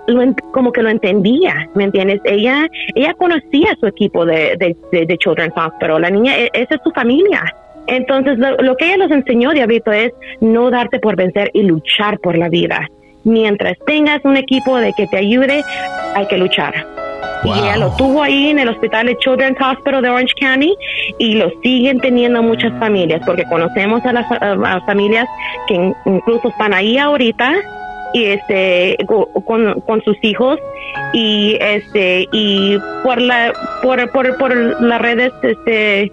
[0.52, 2.20] como que lo entendía, ¿me entiendes?
[2.24, 6.80] Ella, ella conocía su equipo de, de, de, Children's Hospital, la niña, e, esa es
[6.82, 7.42] su familia.
[7.86, 12.38] Entonces, lo, que ella nos enseñó, Diablito, es no darte por vencer y luchar por
[12.38, 12.88] la vida.
[13.24, 15.62] Mientras tengas un equipo de que te ayude,
[16.14, 16.86] hay que luchar.
[17.44, 20.74] Y ella lo tuvo ahí en el hospital de Children's Hospital de Orange County
[21.18, 25.26] y lo siguen teniendo muchas familias porque conocemos a las, a familias
[25.66, 27.52] que in- incluso están ahí ahorita
[28.14, 30.58] y este con, con sus hijos
[31.12, 36.12] y este y por la por por, por las redes este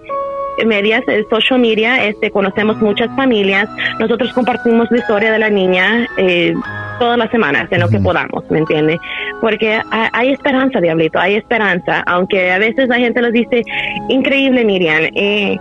[0.66, 3.68] medias, social media, este, conocemos muchas familias.
[3.98, 6.54] Nosotros compartimos la historia de la niña eh,
[6.98, 8.98] todas las semanas, en lo que podamos, ¿me entiende?
[9.40, 12.02] Porque hay, hay esperanza, Diablito, hay esperanza.
[12.06, 13.62] Aunque a veces la gente les dice,
[14.08, 15.56] increíble, Miriam, eh,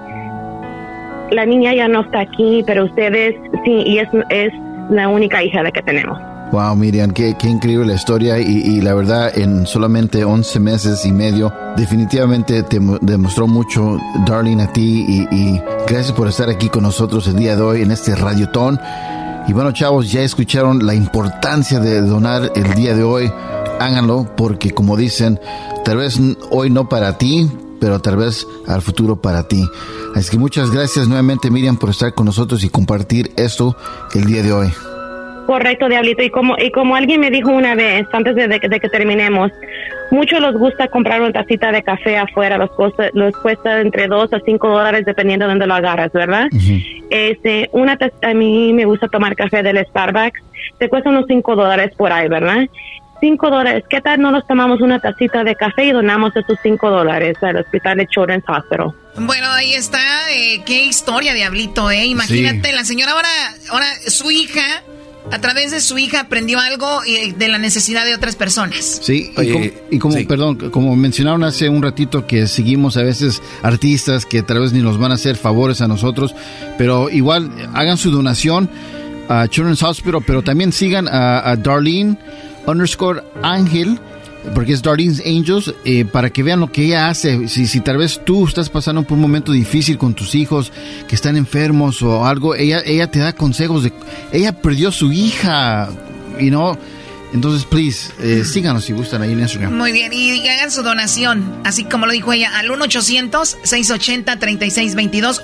[1.32, 4.52] la niña ya no está aquí, pero ustedes, sí, y es, es
[4.90, 6.20] la única hija de que tenemos.
[6.52, 11.54] Wow, Miriam, qué, increíble la historia y, la verdad en solamente 11 meses y medio
[11.78, 16.82] definitivamente te mo- demostró mucho, Darling, a ti y, y gracias por estar aquí con
[16.82, 18.80] nosotros el día de hoy en este radiotón.
[19.48, 23.32] Y bueno, chavos, ya escucharon la importancia de donar el día de hoy.
[23.80, 25.40] Háganlo porque como dicen,
[25.86, 26.20] tal vez
[26.50, 27.48] hoy no para ti,
[27.80, 29.64] pero tal vez al futuro para ti.
[30.16, 33.76] Así que muchas gracias nuevamente, Miriam, por estar con nosotros y compartir esto
[34.16, 34.74] el día de hoy.
[35.50, 36.22] Correcto, Diablito.
[36.22, 38.88] Y como, y como alguien me dijo una vez, antes de, de que- de que
[38.88, 39.52] terminemos,
[40.12, 44.32] muchos les gusta comprar una tacita de café afuera, los, costa, los cuesta entre 2
[44.32, 46.50] a 5 dólares dependiendo de dónde lo agarras, ¿verdad?
[47.10, 50.40] Este, una a mí me gusta tomar café del Starbucks,
[50.78, 52.68] te cuesta unos 5 dólares por ahí, ¿verdad?
[53.20, 56.92] 5 dólares, ¿qué tal no nos tomamos una tacita de café y donamos esos 5
[56.92, 58.94] dólares al hospital de Children's Hospital?
[59.18, 59.98] Bueno, ahí está.
[60.32, 62.06] eh, qué historia, Diablito, ¿eh?
[62.06, 63.28] Imagínate, la señora ahora,
[63.72, 64.84] ahora su hija,
[65.32, 69.00] a través de su hija aprendió algo eh, de la necesidad de otras personas.
[69.04, 73.42] Sí, y como, y como- perdón, como mencionaron hace un ratito que seguimos a veces
[73.62, 76.34] artistas que tal vez ni nos van a hacer favores a nosotros,
[76.78, 78.70] pero igual hagan su donación
[79.28, 82.18] a Children's Hospital, pero también sigan a, a Darlene
[82.66, 84.00] underscore Ángel,
[84.54, 87.48] porque es Darlene's Angels, eh, para que vean lo que ella hace.
[87.48, 90.72] Si, si tal vez tú estás pasando por un momento difícil con tus hijos
[91.08, 93.94] que están enfermos o algo, ella, ella te da consejos de...
[94.32, 95.90] Ella perdió su hija,
[96.40, 96.78] y no...
[97.32, 99.78] Entonces, please, eh, síganos si gustan ahí en Instagram.
[99.78, 105.44] Muy bien, y hagan su donación, así como lo dijo ella, al 1-800-680-3622,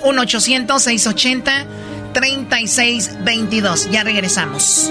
[2.12, 3.90] 1-800-680-3622.
[3.90, 4.90] Ya regresamos.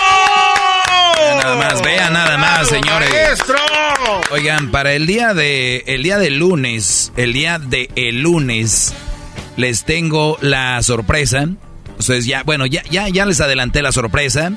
[1.61, 3.09] más, vean nada más, señores.
[4.31, 8.93] Oigan, para el día de el día de lunes, el día de el lunes
[9.57, 11.47] les tengo la sorpresa.
[11.99, 14.51] Ustedes ya, bueno, ya ya ya les adelanté la sorpresa.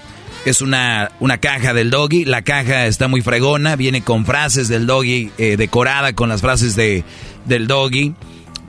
[0.44, 2.24] Es una, una caja del doggy.
[2.24, 3.76] La caja está muy fregona.
[3.76, 7.02] Viene con frases del doggy, eh, decorada con las frases de,
[7.46, 8.14] del doggy.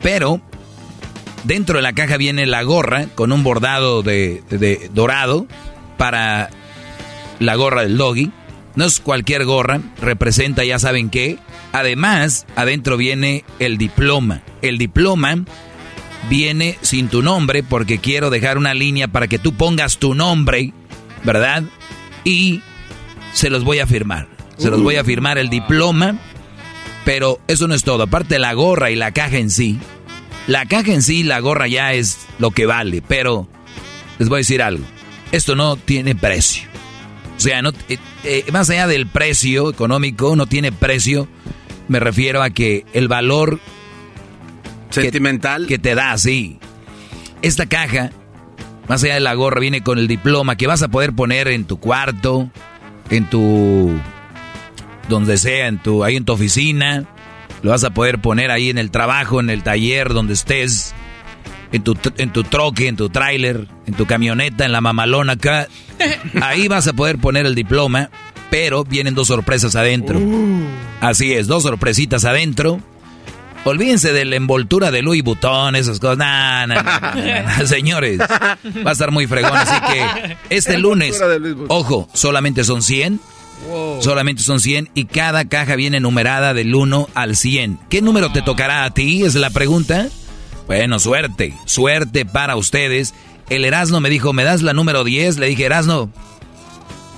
[0.01, 0.41] Pero
[1.43, 5.47] dentro de la caja viene la gorra con un bordado de, de dorado
[5.97, 6.49] para
[7.39, 8.31] la gorra del doggy.
[8.75, 11.39] No es cualquier gorra, representa ya saben qué.
[11.71, 14.41] Además, adentro viene el diploma.
[14.61, 15.45] El diploma
[16.29, 20.73] viene sin tu nombre porque quiero dejar una línea para que tú pongas tu nombre,
[21.23, 21.63] ¿verdad?
[22.25, 22.61] Y
[23.33, 24.27] se los voy a firmar.
[24.57, 26.17] Se los voy a firmar el diploma,
[27.03, 28.03] pero eso no es todo.
[28.03, 29.79] Aparte la gorra y la caja en sí.
[30.47, 33.47] La caja en sí, la gorra ya es lo que vale, pero
[34.17, 34.85] les voy a decir algo.
[35.31, 36.74] Esto no tiene precio.
[37.45, 41.27] O sea, no, eh, eh, más allá del precio económico, no tiene precio.
[41.88, 43.59] Me refiero a que el valor
[44.89, 46.57] sentimental que, te da, sí.
[47.43, 48.09] Esta caja,
[48.89, 51.65] más allá de la gorra, viene con el diploma que vas a poder poner en
[51.65, 52.49] tu cuarto,
[53.11, 53.93] en tu
[55.07, 57.05] donde sea, en tu ahí en tu oficina,
[57.61, 60.95] lo vas a poder poner ahí en el trabajo, en el taller donde estés,
[61.76, 65.68] en tu en tu troque, en tu tráiler, en tu camioneta, en la mamalona acá.
[66.41, 68.10] Ahí vas a poder poner el diploma,
[68.49, 70.19] pero vienen dos sorpresas adentro.
[71.02, 72.80] Así es, dos sorpresitas adentro.
[73.65, 76.19] Olvídense de la envoltura de Louis Vuitton, esas cosas.
[76.19, 79.56] Nah, nah, nah, nah, Señores, va a estar muy fregón.
[79.56, 81.22] Así que este lunes,
[81.68, 83.19] ojo, solamente son 100.
[84.02, 87.80] Solamente son 100 y cada caja viene numerada del 1 al 100.
[87.89, 89.23] ¿Qué número te tocará a ti?
[89.23, 90.10] Es la pregunta.
[90.67, 93.13] Bueno, suerte, suerte para ustedes.
[93.49, 95.37] El Erasno me dijo, ¿me das la número 10?
[95.37, 96.09] Le dije, Erasno,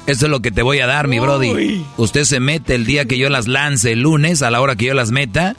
[0.07, 1.86] esto es lo que te voy a dar, mi Brody.
[1.98, 4.86] Usted se mete el día que yo las lance, el lunes, a la hora que
[4.86, 5.56] yo las meta.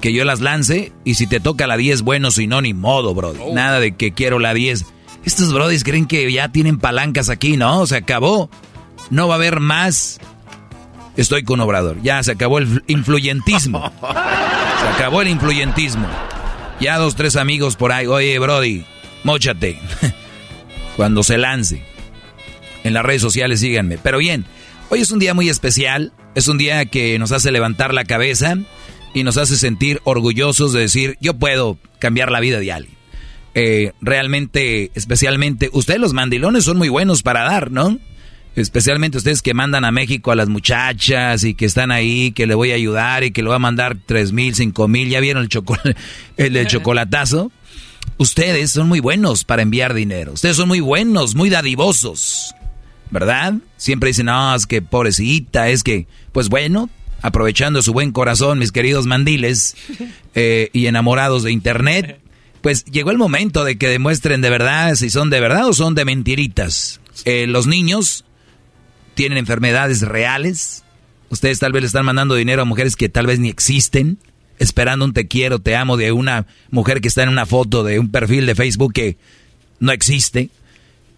[0.00, 3.14] que yo las lance y si te toca la 10, bueno, si no, ni modo,
[3.14, 3.34] bro.
[3.40, 3.54] Oh.
[3.54, 4.84] Nada de que quiero la 10.
[5.24, 7.86] Estos brodis creen que ya tienen palancas aquí, ¿no?
[7.86, 8.50] Se acabó.
[9.10, 10.20] No va a haber más.
[11.16, 12.00] Estoy con Obrador.
[12.02, 13.92] Ya se acabó el influyentismo.
[14.00, 16.08] Se acabó el influyentismo.
[16.80, 18.06] Ya dos, tres amigos por ahí.
[18.06, 18.84] Oye, Brody,
[19.24, 19.78] mochate.
[20.96, 21.82] Cuando se lance.
[22.84, 23.98] En las redes sociales síganme.
[23.98, 24.44] Pero bien,
[24.88, 26.12] hoy es un día muy especial.
[26.34, 28.56] Es un día que nos hace levantar la cabeza
[29.14, 32.96] y nos hace sentir orgullosos de decir, yo puedo cambiar la vida de alguien.
[33.54, 37.98] Eh, realmente, especialmente, ustedes los mandilones son muy buenos para dar, ¿no?
[38.54, 42.54] Especialmente ustedes que mandan a México a las muchachas y que están ahí, que le
[42.54, 45.48] voy a ayudar y que le voy a mandar tres mil, cinco mil, ya vieron
[45.50, 45.96] el,
[46.36, 47.50] el, el chocolatazo.
[48.18, 50.32] Ustedes son muy buenos para enviar dinero.
[50.32, 52.54] Ustedes son muy buenos, muy dadivosos.
[53.10, 53.54] ¿Verdad?
[53.76, 56.88] Siempre dicen, no, es que pobrecita, es que, pues bueno,
[57.20, 59.76] aprovechando su buen corazón, mis queridos mandiles
[60.34, 62.20] eh, y enamorados de Internet,
[62.62, 65.94] pues llegó el momento de que demuestren de verdad si son de verdad o son
[65.94, 67.00] de mentiritas.
[67.24, 68.24] Eh, los niños
[69.14, 70.84] tienen enfermedades reales.
[71.28, 74.18] Ustedes tal vez le están mandando dinero a mujeres que tal vez ni existen,
[74.58, 77.98] esperando un te quiero, te amo de una mujer que está en una foto de
[77.98, 79.16] un perfil de Facebook que
[79.80, 80.50] no existe.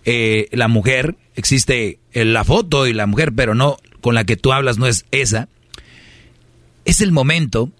[0.05, 4.53] Eh, la mujer, existe la foto y la mujer, pero no con la que tú
[4.53, 5.49] hablas no es esa
[6.85, 7.71] es el momento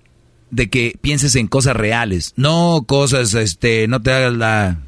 [0.51, 4.79] de que pienses en cosas reales, no cosas, este, no te hagas la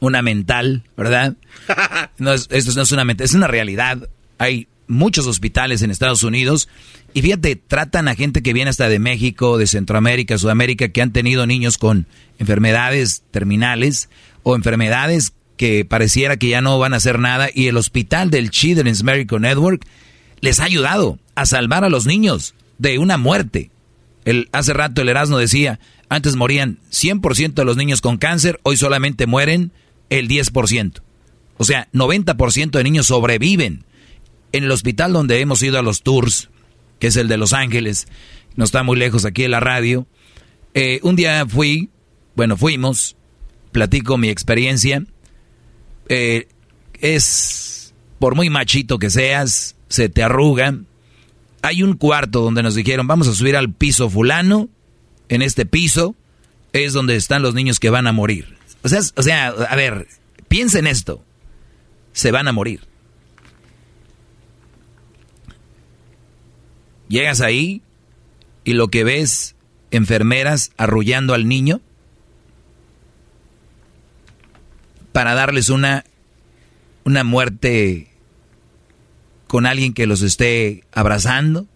[0.00, 1.36] una mental, ¿verdad?
[2.18, 4.08] No es, esto no es una mental, es una realidad.
[4.40, 6.66] Hay muchos hospitales en Estados Unidos
[7.12, 11.12] y fíjate, tratan a gente que viene hasta de México, de Centroamérica, Sudamérica, que han
[11.12, 12.06] tenido niños con
[12.38, 14.08] enfermedades terminales
[14.42, 18.48] o enfermedades que pareciera que ya no van a hacer nada y el hospital del
[18.48, 19.84] Children's Medical Network
[20.40, 23.70] les ha ayudado a salvar a los niños de una muerte.
[24.24, 28.78] El, hace rato el Erasmo decía, antes morían 100% de los niños con cáncer, hoy
[28.78, 29.70] solamente mueren
[30.08, 31.02] el 10%.
[31.58, 33.84] O sea, 90% de niños sobreviven.
[34.52, 36.50] En el hospital donde hemos ido a los tours,
[36.98, 38.08] que es el de Los Ángeles,
[38.56, 40.06] no está muy lejos aquí en la radio,
[40.74, 41.90] eh, un día fui,
[42.36, 43.16] bueno, fuimos,
[43.72, 45.04] platico mi experiencia,
[46.08, 46.48] eh,
[47.00, 50.76] es, por muy machito que seas, se te arruga,
[51.62, 54.68] hay un cuarto donde nos dijeron, vamos a subir al piso fulano,
[55.28, 56.16] en este piso
[56.72, 58.56] es donde están los niños que van a morir.
[58.82, 60.06] O sea, o sea, a ver,
[60.48, 61.24] piensen esto,
[62.12, 62.89] se van a morir.
[67.10, 67.82] Llegas ahí
[68.62, 69.56] y lo que ves,
[69.90, 71.80] enfermeras arrullando al niño
[75.10, 76.04] para darles una,
[77.02, 78.12] una muerte
[79.48, 81.66] con alguien que los esté abrazando,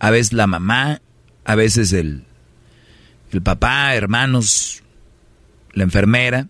[0.00, 1.00] a veces la mamá,
[1.44, 2.24] a veces el,
[3.30, 4.82] el papá, hermanos,
[5.72, 6.48] la enfermera,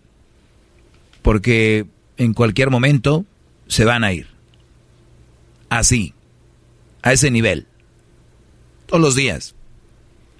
[1.21, 1.85] porque
[2.17, 3.27] en cualquier momento
[3.67, 4.29] se van a ir.
[5.69, 6.15] Así,
[7.03, 7.67] a ese nivel.
[8.85, 9.55] Todos los días.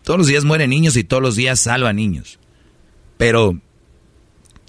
[0.03, 2.39] Todos los días mueren niños y todos los días salvan niños.
[3.17, 3.59] Pero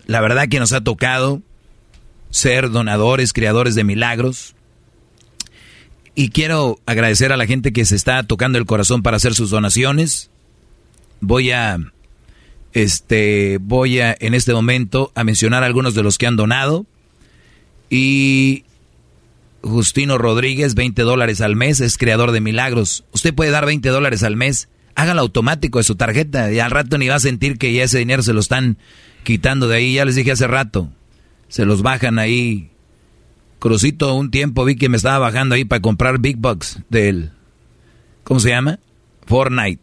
[0.07, 1.43] la verdad que nos ha tocado
[2.31, 4.55] ser donadores, creadores de milagros,
[6.15, 9.51] y quiero agradecer a la gente que se está tocando el corazón para hacer sus
[9.51, 10.31] donaciones.
[11.21, 11.79] Voy a,
[12.73, 16.87] este, voy a, en este momento, a mencionar algunos de los que han donado.
[17.91, 18.65] Y
[19.65, 23.05] Justino Rodríguez, 20 dólares al mes, es creador de milagros.
[23.13, 26.99] Usted puede dar 20 dólares al mes, hágalo automático de su tarjeta y al rato
[26.99, 28.79] ni va a sentir que ya ese dinero se lo están
[29.25, 29.95] quitando de ahí.
[29.95, 30.93] Ya les dije hace rato,
[31.49, 32.71] se los bajan ahí
[33.65, 37.33] Crucito, un tiempo vi que me estaba bajando ahí para comprar Big Bucks del...
[38.23, 38.79] ¿Cómo se llama?
[39.27, 39.81] Fortnite.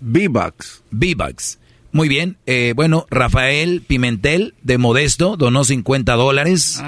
[0.00, 0.82] B-Bucks.
[0.90, 1.60] B-Bucks.
[1.96, 2.36] Muy bien.
[2.44, 6.82] Eh, bueno, Rafael Pimentel de Modesto donó 50 dólares.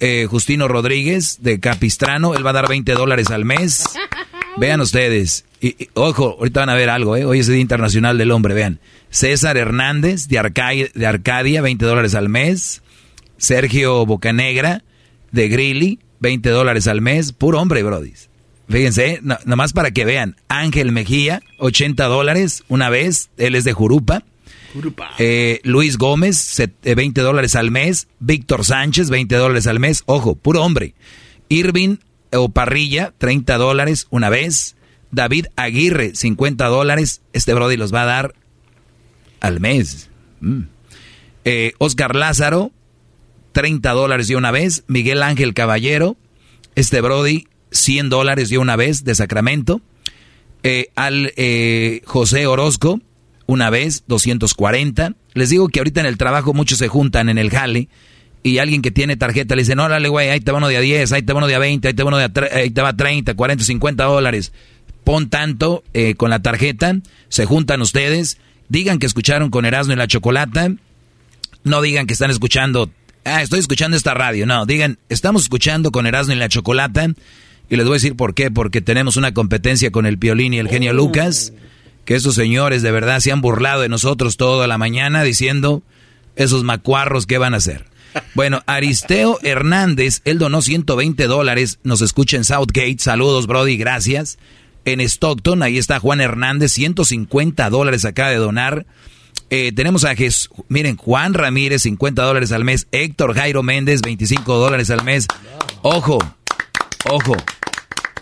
[0.00, 3.84] Eh, Justino Rodríguez de Capistrano, él va a dar 20 dólares al mes.
[4.56, 5.44] Vean ustedes.
[5.60, 7.24] Y, ojo, ahorita van a ver algo, ¿eh?
[7.24, 8.80] Hoy es el Día Internacional del Hombre, vean.
[9.10, 12.82] César Hernández de, Arcadia, de Arcadia, 20 dólares al mes.
[13.36, 14.82] Sergio Bocanegra
[15.30, 18.12] de Grilly, 20 dólares al mes, puro hombre, Brody.
[18.68, 20.36] Fíjense, nomás para que vean.
[20.48, 24.24] Ángel Mejía, 80 dólares una vez, él es de Jurupa.
[25.18, 28.08] Eh, Luis Gómez, 20 eh, dólares al mes.
[28.18, 30.02] Víctor Sánchez, 20 dólares al mes.
[30.06, 30.94] Ojo, puro hombre.
[31.48, 31.96] Irving
[32.32, 34.76] o Parrilla, 30 dólares una vez.
[35.10, 37.22] David Aguirre, 50 dólares.
[37.32, 38.34] Este Brody los va a dar
[39.40, 40.10] al mes.
[40.40, 40.62] Mm.
[41.44, 42.72] Eh, Oscar Lázaro,
[43.52, 44.84] 30 dólares de una vez.
[44.88, 46.16] Miguel Ángel Caballero,
[46.74, 47.46] este Brody,
[47.78, 49.80] 100 dólares de una vez de Sacramento.
[50.62, 53.00] Eh, al eh, José Orozco,
[53.46, 55.14] una vez, 240.
[55.34, 57.88] Les digo que ahorita en el trabajo muchos se juntan en el jale
[58.46, 60.76] y alguien que tiene tarjeta le dice, no, dale, güey, ahí te va uno de
[60.76, 62.82] a 10, ahí te va uno de a 20, ahí te va uno de a
[62.82, 64.52] va 30, 40, 50 dólares.
[65.02, 66.96] Pon tanto eh, con la tarjeta,
[67.28, 68.38] se juntan ustedes,
[68.68, 70.70] digan que escucharon con Erasmo y la Chocolata,
[71.64, 72.90] no digan que están escuchando,
[73.24, 77.08] ah, estoy escuchando esta radio, no, digan, estamos escuchando con Erasmo y la Chocolata,
[77.68, 80.58] y les voy a decir por qué, porque tenemos una competencia con el Piolín y
[80.58, 81.52] el genio Lucas,
[82.04, 85.82] que esos señores de verdad se han burlado de nosotros toda la mañana diciendo,
[86.36, 87.84] esos macuarros, ¿qué van a hacer?
[88.34, 94.38] Bueno, Aristeo Hernández, él donó 120 dólares, nos escucha en Southgate, saludos Brody, gracias.
[94.86, 98.86] En Stockton, ahí está Juan Hernández, 150 dólares acaba de donar.
[99.50, 102.86] Eh, tenemos a Jesús, miren, Juan Ramírez, 50 dólares al mes.
[102.90, 105.26] Héctor Jairo Méndez, 25 dólares al mes.
[105.82, 106.18] Ojo,
[107.10, 107.36] ojo.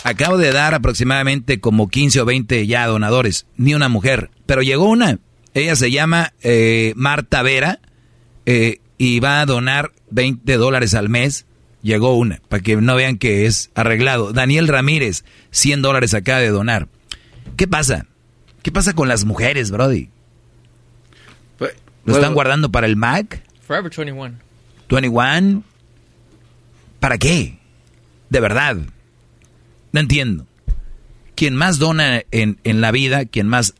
[0.04, 4.84] Acabo de dar aproximadamente como 15 o 20 ya donadores, ni una mujer, pero llegó
[4.88, 5.18] una.
[5.54, 7.80] Ella se llama eh, Marta Vera.
[8.46, 11.46] Eh, y va a donar 20 dólares al mes.
[11.82, 14.32] Llegó una, para que no vean que es arreglado.
[14.32, 16.88] Daniel Ramírez, 100 dólares acaba de donar.
[17.56, 18.06] ¿Qué pasa?
[18.62, 20.08] ¿Qué pasa con las mujeres, Brody?
[21.58, 21.74] Pues,
[22.06, 23.42] ¿Lo están guardando para el Mac?
[23.66, 24.34] Forever 21.
[24.88, 25.62] 21.
[27.00, 27.58] ¿Para qué?
[28.34, 28.78] De verdad.
[29.92, 30.44] No entiendo.
[31.36, 33.74] Quien más dona en, en la vida, quien más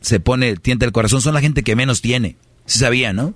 [0.00, 2.34] se pone, tienta el corazón, son la gente que menos tiene.
[2.66, 3.32] Se sabía, ¿no?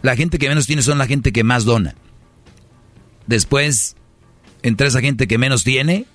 [0.00, 1.94] La gente que menos tiene son la gente que más dona.
[3.26, 3.96] Después,
[4.62, 6.06] entre esa gente que menos tiene,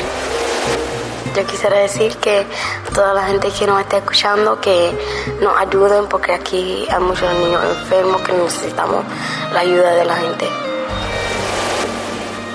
[1.37, 2.47] Yo quisiera decir que
[2.95, 4.93] toda la gente que nos está escuchando que
[5.41, 9.05] nos ayuden porque aquí hay muchos niños enfermos que necesitamos
[9.53, 10.49] la ayuda de la gente.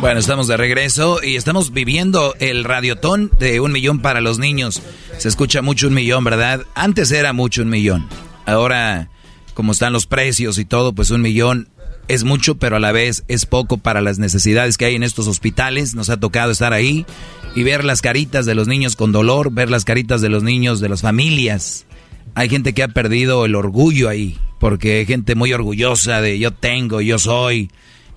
[0.00, 4.80] Bueno, estamos de regreso y estamos viviendo el radiotón de un millón para los niños.
[5.18, 6.64] Se escucha mucho un millón, ¿verdad?
[6.76, 8.08] Antes era mucho un millón.
[8.46, 9.08] Ahora,
[9.54, 11.68] como están los precios y todo, pues un millón
[12.06, 15.26] es mucho, pero a la vez es poco para las necesidades que hay en estos
[15.26, 15.96] hospitales.
[15.96, 17.04] Nos ha tocado estar ahí
[17.56, 20.78] y ver las caritas de los niños con dolor, ver las caritas de los niños,
[20.78, 21.86] de las familias.
[22.36, 26.52] Hay gente que ha perdido el orgullo ahí, porque hay gente muy orgullosa de yo
[26.52, 27.68] tengo, yo soy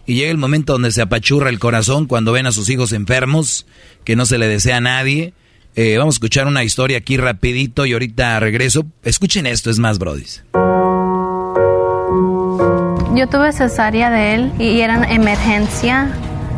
[0.06, 3.65] y llega el momento donde se apachurra el corazón cuando ven a sus hijos enfermos,
[4.03, 5.34] que no se le desea a nadie.
[5.76, 8.86] Eh, vamos a escuchar una historia aquí rapidito y ahorita regreso.
[9.03, 10.44] Escuchen esto, es más, brodis.
[13.15, 16.10] Yo tuve cesárea de él y era emergencia.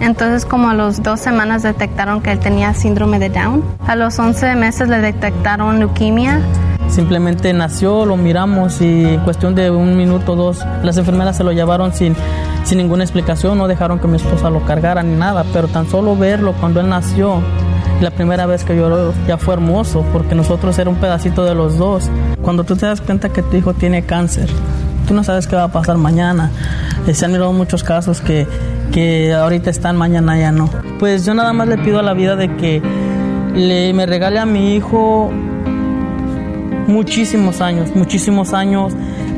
[0.02, 3.64] Entonces como a los dos semanas detectaron que él tenía síndrome de Down.
[3.86, 6.42] A los 11 meses le detectaron leucemia
[6.90, 11.44] Simplemente nació, lo miramos y en cuestión de un minuto o dos las enfermeras se
[11.44, 12.16] lo llevaron sin,
[12.64, 16.16] sin ninguna explicación, no dejaron que mi esposa lo cargara ni nada, pero tan solo
[16.16, 17.42] verlo cuando él nació,
[18.02, 21.78] la primera vez que lloró ya fue hermoso porque nosotros era un pedacito de los
[21.78, 22.10] dos.
[22.42, 24.50] Cuando tú te das cuenta que tu hijo tiene cáncer,
[25.08, 26.52] tú no sabes qué va a pasar mañana.
[27.08, 28.48] Eh, se han mirado muchos casos que,
[28.92, 30.70] que ahorita están, mañana ya no.
[31.00, 32.82] Pues yo nada más le pido a la vida de que
[33.56, 35.32] le, me regale a mi hijo
[36.88, 38.94] muchísimos años, muchísimos años.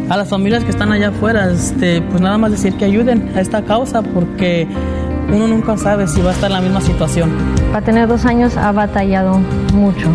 [0.10, 3.42] A las familias que están allá afuera, este, pues nada más decir que ayuden a
[3.42, 4.68] esta causa porque
[5.34, 7.32] uno nunca sabe si va a estar en la misma situación.
[7.72, 9.40] Para tener dos años ha batallado
[9.74, 10.08] mucho.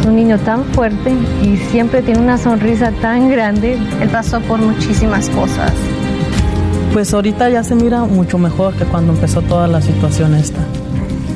[0.00, 1.12] Es un niño tan fuerte
[1.42, 3.78] y siempre tiene una sonrisa tan grande.
[4.00, 5.72] Él pasó por muchísimas cosas.
[6.92, 10.47] Pues ahorita ya se mira mucho mejor que cuando empezó toda la situación esta.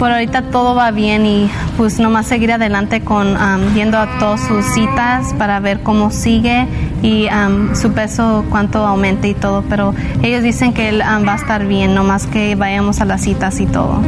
[0.02, 4.44] Por ahorita todo va bien y pues nomás seguir adelante con um, yendo a todas
[4.48, 6.66] sus citas para ver cómo sigue
[7.04, 9.62] y um, su peso cuánto aumente y todo.
[9.68, 13.22] Pero ellos dicen que él um, va a estar bien, nomás que vayamos a las
[13.22, 14.02] citas y todo.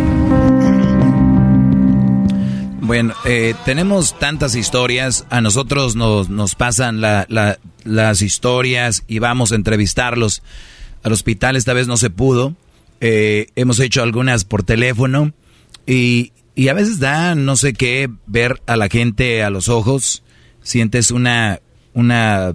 [2.80, 9.54] Bueno, eh, tenemos tantas historias, a nosotros nos, nos pasan las historias y vamos a
[9.54, 10.42] entrevistarlos
[11.04, 12.52] al hospital, esta vez no se pudo,
[13.00, 15.32] eh, hemos hecho algunas por teléfono
[15.86, 20.22] y, y a veces da no sé qué ver a la gente a los ojos,
[20.62, 21.60] sientes una,
[21.92, 22.54] una,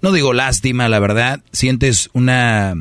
[0.00, 2.74] no digo lástima, la verdad, sientes una...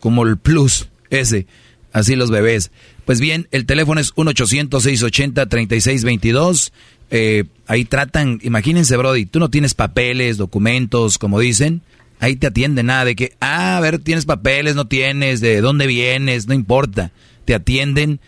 [0.05, 1.47] como el Plus, ese,
[1.95, 2.71] así los bebés.
[3.07, 6.73] Pues bien, el teléfono es 1-800-680-3622.
[7.17, 11.83] Eh, ahí tratan, imagínense, Brody, tú no tienes papeles, documentos, como dicen.
[12.19, 15.87] Ahí te atienden nada de que, ah, a ver, tienes papeles, no tienes, de dónde
[15.87, 17.13] vienes, no importa.
[17.45, 18.19] Te atienden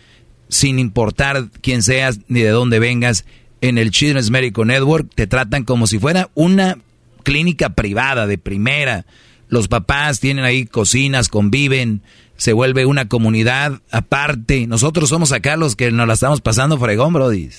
[0.47, 3.25] sin importar quién seas ni de dónde vengas.
[3.59, 6.77] En el Children's Medical Network te tratan como si fuera una
[7.23, 9.05] clínica privada de primera
[9.49, 12.01] los papás tienen ahí cocinas, conviven,
[12.35, 14.67] se vuelve una comunidad aparte.
[14.67, 17.49] Nosotros somos acá los que nos la estamos pasando fregón, Brody.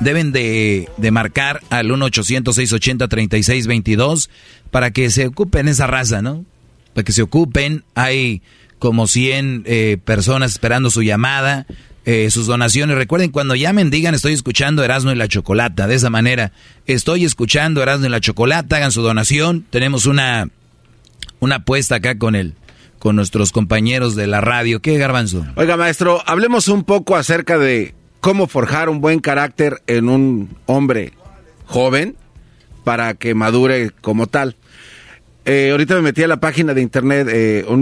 [0.00, 4.28] Deben de, de marcar al 1-800-680-3622
[4.70, 6.44] para que se ocupen esa raza, ¿no?
[6.94, 7.84] Para que se ocupen.
[7.94, 8.42] Hay
[8.78, 11.66] como 100 eh, personas esperando su llamada.
[12.08, 12.96] Eh, sus donaciones.
[12.96, 15.88] Recuerden, cuando llamen, digan estoy escuchando Erasmo y la Chocolata.
[15.88, 16.52] De esa manera,
[16.86, 19.66] estoy escuchando Erasmo y la Chocolata, hagan su donación.
[19.70, 20.48] Tenemos una,
[21.40, 22.54] una apuesta acá con él
[23.00, 24.80] con nuestros compañeros de la radio.
[24.80, 25.44] ¿Qué, Garbanzo?
[25.56, 31.12] Oiga, maestro, hablemos un poco acerca de cómo forjar un buen carácter en un hombre
[31.66, 32.16] joven
[32.84, 34.56] para que madure como tal.
[35.44, 37.80] Eh, ahorita me metí a la página de internet eh, un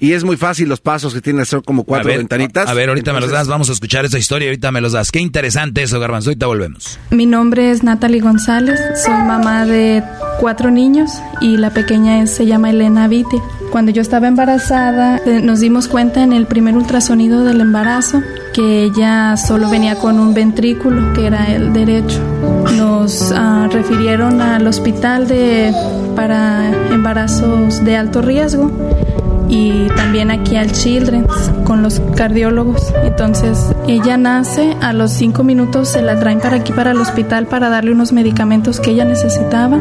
[0.00, 2.68] y es muy fácil los pasos que tiene, son como cuatro ventanitas.
[2.68, 5.12] A ver, ahorita me los das, vamos a escuchar esta historia, ahorita me los das.
[5.12, 6.98] Qué interesante eso, Garbanzo, ahorita volvemos.
[7.10, 10.02] Mi nombre es Natalie González, soy mamá de
[10.40, 11.10] cuatro niños
[11.42, 13.36] y la pequeña se llama Elena Viti.
[13.70, 18.22] Cuando yo estaba embarazada, eh, nos dimos cuenta en el primer ultrasonido del embarazo
[18.54, 22.18] que ella solo venía con un ventrículo, que era el derecho.
[22.74, 25.72] Nos ah, refirieron al hospital de,
[26.16, 28.72] para embarazos de alto riesgo
[29.50, 32.92] y también aquí al Children's con los cardiólogos.
[33.02, 33.58] Entonces
[33.88, 37.68] ella nace, a los cinco minutos se la traen para aquí, para el hospital, para
[37.68, 39.78] darle unos medicamentos que ella necesitaba.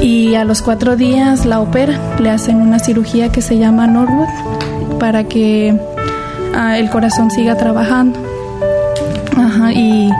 [0.00, 4.98] Y a los cuatro días la operan, le hacen una cirugía que se llama Norwood
[5.00, 5.76] para que
[6.54, 8.20] ah, el corazón siga trabajando.
[9.74, 10.10] y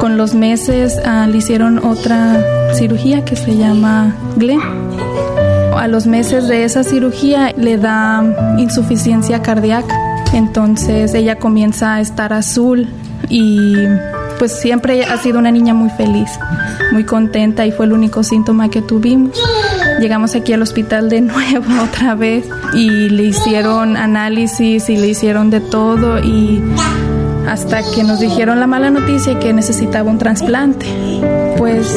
[0.00, 2.42] con los meses ah, le hicieron otra
[2.74, 4.85] cirugía que se llama Glenn
[5.78, 8.24] a los meses de esa cirugía le da
[8.58, 9.94] insuficiencia cardíaca.
[10.32, 12.88] Entonces ella comienza a estar azul
[13.28, 13.74] y
[14.38, 16.28] pues siempre ha sido una niña muy feliz,
[16.92, 19.38] muy contenta y fue el único síntoma que tuvimos.
[20.00, 25.50] Llegamos aquí al hospital de nuevo otra vez y le hicieron análisis y le hicieron
[25.50, 26.62] de todo y
[27.48, 30.86] hasta que nos dijeron la mala noticia que necesitaba un trasplante.
[31.56, 31.94] Pues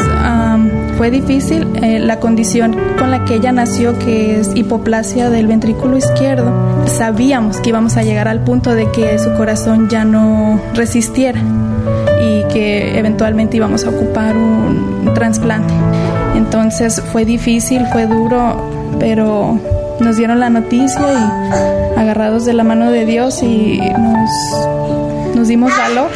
[1.00, 1.66] fue difícil.
[1.82, 6.52] Eh, la condición con la que ella nació, que es hipoplasia del ventrículo izquierdo,
[6.88, 11.40] sabíamos que íbamos a llegar al punto de que su corazón ya no resistiera
[12.22, 15.74] y que eventualmente íbamos a ocupar un trasplante.
[16.36, 18.70] Entonces fue difícil, fue duro,
[19.00, 19.58] pero
[20.02, 24.30] nos dieron la noticia y agarrados de la mano de Dios y nos
[25.34, 26.10] nos dimos valor.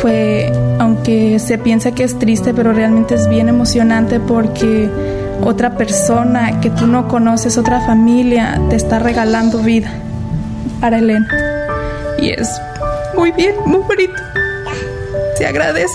[0.00, 0.50] Fue,
[0.82, 4.90] aunque se piensa que es triste, pero realmente es bien emocionante porque
[5.40, 9.92] otra persona que tú no conoces, otra familia, te está regalando vida
[10.80, 11.28] para Elena.
[12.18, 12.48] Y es
[13.16, 14.20] muy bien, muy bonito.
[15.38, 15.94] Se agradece.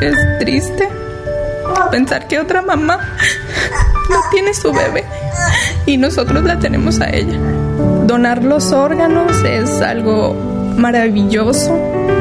[0.00, 0.88] Es triste
[1.90, 3.00] pensar que otra mamá
[4.08, 5.04] no tiene su bebé
[5.84, 7.36] y nosotros la tenemos a ella.
[8.06, 10.34] Donar los órganos es algo
[10.76, 11.76] maravilloso,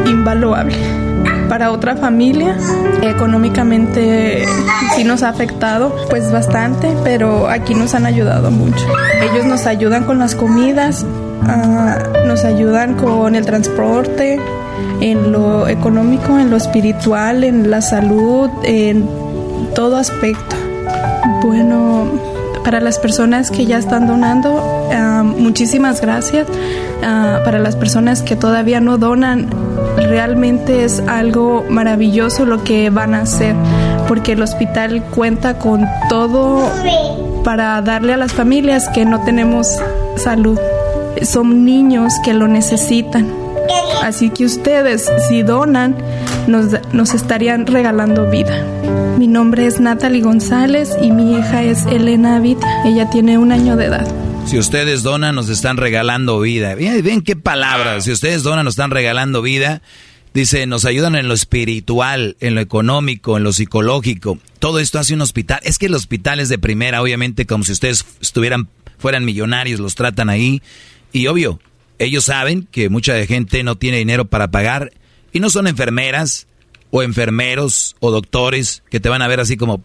[0.07, 1.06] invaluable.
[1.49, 2.55] Para otra familia,
[3.01, 4.45] económicamente
[4.95, 8.85] sí nos ha afectado pues bastante, pero aquí nos han ayudado mucho.
[9.21, 11.05] Ellos nos ayudan con las comidas,
[11.43, 14.39] ah, nos ayudan con el transporte,
[15.01, 19.07] en lo económico, en lo espiritual, en la salud, en
[19.73, 20.55] todo aspecto.
[21.43, 22.07] Bueno,
[22.63, 26.47] para las personas que ya están donando, ah, muchísimas gracias.
[27.03, 29.47] Ah, para las personas que todavía no donan,
[30.07, 33.55] realmente es algo maravilloso lo que van a hacer,
[34.07, 36.69] porque el hospital cuenta con todo
[37.43, 39.77] para darle a las familias que no tenemos
[40.15, 40.59] salud.
[41.21, 43.27] Son niños que lo necesitan.
[44.03, 45.95] Así que ustedes, si donan,
[46.47, 48.63] nos, nos estarían regalando vida.
[49.17, 52.59] Mi nombre es Natalie González y mi hija es Elena Avit.
[52.85, 54.07] Ella tiene un año de edad.
[54.47, 56.73] Si ustedes donan, nos están regalando vida.
[56.73, 58.05] Ven, qué palabras.
[58.05, 59.81] Si ustedes donan, nos están regalando vida.
[60.33, 64.39] Dice, nos ayudan en lo espiritual, en lo económico, en lo psicológico.
[64.59, 65.59] Todo esto hace un hospital.
[65.63, 69.95] Es que el hospital es de primera, obviamente, como si ustedes estuvieran, fueran millonarios, los
[69.95, 70.61] tratan ahí.
[71.11, 71.59] Y obvio,
[71.99, 74.93] ellos saben que mucha gente no tiene dinero para pagar
[75.33, 76.47] y no son enfermeras
[76.89, 79.83] o enfermeros o doctores que te van a ver así como,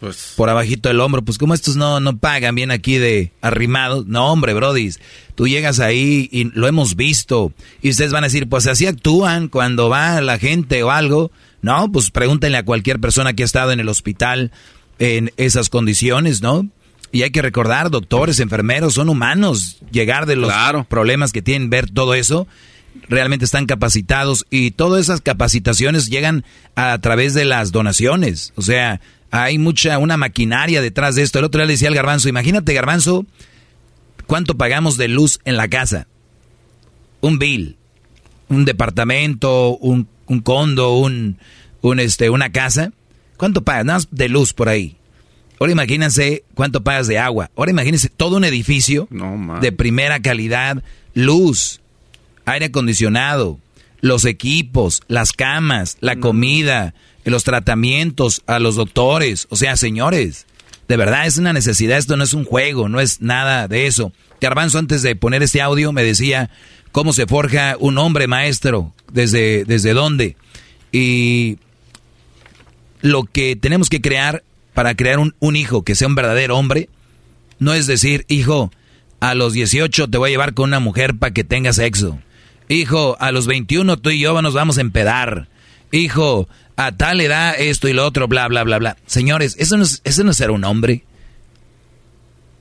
[0.00, 4.06] pues, por abajito del hombro, pues como estos no, no pagan bien aquí de arrimados.
[4.06, 5.00] No, hombre, brodis,
[5.34, 7.52] tú llegas ahí y lo hemos visto.
[7.82, 11.30] Y ustedes van a decir, pues así actúan cuando va la gente o algo.
[11.62, 14.52] No, pues pregúntenle a cualquier persona que ha estado en el hospital
[14.98, 16.66] en esas condiciones, ¿no?
[17.12, 19.78] Y hay que recordar, doctores, enfermeros, son humanos.
[19.90, 20.52] Llegar de los
[20.88, 22.46] problemas que tienen, ver todo eso,
[23.08, 26.44] realmente están capacitados y todas esas capacitaciones llegan
[26.74, 28.52] a través de las donaciones.
[28.56, 29.00] O sea,
[29.42, 31.38] hay mucha, una maquinaria detrás de esto.
[31.38, 33.26] El otro día le decía al garbanzo, imagínate garbanzo,
[34.26, 36.06] ¿cuánto pagamos de luz en la casa?
[37.20, 37.76] Un bill,
[38.48, 41.38] un departamento, un, un condo, un,
[41.82, 42.92] un, este, una casa.
[43.36, 43.84] ¿Cuánto pagas?
[43.84, 44.96] Nada más de luz por ahí.
[45.58, 47.50] Ahora imagínense cuánto pagas de agua.
[47.56, 49.08] Ahora imagínense todo un edificio
[49.60, 50.82] de primera calidad,
[51.14, 51.80] luz,
[52.44, 53.58] aire acondicionado,
[54.00, 56.94] los equipos, las camas, la comida,
[57.30, 59.46] los tratamientos, a los doctores.
[59.50, 60.46] O sea, señores,
[60.88, 64.12] de verdad es una necesidad, esto no es un juego, no es nada de eso.
[64.40, 66.50] Garbanzo, antes de poner este audio, me decía
[66.92, 70.36] cómo se forja un hombre maestro, desde, desde dónde.
[70.92, 71.58] Y
[73.00, 74.42] lo que tenemos que crear
[74.74, 76.88] para crear un, un hijo que sea un verdadero hombre,
[77.58, 78.70] no es decir, hijo,
[79.20, 82.18] a los 18 te voy a llevar con una mujer para que tenga sexo.
[82.68, 85.48] Hijo, a los 21 tú y yo nos vamos a empedar.
[85.92, 88.96] Hijo, a tal edad esto y lo otro, bla, bla, bla, bla.
[89.06, 91.04] Señores, eso no es, eso no es ser un hombre.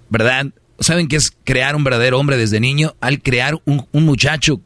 [0.09, 0.47] ¿Verdad?
[0.79, 2.95] ¿Saben qué es crear un verdadero hombre desde niño?
[3.01, 4.61] Al crear un, un muchacho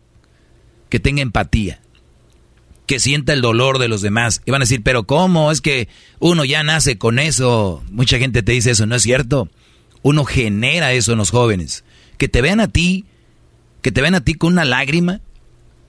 [0.89, 1.81] que tenga empatía,
[2.85, 4.41] que sienta el dolor de los demás.
[4.45, 5.51] Y van a decir, pero ¿cómo?
[5.51, 5.87] Es que
[6.19, 7.83] uno ya nace con eso.
[7.91, 9.49] Mucha gente te dice eso, ¿no es cierto?
[10.01, 11.83] Uno genera eso en los jóvenes.
[12.17, 13.05] Que te vean a ti,
[13.81, 15.21] que te vean a ti con una lágrima.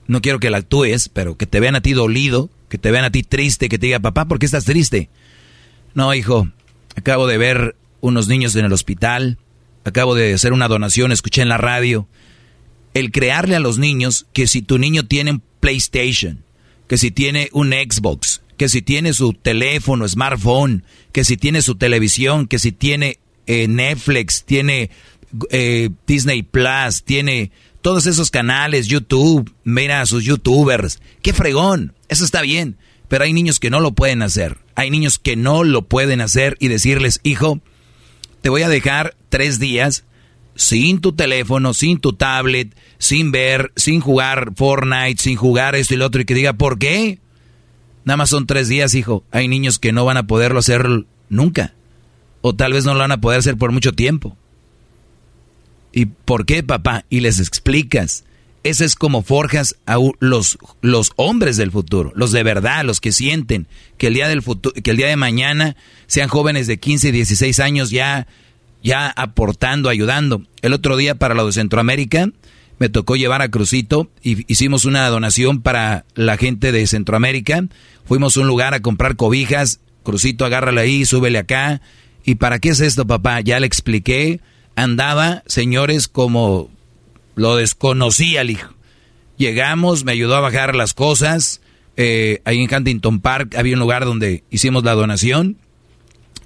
[0.07, 3.03] No quiero que la actúes, pero que te vean a ti dolido, que te vean
[3.03, 5.09] a ti triste, que te diga, papá, ¿por qué estás triste?
[5.93, 6.47] No, hijo,
[6.95, 9.37] acabo de ver unos niños en el hospital,
[9.83, 12.07] acabo de hacer una donación, escuché en la radio.
[12.93, 16.45] El crearle a los niños que si tu niño tiene un PlayStation,
[16.87, 21.75] que si tiene un Xbox, que si tiene su teléfono, smartphone, que si tiene su
[21.75, 24.91] televisión, que si tiene eh, Netflix, tiene
[25.49, 27.51] eh, Disney Plus, tiene
[27.81, 31.01] todos esos canales, YouTube, mira a sus youtubers.
[31.21, 31.93] ¡Qué fregón!
[32.09, 32.77] Eso está bien.
[33.07, 34.59] Pero hay niños que no lo pueden hacer.
[34.75, 37.59] Hay niños que no lo pueden hacer y decirles, hijo,
[38.41, 40.05] te voy a dejar tres días
[40.55, 45.97] sin tu teléfono, sin tu tablet, sin ver, sin jugar Fortnite, sin jugar esto y
[45.97, 47.19] lo otro, y que diga, ¿por qué?
[48.05, 49.23] Nada más son tres días, hijo.
[49.31, 50.87] Hay niños que no van a poderlo hacer
[51.29, 51.73] nunca.
[52.41, 54.37] O tal vez no lo van a poder hacer por mucho tiempo.
[55.91, 57.05] ¿Y por qué, papá?
[57.09, 58.23] Y les explicas.
[58.63, 63.11] Ese es como forjas a los, los hombres del futuro, los de verdad, los que
[63.11, 63.65] sienten
[63.97, 67.11] que el día del futuro, que el día de mañana sean jóvenes de 15 y
[67.11, 68.27] 16 años ya,
[68.83, 70.43] ya aportando, ayudando.
[70.61, 72.29] El otro día para lo de Centroamérica
[72.77, 77.65] me tocó llevar a Crucito y hicimos una donación para la gente de Centroamérica.
[78.05, 79.79] Fuimos a un lugar a comprar cobijas.
[80.03, 81.81] Crucito, agárrala ahí, súbele acá.
[82.25, 83.41] ¿Y para qué es esto, papá?
[83.41, 84.39] Ya le expliqué.
[84.75, 86.69] Andaba, señores, como
[87.35, 88.73] lo desconocía el hijo.
[89.37, 91.61] Llegamos, me ayudó a bajar las cosas.
[91.97, 95.57] Eh, ahí en Huntington Park había un lugar donde hicimos la donación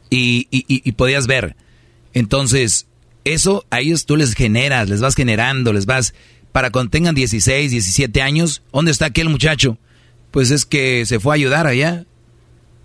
[0.09, 1.55] y, y, podías ver.
[2.13, 2.87] Entonces,
[3.23, 6.13] eso a ellos tú les generas, les vas generando, les vas...
[6.51, 9.77] Para cuando tengan 16, 17 años, ¿dónde está aquel muchacho?
[10.31, 12.05] Pues es que se fue a ayudar allá,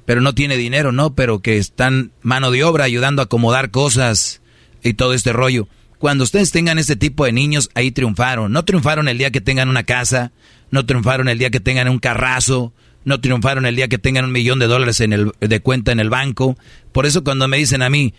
[0.07, 1.15] pero no tiene dinero, ¿no?
[1.15, 4.41] Pero que están mano de obra ayudando a acomodar cosas
[4.83, 5.69] y todo este rollo.
[5.99, 8.53] Cuando ustedes tengan este tipo de niños, ahí triunfaron.
[8.53, 10.33] No triunfaron el día que tengan una casa,
[10.71, 12.73] no triunfaron el día que tengan un carrazo,
[13.05, 16.01] no triunfaron el día que tengan un millón de dólares en el, de cuenta en
[16.01, 16.57] el banco.
[16.93, 18.15] Por eso cuando me dicen a mí,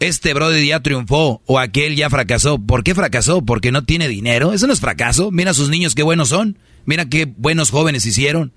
[0.00, 3.42] este brother ya triunfó o aquel ya fracasó, ¿por qué fracasó?
[3.42, 4.52] ¿Porque no tiene dinero?
[4.52, 5.30] Eso no es fracaso.
[5.30, 6.58] Mira a sus niños qué buenos son.
[6.84, 8.52] Mira qué buenos jóvenes hicieron.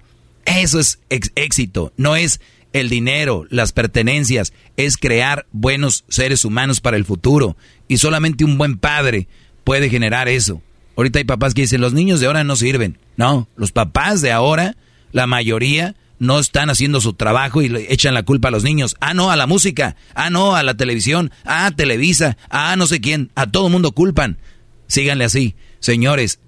[0.46, 1.94] Eso es éxito.
[1.98, 2.40] No es
[2.74, 7.58] el dinero, las pertenencias, es crear buenos seres humanos para el futuro.
[7.88, 9.28] Y solamente un buen padre
[9.64, 10.62] puede generar eso.
[10.96, 12.98] Ahorita hay papás que dicen, los niños de ahora no sirven.
[13.16, 14.76] No, los papás de ahora,
[15.12, 18.96] la mayoría, no están haciendo su trabajo y le echan la culpa a los niños.
[19.00, 19.96] Ah, no, a la música.
[20.14, 21.32] Ah, no, a la televisión.
[21.46, 22.38] Ah, Televisa.
[22.50, 23.32] Ah, no sé quién.
[23.36, 24.38] A todo mundo culpan.
[24.88, 25.56] Síganle así.
[25.80, 26.40] Señores,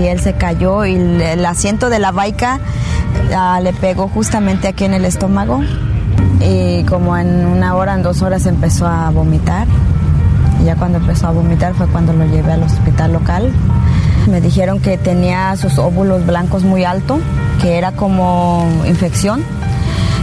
[0.00, 2.60] Y él se cayó y el asiento de la baica
[3.34, 5.64] ah, le pegó justamente aquí en el estómago.
[6.40, 9.66] Y como en una hora, en dos horas empezó a vomitar
[10.64, 13.52] ya cuando empezó a vomitar fue cuando lo llevé al hospital local.
[14.28, 17.20] Me dijeron que tenía sus óvulos blancos muy alto,
[17.60, 19.42] que era como infección.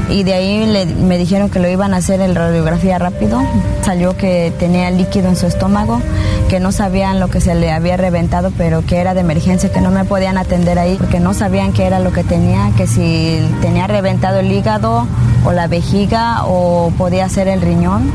[0.10, 3.42] Y de ahí me dijeron que lo iban a hacer en radiografía rápido.
[3.82, 6.02] Salió que tenía líquido en su estómago,
[6.48, 9.82] que no sabían lo que se le había reventado, pero que era de emergencia, que
[9.82, 13.40] no me podían atender ahí, porque no sabían qué era lo que tenía, que si
[13.62, 15.08] tenía reventado el hígado
[15.44, 18.14] o la vejiga o podía ser el riñón.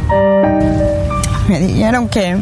[1.49, 2.37] Me dijeron que,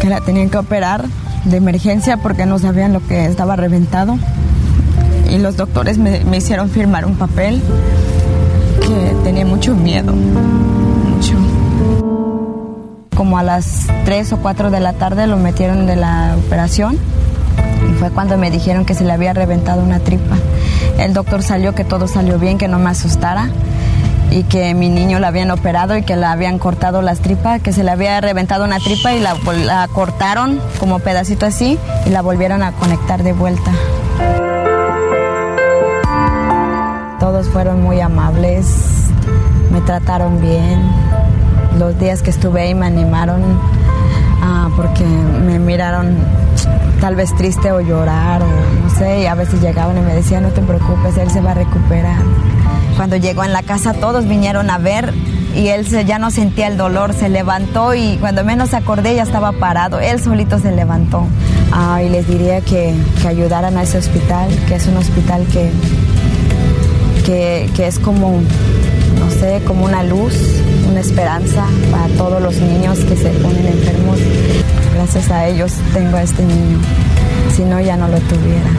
[0.00, 1.04] que la tenían que operar
[1.44, 4.18] de emergencia porque no sabían lo que estaba reventado.
[5.30, 7.60] Y los doctores me, hicieron firmar un papel
[8.80, 11.34] que tenía mucho miedo, mucho.
[13.14, 16.96] Como a las 3 o 4 de la tarde lo metieron de la operación
[17.90, 20.36] y fue cuando me dijeron que se le había reventado una tripa.
[20.98, 23.50] El doctor salió que todo salió bien, que no me asustara
[24.30, 27.72] y que mi niño la habían operado y que le habían cortado las tripas, que
[27.72, 32.62] se le había reventado una tripa y la, cortaron como pedacito así y la volvieron
[32.62, 33.70] a conectar de vuelta.
[37.18, 38.66] Todos fueron muy amables,
[39.70, 40.82] me trataron bien.
[41.78, 43.42] Los días que estuve ahí me animaron
[44.42, 46.16] ah, porque me miraron
[47.00, 50.42] tal vez triste o llorar o no sé, y a veces llegaban y me decían,
[50.42, 52.18] no te preocupes, él se va a recuperar.
[52.98, 55.14] Cuando llegó en la casa todos vinieron a ver
[55.54, 59.52] y él ya no sentía el dolor, se levantó y cuando menos acordé ya estaba
[59.52, 61.24] parado, él solito se levantó.
[61.70, 65.70] Ah, y les diría que, que, ayudaran a ese hospital, que es un hospital que,
[67.24, 68.40] que, que es como,
[69.20, 70.34] no sé, como una luz,
[70.90, 74.18] una esperanza para todos los niños que se ponen enfermos.
[74.92, 76.80] Gracias a ellos tengo a este niño,
[77.54, 78.70] si no ya no lo tuviera.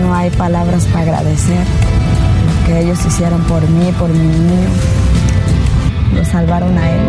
[0.00, 1.89] No hay palabras para agradecer
[2.78, 4.68] ellos hicieron por mí, por mi niño.
[6.14, 7.00] Lo salvaron a él.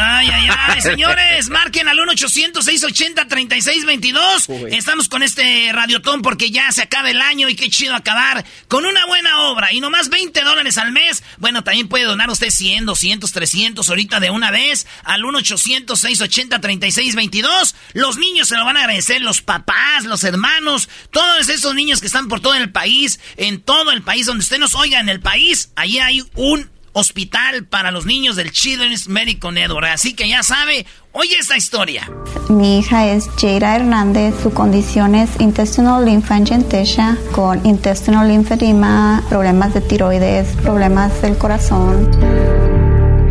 [0.01, 4.73] Ay, ay, ay, señores, marquen al 1-800-680-3622.
[4.73, 8.87] Estamos con este radiotón porque ya se acaba el año y qué chido acabar con
[8.87, 9.73] una buena obra.
[9.73, 11.25] Y nomás 20 dólares al mes.
[11.39, 17.75] Bueno, también puede donar usted 100, 200, 300 ahorita de una vez al 1-800-680-3622.
[17.95, 22.07] Los niños se lo van a agradecer, los papás, los hermanos, todos esos niños que
[22.07, 25.21] están por todo el país, en todo el país, donde usted nos oiga en el
[25.21, 29.87] país, allí hay un hospital para los niños del Children's Medical Network.
[29.87, 32.11] Así que ya sabe, oye esta historia.
[32.49, 39.81] Mi hija es Jaira Hernández, su condición es intestinal lymphangiectasia con intestinal lymphedema, problemas de
[39.81, 42.11] tiroides, problemas del corazón.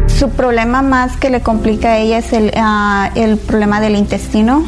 [0.07, 4.65] Su problema más que le complica a ella es el, ah, el problema del intestino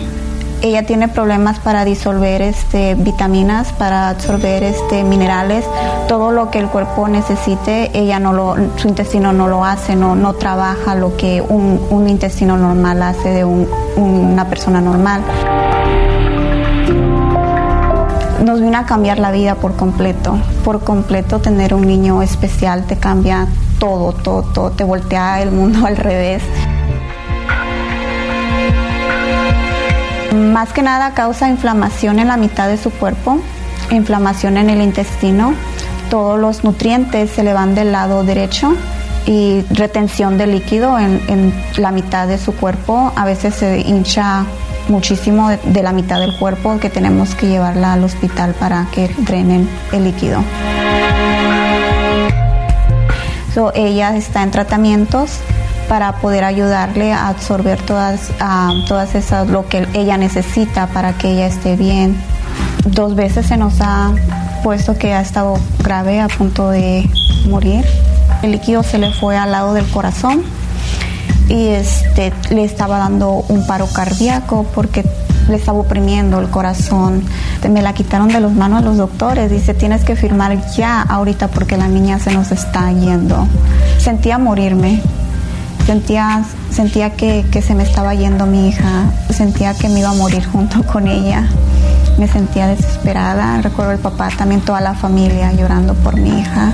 [0.62, 5.66] ella tiene problemas para disolver este, vitaminas, para absorber este, minerales,
[6.08, 10.16] todo lo que el cuerpo necesite, ella no lo, su intestino no lo hace, no,
[10.16, 15.22] no trabaja lo que un, intestino normal hace de una persona normal.
[18.44, 22.98] Nos vino a cambiar la vida por completo, por completo tener un niño especial te
[22.98, 23.48] cambia
[23.80, 26.42] todo, todo, todo, te voltea el mundo al revés.
[30.34, 33.40] Más que nada causa inflamación en la mitad de su cuerpo,
[33.90, 35.54] inflamación en el intestino,
[36.10, 38.76] todos los nutrientes se le van del lado derecho
[39.26, 43.12] y retención de líquido en, la mitad de su cuerpo.
[43.16, 44.46] A veces se hincha
[44.88, 49.70] muchísimo de, la mitad del cuerpo que tenemos que llevarla al hospital para que drenen
[49.92, 50.44] el líquido.
[53.76, 55.42] ella está en tratamientos
[55.90, 58.32] para poder ayudarle a absorber todas,
[58.88, 62.16] todas esas, lo que ella necesita para que ella esté bien.
[62.86, 64.14] Dos veces se nos ha
[64.64, 67.10] puesto que ha estado grave a punto de
[67.50, 67.84] morir.
[68.44, 70.44] El líquido se le fue al lado del corazón
[71.50, 75.04] y este, le estaba dando un paro cardíaco porque
[75.50, 77.24] le estaba oprimiendo el corazón.
[77.68, 79.50] Me la quitaron de las manos los doctores.
[79.50, 83.48] Dice, tienes que firmar ya ahorita porque la niña se nos está yendo.
[83.98, 85.02] Sentía morirme.
[85.90, 89.06] Sentía, sentía que, que se me estaba yendo mi hija.
[89.32, 91.50] Sentía que me iba a morir junto con ella.
[92.20, 93.60] Me sentía desesperada.
[93.64, 96.74] Recuerdo el papá, también toda la familia llorando por mi hija.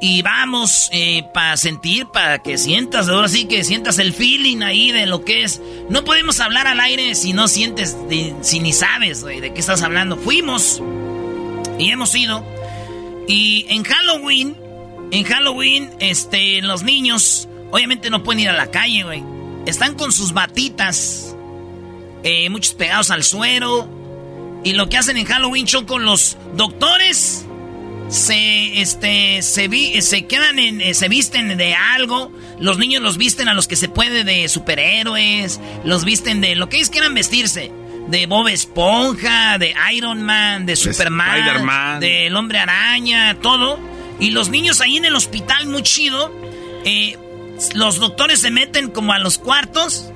[0.00, 4.90] y vamos eh, para sentir, para que sientas, ahora sí que sientas el feeling ahí
[4.90, 5.62] de lo que es.
[5.90, 7.96] No podemos hablar al aire si no sientes,
[8.40, 10.16] si ni sabes de qué estás hablando.
[10.16, 10.82] Fuimos
[11.78, 12.57] y hemos ido.
[13.28, 14.56] Y en Halloween,
[15.12, 19.22] en Halloween, este, los niños, obviamente no pueden ir a la calle, güey.
[19.66, 21.36] Están con sus batitas,
[22.22, 23.88] eh, muchos pegados al suero.
[24.64, 27.44] Y lo que hacen en Halloween son con los doctores
[28.08, 33.18] se este se vi, se quedan en eh, se visten de algo los niños los
[33.18, 37.12] visten a los que se puede de superhéroes los visten de lo que ellos quieran
[37.12, 37.70] vestirse
[38.08, 43.78] de Bob Esponja de Iron Man de Superman del Hombre Araña todo
[44.18, 46.32] y los niños ahí en el hospital muy chido
[46.84, 47.16] eh,
[47.74, 50.10] los doctores se meten como a los cuartos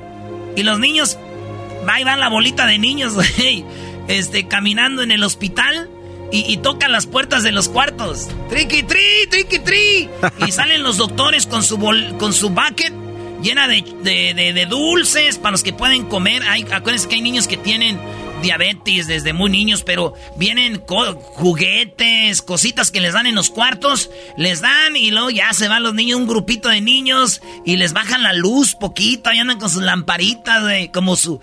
[0.57, 1.19] y los niños
[1.89, 3.15] va y van la bolita de niños
[4.09, 5.89] este caminando en el hospital
[6.35, 8.27] y, tocan las puertas de los cuartos.
[8.49, 10.09] Triqui, tri, triqui, tri.
[10.47, 13.02] y salen los doctores con su, bol, con su bucket
[13.43, 16.43] llena de, de, dulces para los que pueden comer.
[16.45, 17.99] Hay, acuérdense que hay niños que tienen
[18.43, 24.61] diabetes desde muy niños, pero vienen juguetes, cositas que les dan en los cuartos, les
[24.61, 28.23] dan y luego ya se van los niños, un grupito de niños y les bajan
[28.23, 31.41] la luz poquito y andan con sus lamparitas, de, como su,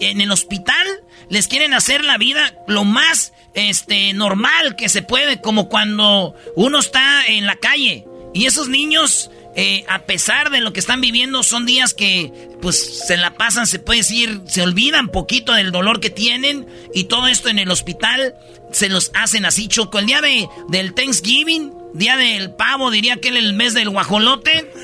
[0.00, 0.86] en el hospital
[1.28, 6.78] les quieren hacer la vida lo más este, normal que se puede, como cuando uno
[6.78, 8.06] está en la calle.
[8.34, 12.32] Y esos niños, eh, a pesar de lo que están viviendo, son días que
[12.62, 17.04] pues se la pasan, se puede decir, se olvidan poquito del dolor que tienen y
[17.04, 18.34] todo esto en el hospital
[18.72, 19.98] se los hacen así, choco.
[19.98, 24.70] El día de, del Thanksgiving, día del pavo, diría que el mes del guajolote.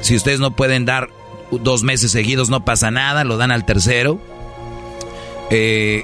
[0.02, 1.10] Si ustedes no pueden dar
[1.52, 4.20] dos meses seguidos, no pasa nada, lo dan al tercero.
[5.50, 6.04] Eh,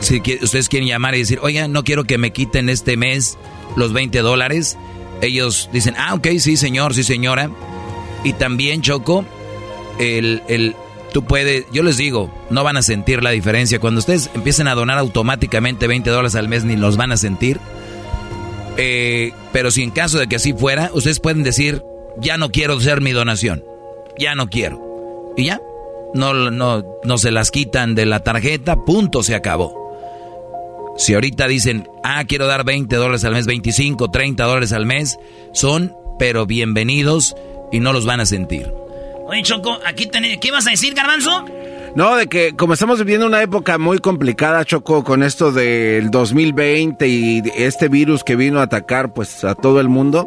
[0.00, 3.38] si ustedes quieren llamar y decir, oiga, no quiero que me quiten este mes
[3.76, 4.76] los 20 dólares,
[5.22, 7.50] ellos dicen, ah, ok, sí, señor, sí, señora.
[8.24, 9.24] Y también, Choco,
[9.98, 10.76] el, el,
[11.12, 13.78] tú puedes, yo les digo, no van a sentir la diferencia.
[13.78, 17.60] Cuando ustedes empiecen a donar automáticamente 20 dólares al mes, ni los van a sentir.
[18.76, 21.82] Eh, pero si en caso de que así fuera, ustedes pueden decir,
[22.18, 23.64] ya no quiero hacer mi donación.
[24.18, 25.32] Ya no quiero.
[25.36, 25.60] Y ya,
[26.14, 29.81] no, no, no se las quitan de la tarjeta, punto, se acabó.
[30.96, 35.18] Si ahorita dicen, ah, quiero dar 20 dólares al mes, 25, 30 dólares al mes,
[35.52, 37.34] son, pero bienvenidos
[37.72, 38.70] y no los van a sentir.
[39.26, 41.46] Oye, Choco, aquí tenés, ¿qué vas a decir, Garbanzo?
[41.94, 47.08] No, de que como estamos viviendo una época muy complicada, Choco, con esto del 2020
[47.08, 50.26] y este virus que vino a atacar pues a todo el mundo,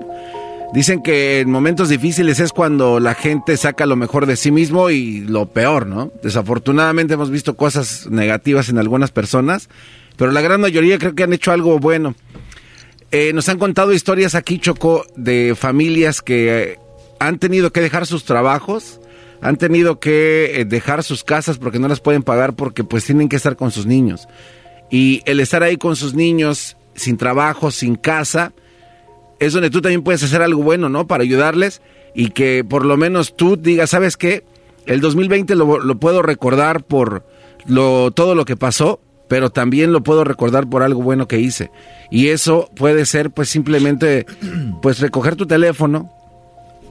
[0.74, 4.90] dicen que en momentos difíciles es cuando la gente saca lo mejor de sí mismo
[4.90, 6.11] y lo peor, ¿no?
[6.22, 9.69] Desafortunadamente hemos visto cosas negativas en algunas personas,
[10.18, 12.16] pero la gran mayoría creo que han hecho algo bueno.
[13.11, 16.77] Eh, nos han contado historias aquí, Choco, de familias que
[17.19, 19.00] han tenido que dejar sus trabajos,
[19.42, 23.30] han tenido que eh, dejar sus casas porque no las pueden pagar porque pues tienen
[23.30, 24.27] que estar con sus niños.
[24.90, 28.53] Y el estar ahí con sus niños, sin trabajo, sin casa,
[29.40, 31.08] es donde tú también puedes hacer algo bueno, ¿no?
[31.08, 31.82] Para ayudarles
[32.14, 34.44] y que por lo menos tú digas, ¿sabes qué?
[34.85, 37.26] El 2020 lo, lo puedo recordar por
[37.68, 41.72] lo, todo lo que pasó, pero también lo puedo recordar por algo bueno que hice.
[42.12, 44.26] Y eso puede ser pues simplemente
[44.82, 46.12] pues recoger tu teléfono,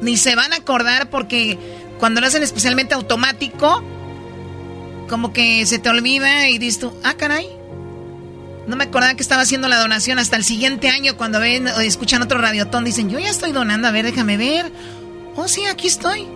[0.00, 1.58] Ni se van a acordar porque
[1.98, 3.82] cuando lo hacen especialmente automático,
[5.12, 7.46] como que se te olvida y dices tú, ah, caray.
[8.66, 11.80] No me acordaba que estaba haciendo la donación hasta el siguiente año cuando ven o
[11.80, 12.82] escuchan otro radiotón.
[12.82, 14.72] Dicen, yo ya estoy donando, a ver, déjame ver.
[15.36, 16.26] Oh, sí, aquí estoy.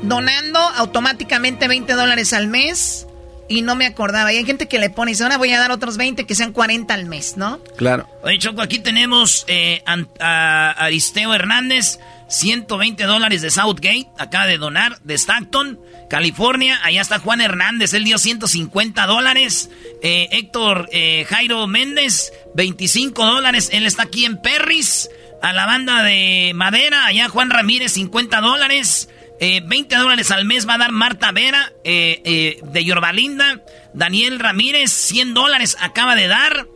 [0.00, 3.06] Donando automáticamente 20 dólares al mes
[3.48, 4.32] y no me acordaba.
[4.32, 6.34] Y hay gente que le pone y dice, ahora voy a dar otros 20 que
[6.34, 7.62] sean 40 al mes, ¿no?
[7.76, 8.08] Claro.
[8.22, 11.98] Oye, Choco, aquí tenemos eh, a Aristeo Hernández,
[12.32, 15.78] 120 dólares de Southgate, acaba de donar, de Stockton.
[16.08, 19.70] California, allá está Juan Hernández, él dio 150 dólares.
[20.02, 25.10] Eh, Héctor eh, Jairo Méndez, 25 dólares, él está aquí en Perris.
[25.42, 29.08] A la banda de Madera, allá Juan Ramírez, 50 dólares.
[29.40, 33.60] 20 eh, dólares al mes va a dar Marta Vera de Yorbalinda.
[33.92, 36.68] Daniel Ramírez, 100 dólares acaba de dar.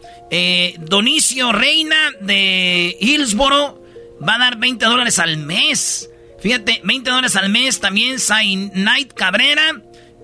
[0.81, 3.85] Donicio Reina de Hillsboro
[4.27, 6.11] va a dar 20 dólares al mes.
[6.41, 8.19] Fíjate, 20 dólares al mes también.
[8.19, 9.83] Sai Knight Cabrera.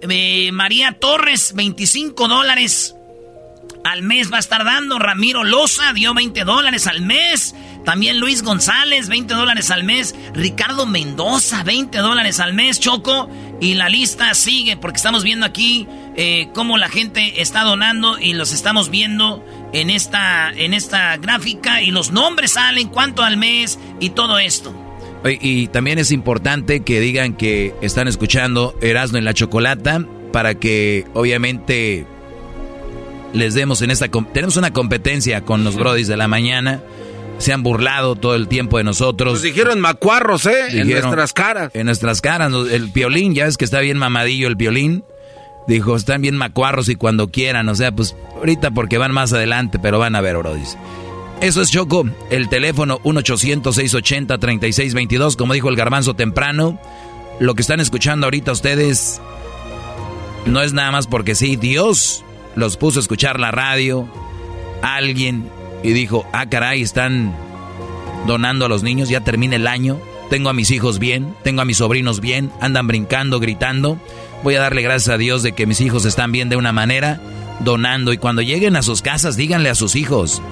[0.09, 2.97] Eh, María Torres, 25 dólares
[3.85, 4.99] al mes va a estar dando.
[4.99, 7.55] Ramiro Loza dio 20 dólares al mes.
[7.85, 10.15] También Luis González, 20 dólares al mes.
[10.35, 12.81] Ricardo Mendoza, 20 dólares al mes.
[12.81, 13.29] Choco.
[13.61, 18.35] Y la lista sigue porque estamos viendo aquí eh, cómo la gente está donando y
[18.35, 21.83] los estamos viendo en esta, en esta gráfica.
[21.83, 24.75] Y los nombres salen, cuánto al mes y todo esto.
[25.25, 31.07] Y también es importante que digan que están escuchando Erasmo en la Chocolata para que
[31.15, 32.07] obviamente
[33.33, 34.09] les demos en esta...
[34.09, 36.83] Tenemos una competencia con los brodis de la mañana.
[37.39, 39.35] Se han burlado todo el tiempo de nosotros.
[39.35, 40.81] Nos dijeron macuarros, ¿eh?
[40.81, 41.71] en nuestras caras.
[41.75, 42.53] En nuestras caras.
[42.71, 45.05] El piolín, ya es que está bien mamadillo el piolín.
[45.67, 47.69] Dijo, están bien macuarros y cuando quieran.
[47.69, 50.77] O sea, pues ahorita porque van más adelante, pero van a ver, brodis.
[51.41, 56.81] Eso es Choco, el teléfono 1-800-680-3622, como dijo el garbanzo temprano.
[57.41, 59.21] Lo que están escuchando ahorita ustedes
[60.47, 62.25] no es nada más porque sí, Dios
[62.55, 64.09] los puso a escuchar la radio,
[64.83, 65.49] alguien,
[65.83, 67.35] y dijo, ah, caray, están
[68.27, 69.99] donando a los niños, ya termina el año,
[70.31, 73.99] tengo a mis hijos bien, tengo a mis sobrinos bien, andan brincando, gritando.
[74.43, 77.21] Voy a darle gracias a Dios de que mis hijos están bien de una manera,
[77.61, 80.43] donando, y cuando lleguen a sus casas, díganle a sus hijos,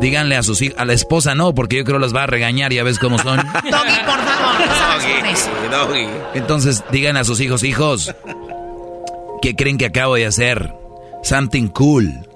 [0.00, 2.72] díganle a sus hijos, a la esposa no, porque yo creo los va a regañar,
[2.72, 3.36] ya ves cómo son.
[3.64, 4.50] Doggy, por favor,
[5.70, 8.14] doggy, Entonces, digan a sus hijos, hijos,
[9.42, 10.72] ¿qué creen que acabo de hacer?
[11.22, 12.26] Something cool.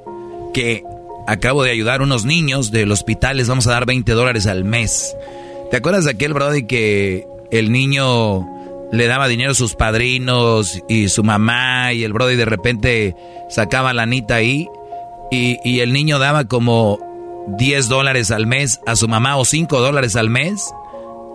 [0.53, 0.83] Que
[1.27, 4.65] acabo de ayudar a unos niños del hospital, les vamos a dar 20 dólares al
[4.65, 5.17] mes.
[5.71, 8.47] ¿Te acuerdas de aquel Brody que el niño
[8.95, 13.17] le daba dinero a sus padrinos y su mamá y el Brody de repente
[13.51, 14.69] sacaba la anita ahí
[15.31, 17.01] y, el niño daba como
[17.59, 20.73] 10 dólares al mes a su mamá o 5 dólares al mes?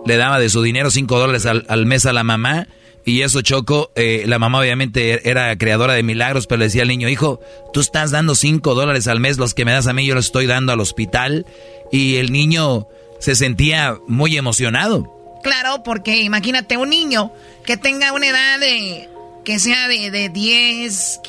[0.06, 2.66] Le daba de su dinero 5 dólares al, mes a la mamá
[3.04, 6.88] y eso Choco, eh, la mamá obviamente era creadora de milagros, pero le decía al
[6.88, 7.40] niño, hijo,
[7.74, 10.26] tú estás dando 5 dólares al mes, los que me das a mí yo los
[10.26, 11.44] estoy dando al hospital
[11.92, 12.86] y el niño
[13.18, 15.19] se sentía muy emocionado.
[15.42, 17.32] Claro, porque imagínate un niño
[17.64, 19.08] que tenga una edad de,
[19.44, 21.20] que sea de, de 10,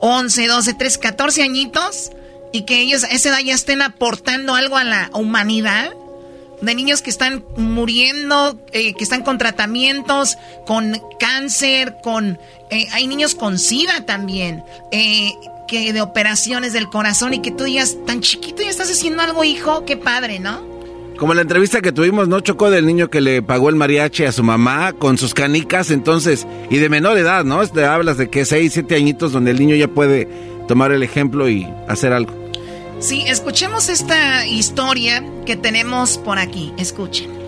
[0.00, 2.10] 11, 12, 13, 14 añitos
[2.52, 5.92] y que ellos a esa edad ya estén aportando algo a la humanidad.
[6.60, 12.38] De niños que están muriendo, eh, que están con tratamientos, con cáncer, con...
[12.68, 15.32] Eh, hay niños con SIDA también, eh,
[15.66, 19.42] que de operaciones del corazón y que tú digas, tan chiquito ya estás haciendo algo,
[19.42, 20.69] hijo, qué padre, ¿no?
[21.20, 22.40] Como la entrevista que tuvimos, ¿no?
[22.40, 26.46] Chocó del niño que le pagó el mariachi a su mamá con sus canicas, entonces,
[26.70, 27.64] y de menor edad, ¿no?
[27.68, 30.26] Te hablas de que 6, 7 añitos donde el niño ya puede
[30.66, 32.32] tomar el ejemplo y hacer algo.
[33.00, 36.72] Sí, escuchemos esta historia que tenemos por aquí.
[36.78, 37.39] Escuchen.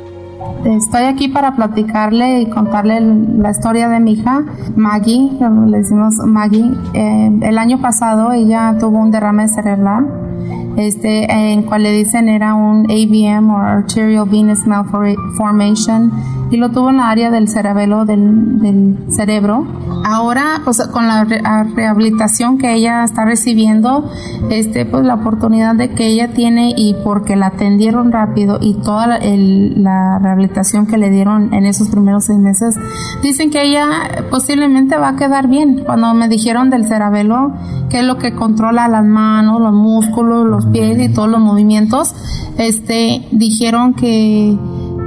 [0.64, 4.44] Estoy aquí para platicarle y contarle la historia de mi hija,
[4.76, 5.30] Maggie,
[5.66, 6.70] le decimos Maggie.
[6.94, 10.22] Eh, el año pasado ella tuvo un derrame cerebral
[10.76, 16.12] este, en cual le dicen era un AVM o Arterial Venous Malformation
[16.50, 19.66] y lo tuvo en la área del cerebelo del, del cerebro.
[20.04, 24.10] Ahora, pues con la rehabilitación que ella está recibiendo,
[24.50, 29.06] este, pues la oportunidad de que ella tiene y porque la atendieron rápido y toda
[29.06, 32.76] la, la rehabilitación que le dieron en esos primeros seis meses,
[33.22, 33.86] dicen que ella
[34.30, 35.82] posiblemente va a quedar bien.
[35.84, 37.52] Cuando me dijeron del cerebelo,
[37.90, 42.14] que es lo que controla las manos, los músculos, los pies y todos los movimientos,
[42.58, 44.56] este, dijeron que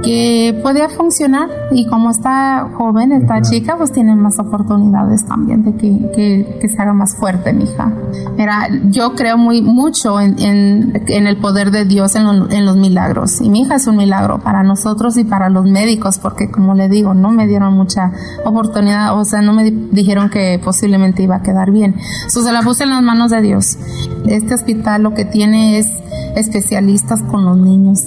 [0.02, 5.74] que podía funcionar y como está joven, esta chica, pues tiene más oportunidades también de
[5.74, 7.92] que, que, se haga más fuerte mi hija.
[8.36, 13.40] Mira, yo creo muy mucho en, en, el poder de Dios en, en, los milagros
[13.40, 16.88] y mi hija es un milagro para nosotros y para los médicos porque como le
[16.88, 18.12] digo, no me dieron mucha
[18.44, 21.94] oportunidad, o sea, no me dijeron que posiblemente iba a quedar bien.
[22.28, 23.78] So, se la puse en las manos de Dios.
[24.26, 25.88] Este hospital lo que tiene es
[26.34, 28.04] especialistas con los niños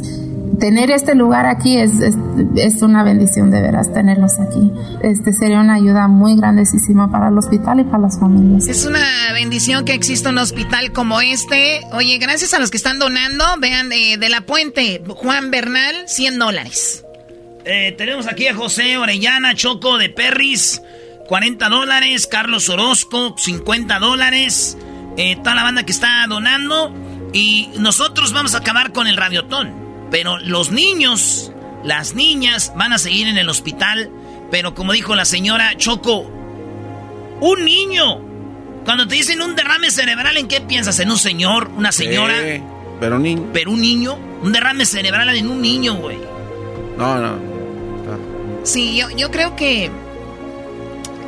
[0.60, 4.72] tener este lugar aquí es, es, una bendición de veras, tenerlos aquí.
[5.02, 8.68] Este sería una ayuda muy grandísima para el hospital y para las familias.
[8.68, 9.00] Es una
[9.34, 11.82] bendición que exista un hospital como este.
[11.94, 16.40] Oye, gracias a los que están donando, vean eh, de la puente, Juan Bernal, 100
[16.40, 17.04] dólares.
[17.66, 20.82] Eh, tenemos aquí a José Orellana, Choco de Perris,
[21.28, 24.78] 40 dólares, Carlos Orozco, 50 dólares,
[25.18, 26.94] eh, toda la banda que está donando.
[27.34, 29.89] Y nosotros vamos a acabar con el radiotón.
[30.12, 31.52] Pero los niños,
[31.84, 34.10] las niñas van a seguir en el hospital.
[34.52, 36.22] Pero como dijo la señora Choco,
[37.42, 38.22] un niño.
[38.86, 41.00] Cuando te dicen un derrame cerebral, ¿en qué piensas?
[41.00, 41.70] ¿En un señor?
[41.76, 42.36] ¿Una señora?
[43.00, 43.50] pero un niño.
[43.54, 44.18] ¿Pero un niño?
[44.42, 46.18] Un derrame cerebral en un niño, güey.
[46.98, 47.50] No, no.
[48.64, 49.90] Sí, yo, yo creo que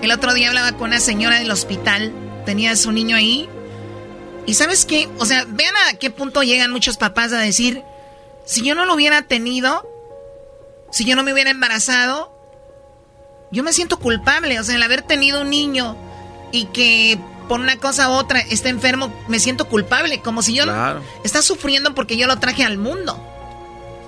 [0.01, 2.11] el otro día hablaba con una señora del hospital.
[2.45, 3.47] Tenía a su niño ahí.
[4.45, 5.07] Y sabes qué?
[5.19, 7.83] O sea, vean a qué punto llegan muchos papás a decir,
[8.51, 9.87] si yo no lo hubiera tenido,
[10.91, 12.37] si yo no me hubiera embarazado,
[13.49, 14.59] yo me siento culpable.
[14.59, 15.95] O sea, el haber tenido un niño
[16.51, 20.19] y que por una cosa u otra está enfermo, me siento culpable.
[20.19, 20.65] Como si yo
[21.23, 23.25] está sufriendo porque yo lo traje al mundo.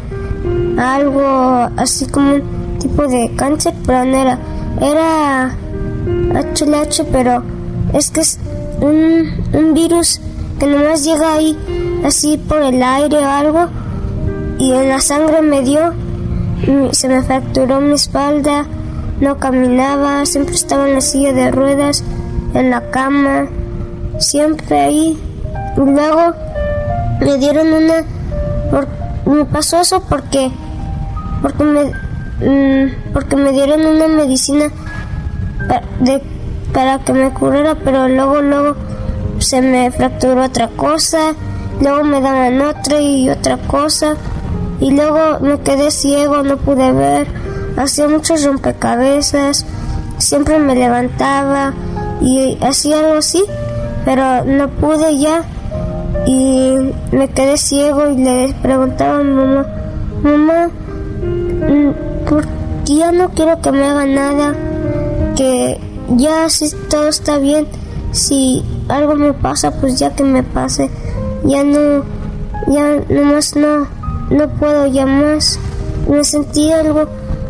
[0.78, 4.38] algo así como un tipo de cáncer, pero no era,
[4.80, 5.56] era
[6.54, 7.42] HLH, pero
[7.92, 8.22] es que
[8.80, 10.20] un, un virus
[10.58, 11.56] que nomás llega ahí
[12.04, 13.68] así por el aire o algo
[14.58, 15.92] y en la sangre me dio,
[16.92, 18.64] se me fracturó mi espalda,
[19.20, 22.02] no caminaba, siempre estaba en la silla de ruedas,
[22.54, 23.46] en la cama,
[24.18, 25.18] siempre ahí.
[25.76, 26.34] Y luego
[27.20, 28.04] me dieron una,
[29.26, 30.50] me pasó eso porque,
[31.42, 31.84] porque me,
[32.40, 34.68] mm, porque me dieron una medicina
[36.00, 36.22] de
[36.76, 38.76] para que me curara, pero luego, luego
[39.38, 41.32] se me fracturó otra cosa,
[41.80, 44.14] luego me daban otra y otra cosa,
[44.78, 47.28] y luego me quedé ciego, no pude ver,
[47.78, 49.64] hacía muchos rompecabezas,
[50.18, 51.72] siempre me levantaba
[52.20, 53.42] y hacía algo así,
[54.04, 55.44] pero no pude ya,
[56.26, 59.66] y me quedé ciego y le preguntaba a mi mamá,
[60.22, 62.46] mamá, mm, ¿por
[62.84, 64.54] qué ya no quiero que me haga nada?
[65.36, 67.66] Que ya si todo está bien,
[68.12, 70.90] si algo me pasa, pues ya que me pase,
[71.44, 72.04] ya no,
[72.68, 73.86] ya nomás no,
[74.30, 75.58] no puedo ya más.
[76.08, 77.06] Me sentí algo,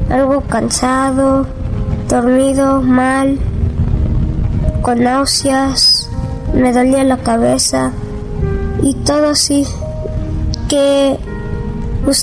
[0.09, 1.47] algo cansado,
[2.09, 3.39] dormido, mal,
[4.83, 6.09] con náuseas,
[6.55, 7.93] me dolía la cabeza
[8.83, 9.67] y todo así.
[10.69, 11.19] Que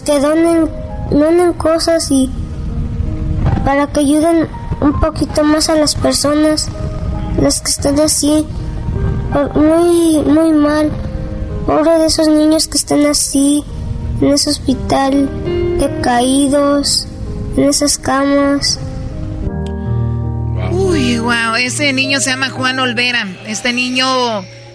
[0.06, 0.70] que donen,
[1.12, 2.30] donen cosas y
[3.66, 4.48] para que ayuden
[4.84, 6.68] un poquito más a las personas,
[7.42, 8.46] las que están así,
[9.56, 10.92] muy, muy mal.
[11.66, 13.64] Pobre de esos niños que están así,
[14.22, 15.30] en ese hospital,
[15.80, 17.08] decaídos,
[17.56, 18.78] en esas camas.
[20.72, 23.26] Uy, wow, ese niño se llama Juan Olvera.
[23.48, 24.06] Este niño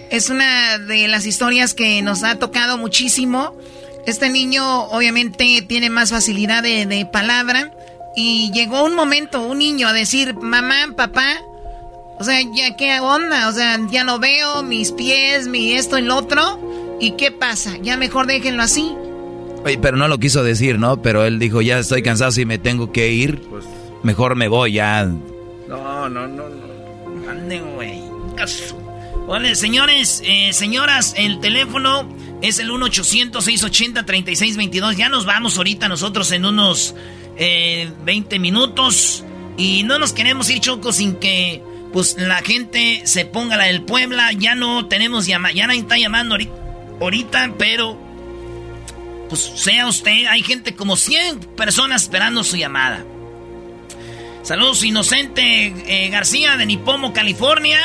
[0.09, 3.53] es una de las historias que nos ha tocado muchísimo.
[4.07, 7.71] Este niño obviamente tiene más facilidad de, de palabra
[8.15, 11.37] y llegó un momento, un niño, a decir, mamá, papá,
[12.19, 16.01] o sea, ya qué onda, o sea, ya no veo mis pies, mi esto y
[16.01, 16.97] lo otro.
[16.99, 17.77] ¿Y qué pasa?
[17.81, 18.93] Ya mejor déjenlo así.
[19.63, 21.01] Oye, pero no lo quiso decir, ¿no?
[21.01, 23.63] Pero él dijo, ya estoy cansado, si me tengo que ir, pues,
[24.03, 25.05] mejor me voy ya.
[25.05, 27.29] No, no, no, no.
[27.29, 28.01] Ande, güey.
[29.27, 32.07] Vale, señores, eh, señoras, el teléfono
[32.41, 34.95] es el 1-800-680-3622.
[34.95, 36.95] Ya nos vamos ahorita nosotros en unos
[37.39, 39.23] eh, 20 minutos.
[39.57, 43.81] Y no nos queremos ir, Choco, sin que pues la gente se ponga la del
[43.81, 44.31] Puebla.
[44.33, 46.37] Ya no tenemos llamada, ya nadie está llamando
[46.99, 47.97] ahorita, pero
[49.29, 53.05] pues sea usted, hay gente como 100 personas esperando su llamada.
[54.41, 57.79] Saludos, Inocente eh, García de Nipomo, California.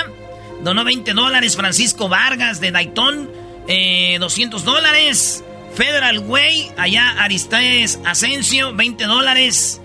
[0.62, 1.56] Donó 20 dólares.
[1.56, 3.30] Francisco Vargas de Dayton,
[3.68, 5.43] eh, 200 dólares.
[5.74, 9.80] Federal Way, allá Aristides Asensio, 20 dólares.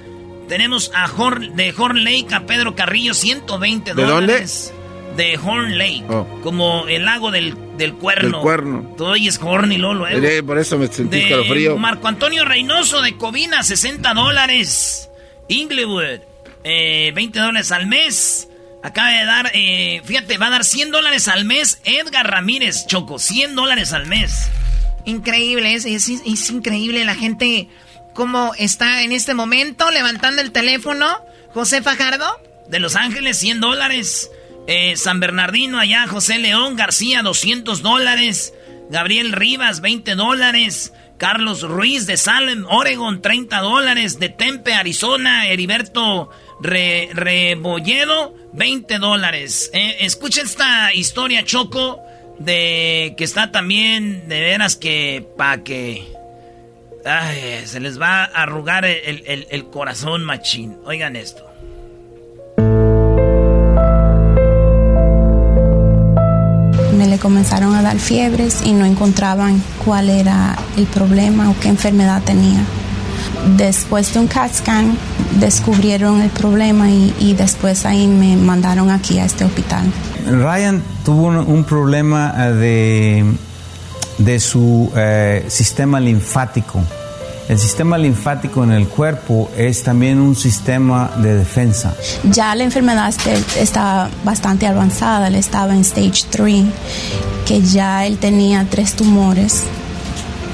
[0.48, 4.68] Tenemos a de Horn Lake a Pedro Carrillo, 120 dólares.
[4.68, 4.80] ¿De dónde?
[5.16, 6.06] de Horn Lake.
[6.09, 6.26] Oh.
[6.43, 8.38] Como el lago del, del cuerno.
[8.38, 8.93] Del cuerno.
[8.98, 11.77] Todo ahí es Horn y Lolo, Eh, por eso me sentí escalofrío.
[11.77, 15.09] Marco Antonio Reynoso de Covina, 60 dólares.
[15.50, 16.22] Inglewood,
[16.64, 18.48] eh, 20 dólares al mes.
[18.82, 21.82] Acaba de dar, eh, fíjate, va a dar 100 dólares al mes.
[21.84, 24.50] Edgar Ramírez, Choco, 100 dólares al mes.
[25.09, 27.67] Increíble, es, es, increíble la gente
[28.13, 31.07] cómo está en este momento levantando el teléfono.
[31.53, 32.25] José Fajardo.
[32.67, 34.29] De Los Ángeles, 100 dólares.
[34.67, 38.53] Eh, San Bernardino, allá, José León García, 200 dólares.
[38.91, 40.93] Gabriel Rivas, 20 dólares.
[41.17, 44.19] Carlos Ruiz de Salem, Oregon, 30 dólares.
[44.19, 46.29] De Tempe, Arizona, Heriberto
[46.61, 49.69] Re- Rebolledo, 20 dólares.
[49.73, 51.99] Eh, escucha esta historia, Choco,
[52.40, 56.08] de que está también, de veras que, pa' que...
[57.66, 60.77] Se les va a arrugar el, el- el corazón, machín.
[60.85, 61.45] Oigan esto.
[66.98, 71.69] Me le comenzaron a dar fiebres y no encontraban cuál era el problema o qué
[71.69, 72.59] enfermedad tenía.
[73.56, 74.98] Después de un CAT scan
[75.40, 79.85] descubrieron el problema y, y después ahí me mandaron aquí a este hospital.
[80.30, 83.25] Ryan tuvo un, problema eh, de,
[84.17, 86.82] de su eh, sistema linfático.
[87.48, 91.95] El sistema linfático en el cuerpo es también un sistema de defensa.
[92.24, 96.66] Ya la enfermedad este- está bastante avanzada, él estaba en stage 3,
[97.48, 99.64] que ya él tenía tres tumores.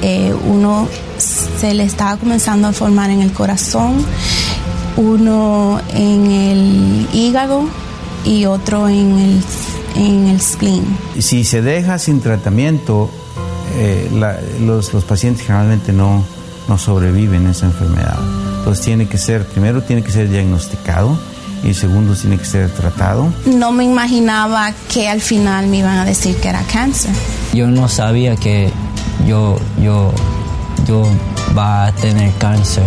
[0.02, 0.88] Eh, uno
[1.18, 3.96] se le estaba comenzando a formar en el corazón,
[4.96, 7.68] uno en el hígado
[8.26, 9.44] y otro en el,
[9.96, 10.86] en el spleen.
[11.20, 13.10] Si se deja sin tratamiento,
[13.78, 16.24] eh, la- los, los pacientes generalmente no,
[16.68, 18.18] no sobreviven a esa enfermedad.
[18.60, 21.18] Entonces tiene que ser, primero tiene que ser diagnosticado
[21.64, 23.32] y segundo tiene que ser tratado.
[23.46, 27.12] No me imaginaba que al final me iban a decir que era cáncer.
[27.54, 28.72] Yo no sabía que
[29.28, 30.12] yo, yo,
[30.88, 31.04] yo
[31.58, 32.84] va a tener cáncer.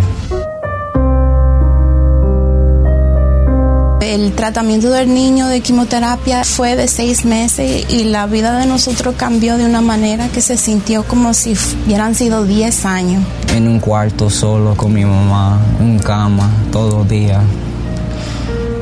[4.01, 9.15] El tratamiento del niño de quimioterapia fue de seis meses y la vida de nosotros
[9.17, 11.53] cambió de una manera que se sintió como si
[11.85, 13.23] hubieran sido 10 años.
[13.53, 17.41] En un cuarto solo con mi mamá, en cama, todo el día.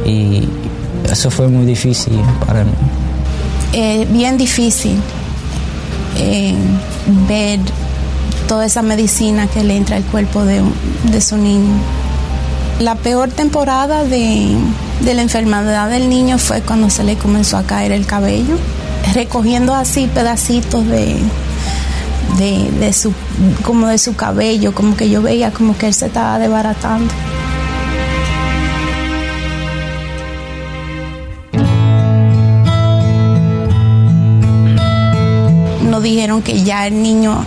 [0.05, 0.47] Y
[1.11, 2.71] eso fue muy difícil para mí.
[3.73, 4.97] Eh, bien difícil
[6.17, 6.53] eh,
[7.27, 7.59] ver
[8.47, 10.61] toda esa medicina que le entra al cuerpo de,
[11.11, 11.73] de su niño.
[12.79, 14.55] La peor temporada de,
[15.01, 18.55] de la enfermedad del niño fue cuando se le comenzó a caer el cabello,
[19.15, 21.17] recogiendo así pedacitos de,
[22.37, 23.13] de, su,
[23.63, 27.11] como de su cabello, como que yo veía como que él se estaba desbaratando.
[35.89, 37.43] Nos dijeron que ya el niño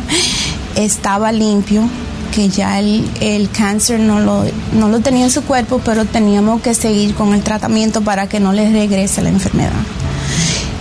[0.75, 1.83] estaba limpio,
[2.31, 6.60] que ya el, el cáncer no lo, no lo tenía en su cuerpo, pero teníamos
[6.62, 9.73] que seguir con el tratamiento para que no le regrese la enfermedad.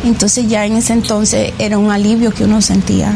[0.05, 3.13] Entonces ya en ese entonces era un alivio que uno sentía.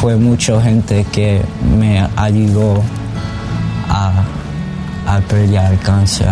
[0.00, 1.42] Fue mucha gente que
[1.78, 2.82] me ayudó
[3.88, 4.24] a,
[5.06, 6.28] a pelear el cáncer.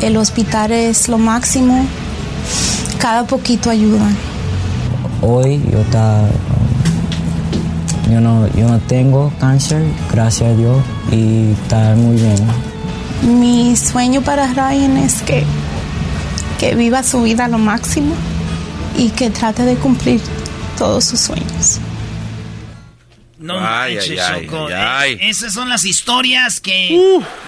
[0.00, 1.86] El hospital es lo máximo,
[2.98, 4.06] cada poquito ayuda.
[5.22, 6.28] Hoy yo, ta-
[8.10, 10.76] yo, no, yo no tengo cáncer, gracias a Dios,
[11.10, 12.36] y está muy bien.
[13.40, 15.44] Mi sueño para Ryan es que,
[16.58, 18.14] que viva su vida lo máximo
[18.96, 20.20] y que trate de cumplir
[20.76, 21.80] todos sus sueños.
[23.44, 24.66] No Ay, manches, ay, ay, Choco.
[24.68, 25.12] ay, ay.
[25.14, 26.98] Eh, Esas son las historias que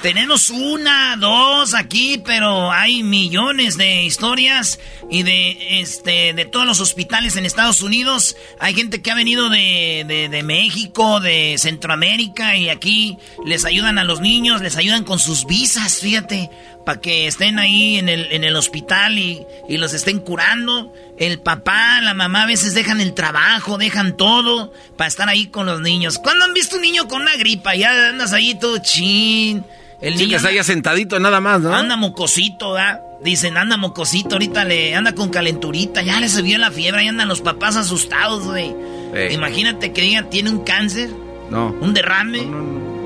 [0.03, 4.79] tenemos una, dos aquí, pero hay millones de historias
[5.11, 8.37] y de este de todos los hospitales en Estados Unidos.
[8.61, 13.17] Hay gente que ha venido de, de, de México, de Centroamérica y aquí
[13.47, 16.51] les ayudan a los niños, les ayudan con sus visas, fíjate,
[16.85, 20.93] para que estén ahí en el, en el hospital y, y los estén curando.
[21.19, 25.65] El papá, la mamá a veces dejan el trabajo, dejan todo para estar ahí con
[25.67, 26.19] los niños.
[26.19, 27.75] ¿Cuándo han visto un niño con una gripa?
[27.75, 29.65] Ya andas ahí todo chin.
[30.03, 31.75] El Sí, niño que está ya sentadito nada más, ¿no?
[31.75, 33.01] Anda mocosito, ¿verdad?
[33.25, 37.29] Dicen, anda mocosito, ahorita le anda con calenturita, ya le subió la fiebre, ahí andan
[37.29, 38.75] los papás asustados, güey.
[39.15, 39.35] Sí.
[39.35, 41.09] Imagínate que digan, tiene un cáncer,
[41.51, 41.75] No.
[41.81, 42.41] un derrame,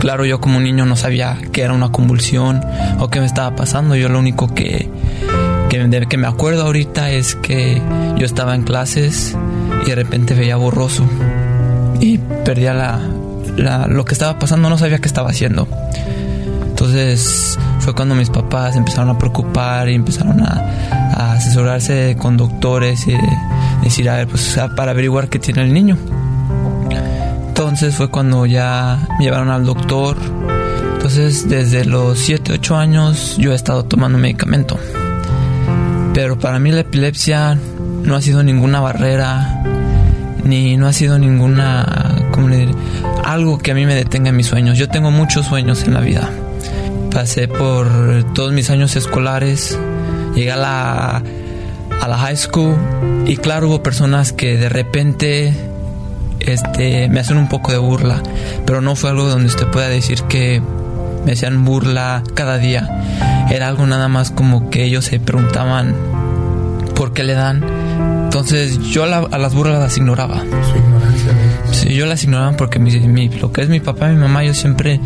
[0.00, 2.64] Claro, yo como niño no sabía qué era una convulsión
[3.00, 3.96] o qué me estaba pasando.
[3.96, 4.88] Yo lo único que,
[5.68, 7.82] que, que me acuerdo ahorita es que
[8.16, 9.36] yo estaba en clases
[9.84, 11.04] y de repente veía borroso
[12.00, 13.00] y perdía la,
[13.56, 15.66] la, lo que estaba pasando, no sabía qué estaba haciendo.
[16.68, 23.14] Entonces fue cuando mis papás empezaron a preocupar y empezaron a, asesorarse con doctores y
[23.82, 25.98] decir, a ver, pues para averiguar qué tiene el niño.
[27.48, 30.16] Entonces fue cuando ya me llevaron al doctor.
[30.94, 34.78] Entonces desde los 7, 8 años yo he estado tomando medicamento.
[36.14, 37.58] Pero para mí la epilepsia
[38.02, 39.62] no ha sido ninguna barrera,
[40.42, 42.74] ni no ha sido ninguna, ¿cómo le diré?
[43.24, 44.78] Algo que a mí me detenga en mis sueños.
[44.78, 46.30] Yo tengo muchos sueños en la vida
[47.14, 47.88] pasé por
[48.34, 49.78] todos mis años escolares,
[50.34, 51.22] llegué a la,
[52.00, 52.76] a la high school
[53.24, 55.54] y claro, hubo personas que de repente
[56.40, 58.20] este, me hacen un poco de burla,
[58.66, 60.60] pero no fue algo donde usted pueda decir que
[61.24, 63.46] me hacían burla cada día.
[63.48, 65.94] Era algo nada más como que ellos se preguntaban
[66.96, 67.64] por qué le dan.
[68.24, 70.40] Entonces yo a, las burlas las ignoraba.
[70.40, 71.03] Su ignorancia.
[71.82, 75.00] Yo las ignoraba porque mi, lo que es mi papá y mi mamá, yo siempre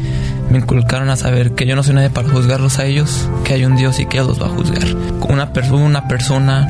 [0.51, 3.65] me inculcaron a saber que yo no soy nadie para juzgarlos a ellos, que hay
[3.65, 4.87] un Dios y que Él los va a juzgar.
[5.29, 6.69] Una, persona una persona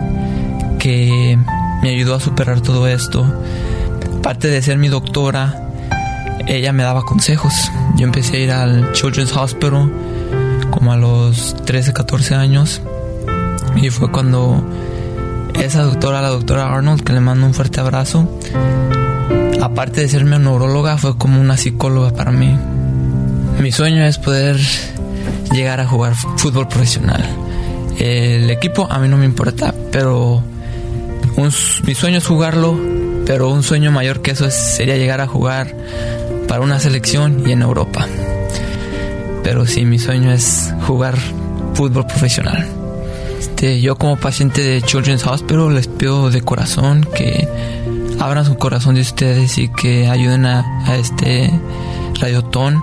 [0.78, 1.39] que
[1.83, 3.27] me ayudó a superar todo esto,
[4.18, 5.68] aparte de ser mi doctora,
[6.47, 7.70] ella me daba consejos.
[7.97, 9.93] Yo empecé a ir al Children's Hospital
[10.70, 12.83] como a los 13, 14 años
[13.77, 14.62] y fue cuando
[15.55, 18.28] esa doctora, la doctora Arnold, que le mando un fuerte abrazo,
[19.61, 22.57] aparte de ser mi neuróloga, fue como una psicóloga para mí
[23.61, 24.57] mi sueño es poder
[25.53, 27.25] llegar a jugar fútbol profesional.
[27.99, 30.43] El equipo a mí no me importa, pero
[31.85, 32.78] mi sueño es jugarlo,
[33.27, 35.75] pero un sueño mayor que eso sería llegar a jugar
[36.47, 38.07] para una selección y en Europa.
[39.43, 41.17] Pero sí, mi sueño es jugar
[41.75, 42.65] fútbol profesional.
[43.41, 47.49] Este, yo como paciente de Children's Hospital les pido de corazón que
[48.18, 51.50] abran su corazón de ustedes y que ayuden a, a este
[52.20, 52.82] radiotón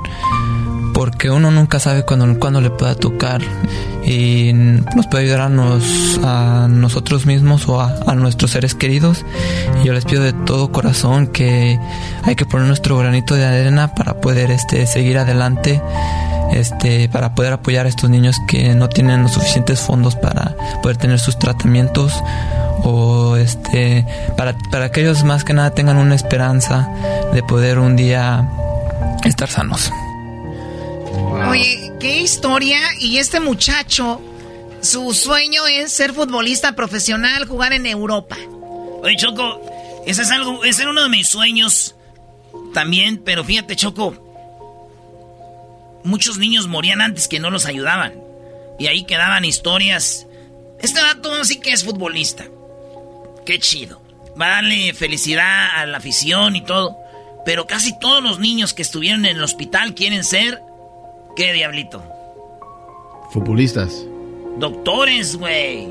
[0.95, 3.41] porque uno nunca sabe cuándo, cuando le pueda tocar
[4.05, 9.25] y nos puede ayudar a, nosotros mismos o a, nuestros seres queridos.
[9.83, 11.77] Yo les pido de todo corazón que
[12.23, 15.81] hay que poner nuestro granito de arena para poder este, seguir adelante
[16.53, 20.95] este, para poder apoyar a estos niños que no tienen los suficientes fondos para poder
[20.95, 22.13] tener sus tratamientos
[22.85, 24.05] o este,
[24.37, 26.87] para, para que ellos más que nada tengan una esperanza
[27.33, 28.47] de poder un día
[29.25, 29.91] estar sanos.
[31.49, 32.79] Oye, qué historia.
[32.99, 34.21] Y este muchacho,
[34.81, 38.37] su sueño es ser futbolista profesional, jugar en Europa.
[39.01, 39.61] Oye, Choco,
[40.05, 41.95] ese es algo, ese era uno de mis sueños
[42.73, 44.15] también, pero fíjate, Choco,
[46.03, 48.13] muchos niños morían antes que no los ayudaban.
[48.77, 50.27] Y ahí quedaban historias.
[50.79, 52.45] Este dato sí que es futbolista.
[53.45, 54.01] Qué chido.
[54.39, 56.97] Va a darle felicidad a la afición y todo.
[57.45, 60.61] Pero casi todos los niños que estuvieron en el hospital quieren ser.
[61.35, 62.03] ¿Qué diablito?
[63.31, 64.05] Futbolistas.
[64.57, 65.87] Doctores, güey.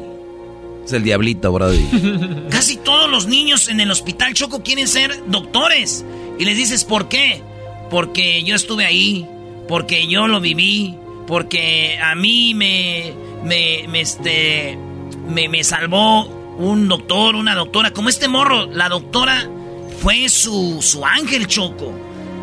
[0.84, 2.47] Es el diablito, Brody.
[2.50, 6.05] Casi todos los niños en el hospital Choco quieren ser doctores.
[6.39, 7.41] Y les dices, ¿por qué?
[7.89, 9.26] Porque yo estuve ahí,
[9.68, 13.12] porque yo lo viví, porque a mí me,
[13.44, 14.76] me, me, este,
[15.28, 19.49] me, me salvó un doctor, una doctora, como este morro, la doctora
[20.00, 21.92] fue su, su ángel choco.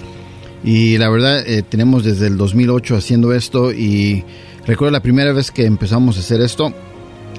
[0.62, 4.24] y la verdad eh, tenemos desde el 2008 haciendo esto, y
[4.66, 6.72] recuerdo la primera vez que empezamos a hacer esto,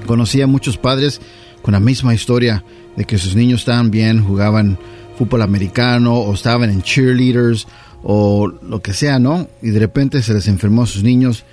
[0.06, 1.20] conocí a muchos padres
[1.62, 2.64] con la misma historia
[2.96, 4.76] de que sus niños estaban bien, jugaban
[5.16, 7.68] fútbol americano, o estaban en cheerleaders,
[8.02, 9.46] o lo que sea, ¿no?
[9.62, 11.44] Y de repente se les enfermó a sus niños,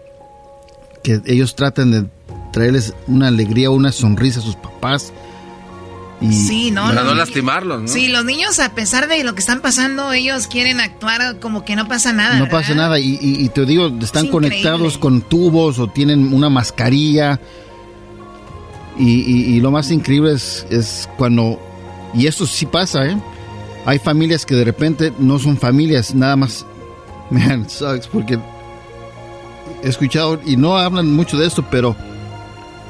[1.03, 2.05] que ellos tratan de
[2.51, 5.13] traerles una alegría, una sonrisa a sus papás
[6.31, 6.83] sí, ¿no?
[6.83, 7.87] Para no lastimarlos, ¿no?
[7.87, 11.75] Sí, los niños, a pesar de lo que están pasando, ellos quieren actuar como que
[11.75, 12.39] no pasa nada.
[12.39, 12.99] No pasa nada.
[12.99, 17.39] Y, te digo, están conectados con tubos o tienen una mascarilla.
[18.97, 21.59] Y, lo más increíble es, es cuando.
[22.13, 23.17] Y esto sí pasa, ¿eh?
[23.85, 26.65] Hay familias que de repente no son familias, nada más.
[27.29, 28.37] Man, sucks, porque
[29.83, 31.95] he escuchado y no hablan mucho de esto, pero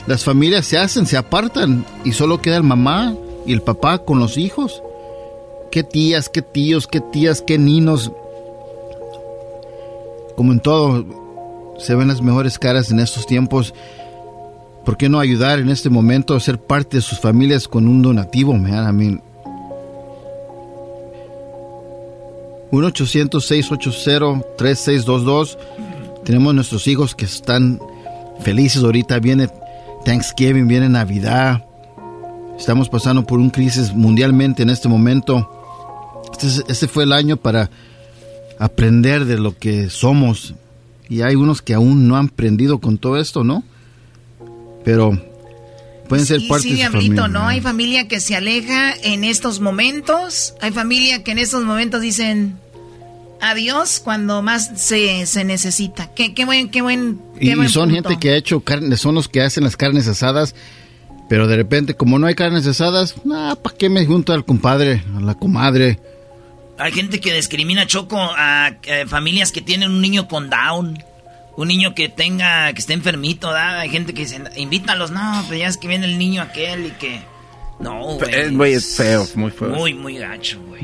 [0.06, 3.16] las familias se hacen, se apartan y solo queda el mamá
[3.46, 4.84] y el papá con los hijos.
[5.72, 8.12] Qué tías, qué tíos, qué tías, qué ninos.
[10.36, 11.06] Como en todo,
[11.80, 13.74] se ven las mejores caras en estos tiempos.
[14.86, 18.02] ¿Por qué no ayudar en este momento a ser parte de sus familias con un
[18.02, 18.90] donativo, man?
[18.90, 19.22] I mean,
[22.72, 25.58] 1-800-680-3622.
[26.26, 27.80] Tenemos nuestros hijos que están
[28.40, 29.20] felices ahorita.
[29.20, 29.50] Viene
[30.06, 31.64] Thanksgiving, viene Navidad.
[32.58, 35.50] Estamos pasando por una crisis mundialmente en este momento.
[36.32, 37.70] Este, este, fue el año para
[38.60, 40.56] aprender de lo que somos.
[41.10, 43.64] Y hay unos que aún no han aprendido con todo esto, ¿no?
[44.86, 45.22] Pero
[46.08, 47.28] pueden ser parte de su familia.
[47.28, 47.48] ¿no?
[47.48, 50.54] Hay familia que se aleja en estos momentos.
[50.62, 52.58] Hay familia que en estos momentos dicen,
[53.44, 56.14] Adiós cuando más se, se necesita.
[56.14, 57.20] Qué, qué, buen, qué buen.
[57.42, 60.56] y, son gente que ha hecho carne, son los que hacen las carnes asadas,
[61.34, 65.02] Pero de repente, como no hay carnes asadas, nah, ¿para qué me junto al compadre,
[65.18, 65.98] a la comadre?
[66.78, 71.04] Hay gente que discrimina Choco a eh, familias que tienen un niño con Down.
[71.58, 73.80] Un niño que tenga, que esté enfermito, ¿da?
[73.80, 76.92] Hay gente que dice, invítalos, no, pues ya es que viene el niño aquel y
[76.92, 77.20] que...
[77.80, 78.20] No,
[78.54, 78.74] güey.
[78.74, 79.70] Es, feo, muy feo.
[79.70, 80.84] Muy, muy gacho, güey.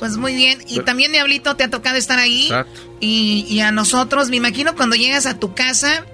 [0.00, 0.58] pues muy bien.
[0.66, 2.46] Y también, Diablito, te ha tocado estar ahí.
[2.46, 2.80] Exacto.
[2.98, 6.04] Y, y, a nosotros, me imagino cuando llegas a tu casa,